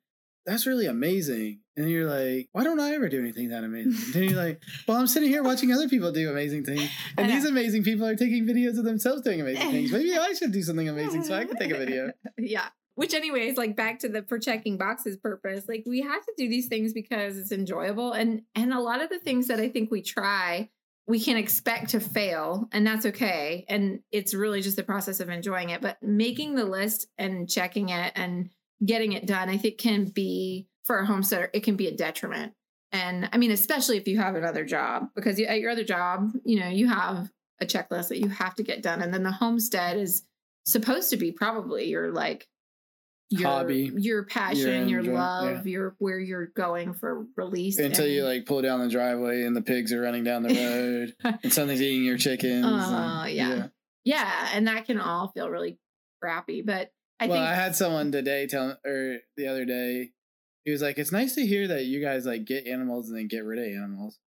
that's 0.46 0.66
really 0.66 0.88
amazing. 0.88 1.60
And 1.78 1.90
you're 1.90 2.10
like, 2.10 2.50
why 2.52 2.64
don't 2.64 2.80
I 2.80 2.94
ever 2.96 3.08
do 3.08 3.20
anything 3.20 3.50
that 3.50 3.64
amazing? 3.64 3.94
then 4.14 4.30
you're 4.30 4.44
like, 4.44 4.62
well, 4.88 4.98
I'm 4.98 5.08
sitting 5.08 5.30
here 5.30 5.44
watching 5.44 5.72
other 5.72 5.88
people 5.88 6.12
do 6.12 6.30
amazing 6.30 6.66
things. 6.66 6.90
And 7.18 7.30
these 7.32 7.46
amazing 7.46 7.84
people 7.84 8.08
are 8.08 8.16
taking 8.16 8.46
videos 8.46 8.78
of 8.78 8.84
themselves 8.84 9.22
doing 9.22 9.42
amazing 9.42 9.72
things. 9.72 9.92
Maybe 9.92 10.18
I 10.18 10.34
should 10.34 10.52
do 10.52 10.64
something 10.64 10.90
amazing 10.90 11.24
so 11.24 11.36
I 11.36 11.46
can 11.46 11.56
take 11.58 11.72
a 11.72 11.78
video. 11.78 12.12
yeah. 12.38 12.70
Which, 13.02 13.16
anyways, 13.16 13.58
like 13.58 13.76
back 13.76 13.98
to 14.02 14.10
the 14.10 14.22
for 14.22 14.38
checking 14.38 14.78
boxes 14.78 15.18
purpose, 15.18 15.66
like 15.68 15.86
we 15.88 16.02
have 16.02 16.24
to 16.24 16.34
do 16.38 16.48
these 16.48 16.68
things 16.68 16.94
because 16.94 17.36
it's 17.36 17.52
enjoyable, 17.52 18.12
and 18.12 18.44
and 18.54 18.72
a 18.72 18.80
lot 18.80 19.02
of 19.02 19.10
the 19.10 19.18
things 19.18 19.48
that 19.48 19.60
I 19.60 19.70
think 19.70 19.90
we 19.90 20.04
try, 20.04 20.70
we 21.08 21.20
can 21.20 21.36
expect 21.36 21.90
to 21.90 22.00
fail, 22.00 22.70
and 22.72 22.86
that's 22.86 23.08
okay. 23.08 23.66
And 23.68 24.02
it's 24.12 24.36
really 24.36 24.62
just 24.62 24.76
the 24.76 24.84
process 24.84 25.20
of 25.20 25.30
enjoying 25.30 25.72
it. 25.72 25.82
But 25.82 25.98
making 26.04 26.54
the 26.54 26.64
list 26.64 27.08
and 27.18 27.50
checking 27.50 27.90
it 27.90 28.12
and 28.16 28.52
getting 28.86 29.14
it 29.14 29.26
done, 29.26 29.50
I 29.50 29.58
think 29.58 29.80
can 29.80 30.06
be 30.06 30.68
for 30.84 31.00
a 31.00 31.06
homesteader, 31.08 31.50
it 31.56 31.64
can 31.64 31.78
be 31.78 31.88
a 31.88 31.98
detriment. 31.98 32.54
And 32.92 33.30
I 33.34 33.40
mean, 33.40 33.50
especially 33.50 33.98
if 33.98 34.08
you 34.08 34.20
have 34.20 34.36
another 34.36 34.64
job, 34.64 35.08
because 35.16 35.40
at 35.40 35.60
your 35.60 35.72
other 35.72 35.84
job, 35.84 36.34
you 36.46 36.60
know, 36.60 36.68
you 36.70 36.88
have 36.88 37.32
a 37.60 37.66
checklist 37.66 38.10
that 38.10 38.20
you 38.20 38.30
have 38.30 38.54
to 38.58 38.64
get 38.64 38.84
done. 38.84 39.02
And 39.02 39.12
then 39.12 39.24
the 39.24 39.32
homestead 39.32 39.98
is 39.98 40.22
supposed 40.66 41.10
to 41.10 41.18
be 41.18 41.32
probably 41.32 41.90
your 41.90 42.12
like 42.12 42.48
your 43.32 43.50
Hobby. 43.50 43.92
your 43.98 44.26
passion, 44.26 44.90
your, 44.90 45.00
enjoy- 45.00 45.14
love, 45.14 45.66
your 45.66 45.96
where 46.00 46.20
you're 46.20 46.48
going 46.48 46.94
for 46.94 47.26
release. 47.38 47.80
Until 47.80 48.08
you 48.08 48.24
like 48.24 48.46
pull 48.46 48.62
down 48.62 48.82
the 48.82 48.90
driveway 48.90 49.44
and 49.44 49.56
the 49.56 49.62
pigs 49.62 49.92
are 49.94 50.02
running 50.02 50.24
down 50.24 50.44
the 50.44 50.54
road 51.24 51.38
and 51.44 51.52
something's 51.54 51.82
eating 51.82 52.04
your 52.04 52.18
chickens. 52.18 52.66
Uh, 52.66 53.24
and- 53.26 53.34
yeah. 53.34 53.68
Yeah, 54.04 54.50
and 54.54 54.68
that 54.68 54.86
can 54.86 55.00
all 55.00 55.32
feel 55.34 55.50
really 55.50 55.78
crappy. 56.22 56.62
But 56.62 56.92
I 57.20 57.28
well, 57.28 57.38
think 57.38 57.48
I 57.48 57.56
had 57.56 57.76
someone 57.76 58.12
today 58.12 58.48
tell 58.48 58.78
or 58.86 59.18
the 59.38 59.48
other 59.48 59.64
day, 59.66 60.12
he 60.66 60.72
was 60.72 60.82
like, 60.82 60.98
"It's 60.98 61.12
nice 61.12 61.36
to 61.36 61.46
hear 61.46 61.68
that 61.68 61.86
you 61.86 62.02
guys 62.02 62.26
like 62.26 62.46
get 62.46 62.66
animals 62.66 63.10
and 63.10 63.18
then 63.18 63.28
get 63.28 63.46
rid 63.46 63.60
of 63.60 63.66
animals." 63.76 64.20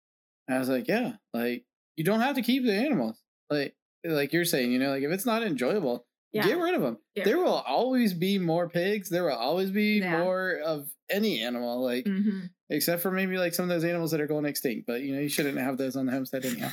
And 0.46 0.56
I 0.56 0.58
was 0.60 0.68
like, 0.68 0.88
"Yeah, 0.88 1.12
like 1.32 1.64
you 1.96 2.04
don't 2.04 2.20
have 2.20 2.36
to 2.36 2.42
keep 2.42 2.64
the 2.64 2.74
animals. 2.74 3.18
Like, 3.48 3.74
like 4.04 4.32
you're 4.32 4.44
saying, 4.44 4.72
you 4.72 4.78
know, 4.78 4.90
like 4.90 5.02
if 5.02 5.10
it's 5.10 5.26
not 5.26 5.42
enjoyable, 5.42 6.06
yeah, 6.32 6.46
get 6.46 6.58
rid 6.58 6.74
of 6.74 6.82
them. 6.82 6.98
There 7.14 7.38
will 7.38 7.62
always 7.66 8.14
be 8.14 8.38
more 8.38 8.68
pigs. 8.68 9.08
There 9.08 9.24
will 9.24 9.32
always 9.32 9.70
be 9.70 9.98
Yeah. 9.98 10.18
more 10.20 10.54
of 10.64 10.88
any 11.10 11.40
animal, 11.42 11.82
like 11.82 12.04
Mhm. 12.06 12.48
except 12.70 13.02
for 13.02 13.10
maybe 13.10 13.36
like 13.38 13.54
some 13.54 13.64
of 13.64 13.68
those 13.68 13.84
animals 13.84 14.10
that 14.12 14.20
are 14.20 14.26
going 14.26 14.44
extinct. 14.46 14.86
But 14.86 15.02
you 15.02 15.14
know, 15.14 15.20
you 15.20 15.28
shouldn't 15.28 15.58
have 15.58 15.76
those 15.78 15.94
on 15.96 16.06
the 16.06 16.12
homestead 16.12 16.44
anyhow. 16.44 16.70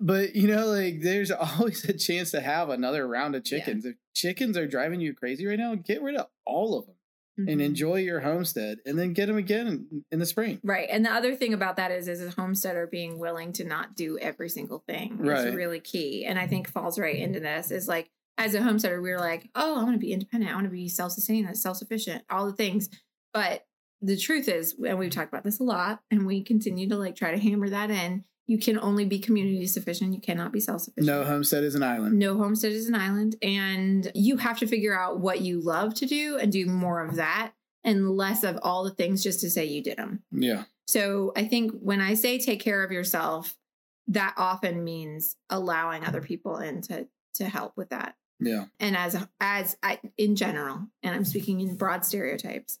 But 0.00 0.34
you 0.36 0.48
know, 0.48 0.66
like 0.66 1.00
there's 1.02 1.30
always 1.30 1.84
a 1.84 1.92
chance 1.96 2.30
to 2.32 2.40
have 2.40 2.68
another 2.70 3.06
round 3.06 3.34
of 3.34 3.44
chickens. 3.44 3.84
If 3.84 3.96
chickens 4.14 4.56
are 4.56 4.66
driving 4.66 5.00
you 5.00 5.14
crazy 5.14 5.46
right 5.46 5.58
now, 5.58 5.74
get 5.74 6.02
rid 6.02 6.16
of 6.16 6.26
all 6.46 6.78
of 6.78 6.86
them 6.86 6.94
and 7.48 7.60
Mhm. 7.60 7.64
enjoy 7.64 7.94
your 8.00 8.20
homestead, 8.20 8.78
and 8.84 8.98
then 8.98 9.14
get 9.14 9.26
them 9.26 9.38
again 9.38 9.66
in, 9.66 10.04
in 10.12 10.18
the 10.18 10.26
spring. 10.26 10.60
Right. 10.62 10.88
And 10.90 11.06
the 11.06 11.10
other 11.10 11.34
thing 11.34 11.54
about 11.54 11.76
that 11.76 11.90
is, 11.90 12.06
is 12.06 12.22
a 12.22 12.28
homesteader 12.30 12.86
being 12.86 13.18
willing 13.18 13.52
to 13.54 13.64
not 13.64 13.96
do 13.96 14.18
every 14.18 14.50
single 14.50 14.80
thing 14.86 15.16
Right. 15.16 15.46
is 15.48 15.54
really 15.54 15.80
key. 15.80 16.26
And 16.26 16.38
I 16.38 16.46
think 16.46 16.68
falls 16.68 16.98
right 16.98 17.16
into 17.16 17.40
this 17.40 17.70
is 17.70 17.88
like, 17.88 18.10
as 18.40 18.54
a 18.54 18.62
homesteader, 18.62 19.02
we 19.02 19.10
are 19.10 19.18
like, 19.18 19.50
oh, 19.54 19.78
I 19.78 19.82
want 19.82 19.94
to 19.94 19.98
be 19.98 20.12
independent. 20.12 20.50
I 20.50 20.54
want 20.54 20.64
to 20.64 20.70
be 20.70 20.88
self 20.88 21.12
sustaining, 21.12 21.54
self 21.54 21.76
sufficient, 21.76 22.24
all 22.30 22.46
the 22.46 22.52
things. 22.52 22.88
But 23.34 23.66
the 24.00 24.16
truth 24.16 24.48
is, 24.48 24.74
and 24.84 24.98
we've 24.98 25.10
talked 25.10 25.32
about 25.32 25.44
this 25.44 25.60
a 25.60 25.64
lot, 25.64 26.00
and 26.10 26.26
we 26.26 26.42
continue 26.42 26.88
to 26.88 26.96
like 26.96 27.16
try 27.16 27.30
to 27.32 27.38
hammer 27.38 27.68
that 27.68 27.90
in. 27.90 28.24
You 28.46 28.58
can 28.58 28.80
only 28.80 29.04
be 29.04 29.18
community 29.20 29.66
sufficient. 29.66 30.14
You 30.14 30.20
cannot 30.20 30.52
be 30.52 30.60
self 30.60 30.80
sufficient. 30.82 31.06
No 31.06 31.24
homestead 31.24 31.64
is 31.64 31.74
an 31.74 31.82
island. 31.82 32.18
No 32.18 32.36
homestead 32.38 32.72
is 32.72 32.88
an 32.88 32.94
island, 32.94 33.36
and 33.42 34.10
you 34.14 34.38
have 34.38 34.58
to 34.60 34.66
figure 34.66 34.98
out 34.98 35.20
what 35.20 35.42
you 35.42 35.60
love 35.60 35.94
to 35.96 36.06
do 36.06 36.38
and 36.38 36.50
do 36.50 36.66
more 36.66 37.04
of 37.04 37.16
that 37.16 37.52
and 37.84 38.10
less 38.10 38.42
of 38.42 38.58
all 38.62 38.84
the 38.84 38.90
things 38.90 39.22
just 39.22 39.40
to 39.40 39.50
say 39.50 39.64
you 39.64 39.82
did 39.82 39.96
them. 39.98 40.22
Yeah, 40.32 40.64
So 40.86 41.32
I 41.36 41.44
think 41.44 41.72
when 41.80 42.00
I 42.00 42.14
say 42.14 42.38
take 42.38 42.60
care 42.60 42.82
of 42.82 42.90
yourself, 42.90 43.56
that 44.08 44.34
often 44.36 44.82
means 44.82 45.36
allowing 45.48 46.04
other 46.04 46.20
people 46.20 46.56
in 46.56 46.80
to 46.82 47.06
to 47.34 47.44
help 47.48 47.76
with 47.76 47.90
that. 47.90 48.16
Yeah, 48.40 48.64
And 48.78 48.96
as 48.96 49.16
as 49.40 49.76
I, 49.82 50.00
in 50.18 50.36
general, 50.36 50.86
and 51.02 51.14
I'm 51.14 51.24
speaking 51.24 51.60
in 51.60 51.76
broad 51.76 52.04
stereotypes, 52.04 52.78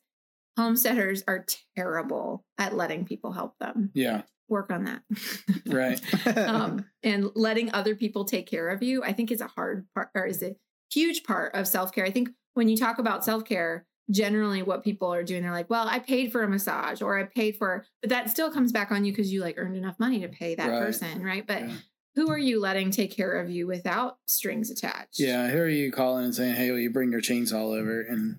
homesteaders 0.56 1.22
are 1.28 1.44
terrible 1.76 2.44
at 2.58 2.74
letting 2.76 3.04
people 3.04 3.32
help 3.32 3.58
them. 3.58 3.90
yeah. 3.94 4.22
Work 4.48 4.70
on 4.72 4.84
that. 4.84 5.02
Right. 5.66 6.00
um, 6.36 6.84
and 7.04 7.30
letting 7.36 7.72
other 7.72 7.94
people 7.94 8.24
take 8.24 8.48
care 8.48 8.68
of 8.70 8.82
you, 8.82 9.02
I 9.04 9.12
think 9.12 9.30
is 9.30 9.40
a 9.40 9.46
hard 9.46 9.86
part 9.94 10.08
or 10.14 10.26
is 10.26 10.42
a 10.42 10.56
huge 10.92 11.22
part 11.22 11.54
of 11.54 11.68
self 11.68 11.92
care. 11.92 12.04
I 12.04 12.10
think 12.10 12.30
when 12.54 12.68
you 12.68 12.76
talk 12.76 12.98
about 12.98 13.24
self 13.24 13.44
care, 13.44 13.86
generally 14.10 14.62
what 14.62 14.82
people 14.82 15.14
are 15.14 15.22
doing, 15.22 15.42
they're 15.42 15.52
like, 15.52 15.70
well, 15.70 15.86
I 15.86 16.00
paid 16.00 16.32
for 16.32 16.42
a 16.42 16.48
massage 16.48 17.00
or 17.00 17.16
I 17.16 17.24
paid 17.24 17.58
for, 17.58 17.84
but 18.02 18.10
that 18.10 18.28
still 18.28 18.50
comes 18.50 18.72
back 18.72 18.90
on 18.90 19.04
you 19.04 19.12
because 19.12 19.32
you 19.32 19.40
like 19.40 19.54
earned 19.56 19.76
enough 19.76 20.00
money 20.00 20.18
to 20.22 20.28
pay 20.28 20.56
that 20.56 20.68
Right. 20.68 20.80
person, 20.80 21.22
right? 21.22 21.46
But 21.46 21.60
Yeah. 21.68 21.74
Who 22.14 22.30
are 22.30 22.38
you 22.38 22.60
letting 22.60 22.90
take 22.90 23.14
care 23.14 23.40
of 23.40 23.50
you 23.50 23.66
without 23.66 24.18
strings 24.26 24.70
attached? 24.70 25.18
yeah, 25.18 25.48
who 25.48 25.58
are 25.58 25.68
you 25.68 25.90
calling 25.92 26.24
and 26.24 26.34
saying, 26.34 26.54
"Hey, 26.54 26.70
will 26.70 26.78
you 26.78 26.90
bring 26.90 27.12
your 27.12 27.20
chainsaw 27.20 27.78
over 27.78 28.00
and 28.02 28.38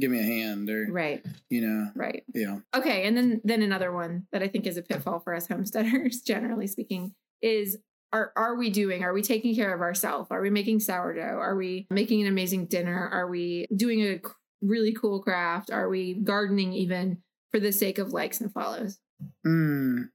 give 0.00 0.10
me 0.10 0.20
a 0.20 0.22
hand?" 0.22 0.70
Or 0.70 0.86
Right, 0.90 1.24
you 1.50 1.60
know, 1.60 1.90
right. 1.94 2.22
yeah, 2.34 2.58
Okay, 2.74 3.06
and 3.06 3.16
then 3.16 3.40
then 3.44 3.62
another 3.62 3.92
one 3.92 4.26
that 4.32 4.42
I 4.42 4.48
think 4.48 4.66
is 4.66 4.76
a 4.76 4.82
pitfall 4.82 5.20
for 5.20 5.34
us 5.34 5.46
homesteaders, 5.48 6.20
generally 6.26 6.66
speaking, 6.66 7.14
is 7.42 7.76
are 8.12 8.32
are 8.36 8.56
we 8.56 8.70
doing? 8.70 9.02
Are 9.04 9.12
we 9.12 9.22
taking 9.22 9.54
care 9.54 9.74
of 9.74 9.80
ourselves? 9.82 10.28
Are 10.30 10.40
we 10.40 10.48
making 10.50 10.80
sourdough? 10.80 11.20
Are 11.38 11.56
we 11.56 11.86
making 11.90 12.22
an 12.22 12.28
amazing 12.28 12.66
dinner? 12.66 13.08
Are 13.12 13.28
we 13.28 13.66
doing 13.76 14.00
a 14.02 14.20
really 14.62 14.92
cool 14.94 15.20
craft? 15.20 15.70
Are 15.70 15.88
we 15.88 16.14
gardening 16.14 16.72
even 16.72 17.18
for 17.50 17.60
the 17.60 17.70
sake 17.72 17.98
of 17.98 18.12
likes 18.12 18.40
and 18.40 18.52
follows? 18.52 18.98
mm, 19.46 20.08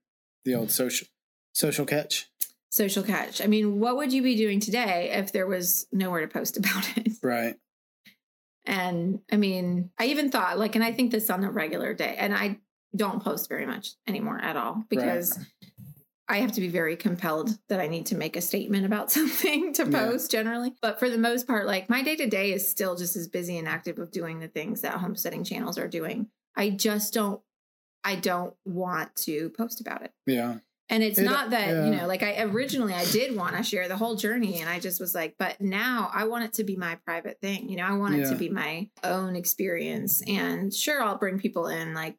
the 0.46 0.56
old 0.56 0.72
social 0.72 1.08
social 1.54 1.86
catch. 1.86 2.30
Social 2.74 3.04
catch. 3.04 3.40
I 3.40 3.46
mean, 3.46 3.80
what 3.80 3.98
would 3.98 4.12
you 4.12 4.24
be 4.24 4.36
doing 4.36 4.60
today 4.60 5.12
if 5.14 5.32
there 5.32 5.46
was 5.46 5.86
nowhere 5.92 6.22
to 6.22 6.28
post 6.28 6.58
about 6.62 6.98
it? 6.98 7.14
Right. 7.22 7.56
And 8.66 9.20
I 9.32 9.38
mean, 9.38 9.92
I 10.00 10.06
even 10.06 10.32
thought 10.32 10.58
like, 10.58 10.74
and 10.74 10.84
I 10.84 10.92
think 10.92 11.12
this 11.12 11.30
on 11.30 11.44
a 11.44 11.52
regular 11.52 11.94
day, 11.94 12.16
and 12.18 12.34
I 12.34 12.60
don't 12.96 13.24
post 13.24 13.48
very 13.48 13.68
much 13.68 13.92
anymore 14.08 14.40
at 14.42 14.58
all 14.58 14.84
because 14.90 15.38
I 16.28 16.38
have 16.38 16.54
to 16.54 16.62
be 16.62 16.68
very 16.68 16.96
compelled 16.96 17.52
that 17.70 17.80
I 17.80 17.86
need 17.86 18.08
to 18.08 18.16
make 18.16 18.36
a 18.36 18.42
statement 18.42 18.88
about 18.88 19.12
something 19.18 19.74
to 19.74 19.84
Yeah. 19.84 20.06
post 20.08 20.32
generally. 20.32 20.74
But 20.82 20.98
for 20.98 21.12
the 21.12 21.18
most 21.20 21.46
part, 21.46 21.68
like 21.68 21.92
my 21.92 22.02
day 22.02 22.16
to 22.16 22.28
day 22.28 22.54
is 22.54 22.68
still 22.68 22.96
just 22.96 23.16
as 23.16 23.28
busy 23.28 23.60
and 23.60 23.68
active 23.68 24.00
of 24.00 24.10
doing 24.10 24.40
the 24.40 24.48
things 24.48 24.82
that 24.82 24.96
homesteading 24.96 25.44
channels 25.44 25.78
are 25.78 25.88
doing. 25.88 26.30
I 26.56 26.72
just 26.72 27.14
don't, 27.14 27.40
I 28.04 28.16
don't 28.16 28.56
want 28.66 29.16
to 29.18 29.52
post 29.52 29.80
about 29.80 30.02
it. 30.02 30.12
Yeah. 30.26 30.58
And 30.90 31.02
it's 31.02 31.18
It- 31.18 31.24
not 31.24 31.52
that, 31.52 31.86
you 31.86 31.92
know, 31.96 32.08
like 32.08 32.24
I 32.24 32.42
originally 32.44 32.94
I 32.94 33.06
did 33.06 33.36
want 33.36 33.56
to 33.56 33.64
share 33.64 33.88
the 33.88 33.96
whole 33.98 34.16
journey 34.16 34.60
and 34.60 34.70
I 34.70 34.80
just 34.80 35.00
was 35.00 35.16
like, 35.16 35.36
but 35.40 35.62
now 35.62 36.12
I 36.14 36.26
want 36.26 36.44
it 36.44 36.54
to 36.54 36.64
be 36.64 36.76
my 36.76 36.96
private 37.06 37.40
thing. 37.42 37.70
You 37.70 37.78
know, 37.78 37.86
I 37.86 37.94
want 37.94 38.16
it 38.16 38.30
to 38.30 38.36
be 38.36 38.50
my 38.50 38.90
own 39.04 39.36
experience. 39.36 40.22
And 40.28 40.74
sure 40.74 41.02
I'll 41.02 41.18
bring 41.18 41.40
people 41.40 41.68
in 41.68 41.94
like 41.94 42.18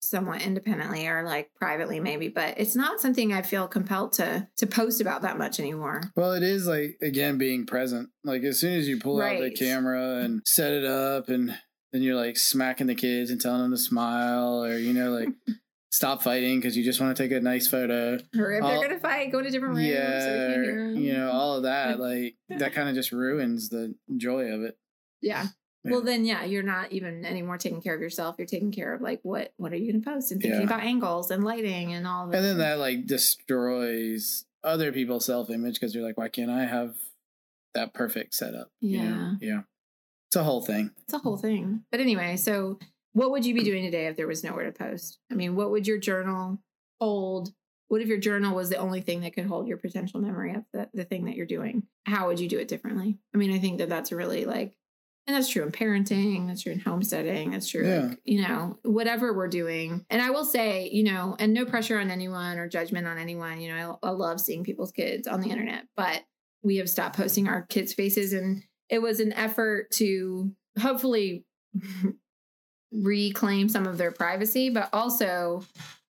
somewhat 0.00 0.42
independently 0.42 1.06
or 1.06 1.22
like 1.22 1.50
privately 1.54 1.98
maybe, 1.98 2.28
but 2.28 2.54
it's 2.58 2.76
not 2.76 3.00
something 3.00 3.32
I 3.32 3.40
feel 3.42 3.66
compelled 3.66 4.12
to 4.14 4.46
to 4.58 4.66
post 4.66 5.00
about 5.00 5.22
that 5.22 5.38
much 5.38 5.58
anymore. 5.58 6.02
Well, 6.14 6.32
it 6.34 6.42
is 6.42 6.66
like 6.66 6.98
again 7.00 7.38
being 7.38 7.64
present. 7.64 8.10
Like 8.22 8.42
as 8.42 8.60
soon 8.60 8.74
as 8.74 8.86
you 8.88 8.98
pull 8.98 9.22
out 9.22 9.40
the 9.40 9.50
camera 9.50 10.16
and 10.16 10.42
set 10.44 10.72
it 10.72 10.84
up, 10.84 11.28
and 11.30 11.58
then 11.92 12.02
you're 12.02 12.16
like 12.16 12.36
smacking 12.36 12.86
the 12.88 12.94
kids 12.94 13.30
and 13.30 13.40
telling 13.40 13.62
them 13.62 13.70
to 13.70 13.78
smile, 13.78 14.62
or 14.64 14.76
you 14.76 14.92
know, 14.92 15.10
like 15.10 15.30
stop 15.94 16.22
fighting 16.22 16.58
because 16.58 16.76
you 16.76 16.82
just 16.84 17.00
want 17.00 17.16
to 17.16 17.22
take 17.22 17.30
a 17.32 17.40
nice 17.40 17.68
photo. 17.68 18.18
Or 18.36 18.52
if 18.52 18.62
All- 18.64 18.70
they're 18.70 18.88
gonna 18.88 18.98
fight, 19.00 19.30
go 19.30 19.40
to 19.42 19.48
different 19.50 19.76
rooms. 19.76 19.86
yeah, 19.88 20.18
can't 20.54 20.64
hear 20.64 20.80
'em. 20.80 20.96
you 20.96 21.12
know, 21.12 21.30
all 21.30 21.56
of 21.56 21.62
that. 21.64 22.00
Like 22.00 22.36
that 22.48 22.72
kind 22.72 22.88
of 22.88 22.94
just 22.94 23.12
ruins 23.12 23.68
the 23.68 23.94
joy 24.16 24.46
of 24.52 24.62
it. 24.62 24.76
Yeah. 25.22 25.46
Yeah. 25.84 25.90
Well, 25.92 26.00
then, 26.00 26.24
yeah, 26.24 26.44
you're 26.44 26.62
not 26.62 26.92
even 26.92 27.26
anymore 27.26 27.58
taking 27.58 27.82
care 27.82 27.94
of 27.94 28.00
yourself. 28.00 28.36
You're 28.38 28.46
taking 28.46 28.72
care 28.72 28.94
of 28.94 29.02
like 29.02 29.20
what 29.22 29.52
what 29.58 29.72
are 29.72 29.76
you 29.76 29.92
to 29.92 30.00
post 30.00 30.32
and 30.32 30.40
thinking 30.40 30.60
Yeah. 30.60 30.66
about 30.66 30.82
angles 30.82 31.30
and 31.30 31.44
lighting 31.44 31.92
and 31.92 32.06
all 32.06 32.26
that. 32.28 32.36
And 32.38 32.44
then 32.44 32.58
that 32.58 32.78
like 32.78 33.06
destroys 33.06 34.44
other 34.62 34.92
people's 34.92 35.26
self 35.26 35.50
image 35.50 35.74
because 35.74 35.94
you're 35.94 36.04
like, 36.04 36.16
why 36.18 36.28
can't 36.28 36.50
I 36.50 36.64
have 36.64 36.96
that 37.74 37.92
perfect 37.94 38.34
setup? 38.34 38.70
You 38.80 39.02
know? 39.02 39.36
Yeah. 39.40 39.60
It's 40.28 40.36
a 40.36 40.42
whole 40.44 40.62
thing. 40.62 40.90
it's 41.04 41.12
a 41.12 41.18
whole 41.18 41.36
thing. 41.36 41.84
But 41.90 42.00
anyway, 42.00 42.36
so 42.36 42.78
what 43.14 43.30
would 43.30 43.46
you 43.46 43.54
be 43.54 43.64
doing 43.64 43.84
today 43.84 44.06
if 44.06 44.16
there 44.16 44.26
was 44.26 44.44
nowhere 44.44 44.64
to 44.64 44.72
post? 44.72 45.18
I 45.32 45.34
mean, 45.34 45.56
what 45.56 45.70
would 45.70 45.86
your 45.86 45.98
journal 45.98 46.60
hold? 47.00 47.50
What 47.88 48.00
if 48.02 48.08
your 48.08 48.18
journal 48.18 48.54
was 48.54 48.68
the 48.70 48.76
only 48.76 49.00
thing 49.00 49.20
that 49.22 49.34
could 49.34 49.46
hold 49.46 49.66
your 49.68 49.76
potential 49.78 50.20
memory 50.20 50.54
of 50.54 50.64
the, 50.72 50.88
the 50.92 51.04
thing 51.04 51.24
that 51.26 51.36
you're 51.36 51.46
doing? 51.46 51.84
How 52.06 52.26
would 52.26 52.40
you 52.40 52.48
do 52.48 52.58
it 52.58 52.68
differently? 52.68 53.18
I 53.34 53.38
mean, 53.38 53.52
I 53.52 53.58
think 53.58 53.78
that 53.78 53.88
that's 53.88 54.10
really 54.12 54.44
like, 54.44 54.74
and 55.26 55.34
that's 55.36 55.48
true 55.48 55.62
in 55.62 55.70
parenting, 55.72 56.48
that's 56.48 56.62
true 56.62 56.72
in 56.72 56.80
homesteading, 56.80 57.52
that's 57.52 57.68
true, 57.68 57.86
Yeah. 57.86 58.06
like, 58.08 58.18
you 58.24 58.42
know, 58.42 58.78
whatever 58.82 59.32
we're 59.32 59.48
doing. 59.48 60.04
And 60.10 60.20
I 60.20 60.30
will 60.30 60.44
say, 60.44 60.90
you 60.92 61.04
know, 61.04 61.36
and 61.38 61.54
no 61.54 61.64
pressure 61.64 61.98
on 61.98 62.10
anyone 62.10 62.58
or 62.58 62.68
judgment 62.68 63.06
on 63.06 63.16
anyone. 63.18 63.60
You 63.60 63.74
know, 63.74 63.98
I, 64.02 64.08
I 64.08 64.10
love 64.10 64.40
seeing 64.40 64.64
people's 64.64 64.92
kids 64.92 65.26
on 65.28 65.40
the 65.40 65.48
internet, 65.50 65.84
but 65.96 66.22
we 66.62 66.76
have 66.78 66.90
stopped 66.90 67.16
posting 67.16 67.48
our 67.48 67.62
kids' 67.62 67.94
faces. 67.94 68.32
And 68.32 68.64
it 68.88 69.00
was 69.00 69.20
an 69.20 69.32
effort 69.34 69.90
to 69.92 70.50
hopefully 70.80 71.44
reclaim 72.94 73.68
some 73.68 73.86
of 73.86 73.98
their 73.98 74.12
privacy, 74.12 74.70
but 74.70 74.88
also 74.92 75.64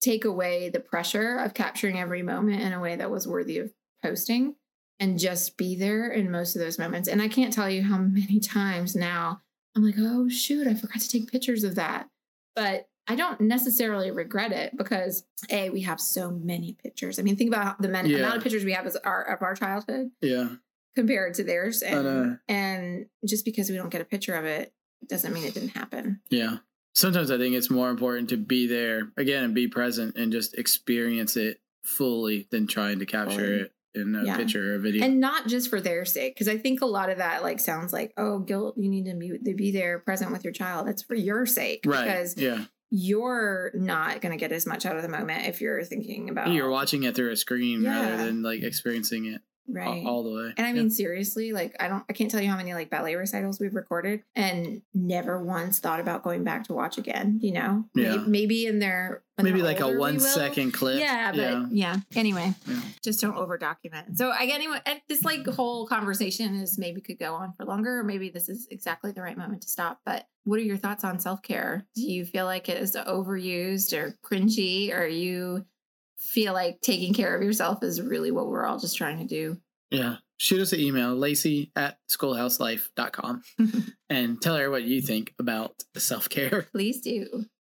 take 0.03 0.25
away 0.25 0.69
the 0.69 0.81
pressure 0.81 1.39
of 1.39 1.55
capturing 1.55 1.99
every 1.99 2.23
moment 2.23 2.61
in 2.61 2.73
a 2.73 2.81
way 2.81 2.97
that 2.97 3.11
was 3.11 3.27
worthy 3.27 3.59
of 3.59 3.73
posting 4.03 4.57
and 4.99 5.19
just 5.19 5.57
be 5.57 5.77
there 5.77 6.11
in 6.11 6.31
most 6.31 6.57
of 6.57 6.61
those 6.61 6.79
moments. 6.79 7.09
And 7.09 7.23
I 7.23 7.29
can't 7.29 7.53
tell 7.53 7.71
you 7.71 7.83
how 7.83 7.99
many 7.99 8.41
times 8.41 8.97
now 8.97 9.41
I'm 9.77 9.85
like, 9.85 9.95
oh, 9.99 10.29
shoot, 10.29 10.67
I 10.67 10.75
forgot 10.75 11.01
to 11.01 11.09
take 11.09 11.31
pictures 11.31 11.65
of 11.65 11.77
that. 11.77 12.09
But 12.55 12.89
I 13.09 13.15
don't 13.17 13.41
necessarily 13.41 14.11
regret 14.11 14.53
it 14.53 14.77
because 14.77 15.25
A, 15.51 15.71
we 15.71 15.81
have 15.83 16.01
so 16.01 16.31
many 16.31 16.75
pictures. 16.83 17.19
I 17.19 17.23
mean, 17.23 17.37
think 17.37 17.49
about 17.49 17.81
the 17.81 17.89
men- 17.89 18.07
Yeah. 18.07 18.19
amount 18.19 18.37
of 18.37 18.43
pictures 18.43 18.65
we 18.65 18.73
have 18.73 18.87
as 18.87 18.97
our, 18.97 19.23
of 19.23 19.43
our 19.43 19.55
childhood 19.55 20.11
Yeah. 20.21 20.49
compared 20.95 21.35
to 21.35 21.45
theirs. 21.45 21.83
And, 21.83 22.39
and 22.49 23.07
just 23.27 23.45
because 23.45 23.71
we 23.71 23.77
don't 23.77 23.89
get 23.91 24.01
a 24.03 24.05
picture 24.05 24.35
of 24.35 24.45
it, 24.45 24.73
it 25.01 25.09
doesn't 25.09 25.33
mean 25.33 25.45
it 25.45 25.55
didn't 25.55 25.71
happen. 25.71 26.21
Yeah. 26.31 26.59
Sometimes 26.95 27.31
I 27.31 27.39
think 27.39 27.55
it's 27.55 27.71
more 27.71 27.89
important 27.89 28.29
to 28.31 28.37
be 28.37 28.67
there 28.67 29.13
again 29.17 29.45
and 29.45 29.55
be 29.55 29.69
present 29.69 30.17
and 30.17 30.31
just 30.31 30.55
experience 30.59 31.37
it 31.37 31.61
fully 31.85 32.47
than 32.51 32.67
trying 32.67 32.99
to 32.99 33.07
capture 33.07 33.55
it 33.55 33.73
in 33.95 34.15
a 34.15 34.25
Yeah. 34.25 34.37
picture 34.37 34.73
or 34.73 34.75
a 34.77 34.79
video. 34.79 35.05
And 35.05 35.21
not 35.21 35.49
just 35.49 35.69
for 35.69 35.81
their 35.81 36.05
sake, 36.05 36.35
because 36.35 36.49
I 36.49 36.59
think 36.59 36.81
a 36.81 36.87
lot 36.87 37.11
of 37.11 37.19
that 37.19 37.43
like 37.43 37.61
sounds 37.61 37.93
like, 37.93 38.13
oh, 38.17 38.39
guilt. 38.39 38.77
You 38.79 38.89
need 38.89 39.07
to 39.07 39.15
be, 39.15 39.39
to 39.39 39.55
be 39.55 39.71
there, 39.73 39.99
present 39.99 40.33
with 40.33 40.45
your 40.45 40.53
child. 40.53 40.89
It's 40.89 41.03
for 41.03 41.15
your 41.15 41.47
sake, 41.47 41.83
right. 41.87 42.05
Because 42.05 42.37
yeah. 42.37 42.65
you're 42.91 43.71
not 43.75 44.21
going 44.21 44.33
to 44.33 44.39
get 44.39 44.53
as 44.53 44.67
much 44.67 44.87
out 44.87 44.97
of 44.97 45.03
the 45.03 45.09
moment 45.09 45.47
if 45.47 45.61
you're 45.61 45.83
thinking 45.85 46.29
about 46.29 46.53
You're 46.53 46.71
watching 46.71 47.03
it 47.05 47.15
through 47.17 47.33
a 47.33 47.37
screen 47.37 47.85
rather 47.85 48.19
than 48.19 48.43
like 48.43 48.63
experiencing 48.63 49.27
it 49.27 49.41
right. 49.69 50.05
all, 50.07 50.23
the 50.25 50.31
way. 50.31 50.53
And 50.57 50.67
I 50.67 50.71
Yeah. 50.71 50.75
mean, 50.75 50.91
seriously, 50.91 51.53
like 51.53 51.75
I 51.81 51.89
don't, 51.89 52.05
I 52.09 52.13
can't 52.13 52.31
tell 52.31 52.41
you 52.41 52.49
how 52.49 52.57
many 52.57 52.75
like 52.75 52.91
ballet 52.91 53.15
recitals 53.15 53.61
we've 53.61 53.75
recorded, 53.75 54.23
and 54.35 54.83
never 54.95 55.43
once 55.43 55.79
thought 55.79 56.01
about 56.01 56.23
going 56.23 56.45
back 56.45 56.65
to 56.65 56.73
watch 56.75 56.99
again. 56.99 57.39
You 57.43 57.53
know, 57.53 57.85
Yeah. 57.95 58.17
maybe, 58.17 58.31
maybe 58.31 58.67
in 58.67 58.79
their 58.79 59.23
maybe 59.41 59.63
like 59.63 59.81
a 59.81 59.89
one 59.99 60.19
clip. 60.73 61.01
Yeah, 61.01 61.33
but 61.33 61.73
yeah. 61.73 61.97
Anyway, 62.15 62.55
Yeah. 62.67 62.81
just 63.03 63.21
don't 63.21 63.37
over 63.37 63.59
document. 63.59 64.17
So 64.17 64.31
I 64.31 64.45
anyway, 64.45 64.79
and 64.87 65.01
this 65.09 65.25
like 65.25 65.45
whole 65.47 65.87
conversation 65.87 66.55
is 66.57 66.79
maybe 66.79 67.01
could 67.01 67.19
go 67.19 67.35
on 67.35 67.53
for 67.57 67.65
longer, 67.65 67.99
or 68.01 68.05
maybe 68.05 68.29
this 68.31 68.49
is 68.49 68.69
exactly 68.71 69.11
the 69.13 69.23
right 69.23 69.37
moment 69.37 69.63
to 69.63 69.69
stop. 69.69 70.01
But 70.05 70.27
what 70.45 70.59
are 70.59 70.63
your 70.63 70.77
thoughts 70.77 71.03
on 71.05 71.19
self 71.19 71.43
care? 71.43 71.87
Do 71.95 72.03
you 72.03 72.25
feel 72.25 72.45
like 72.45 72.69
it 72.69 72.81
is 72.81 72.95
overused 72.95 73.97
or 73.97 74.17
cringy, 74.25 74.93
or 74.97 75.07
you 75.07 75.65
feel 76.23 76.53
like 76.53 76.81
taking 76.81 77.15
care 77.15 77.35
of 77.35 77.43
yourself 77.43 77.83
is 77.83 78.01
really 78.01 78.31
what 78.31 78.49
we're 78.49 78.65
all 78.65 78.79
just 78.79 78.97
trying 78.97 79.19
to 79.19 79.27
do? 79.27 79.59
Yeah. 79.91 80.17
Shoot 80.39 80.61
us 80.61 80.73
an 80.73 80.81
email, 80.81 81.15
Lacey 81.15 81.71
at 81.77 81.99
schoolhouselife.com, 82.11 83.43
and 84.11 84.43
tell 84.43 84.57
her 84.57 84.71
what 84.71 84.83
you 84.83 85.01
think 85.01 85.35
about 85.39 85.75
self 85.97 86.29
care. 86.29 86.67
Please 86.73 87.01
do. 87.01 87.45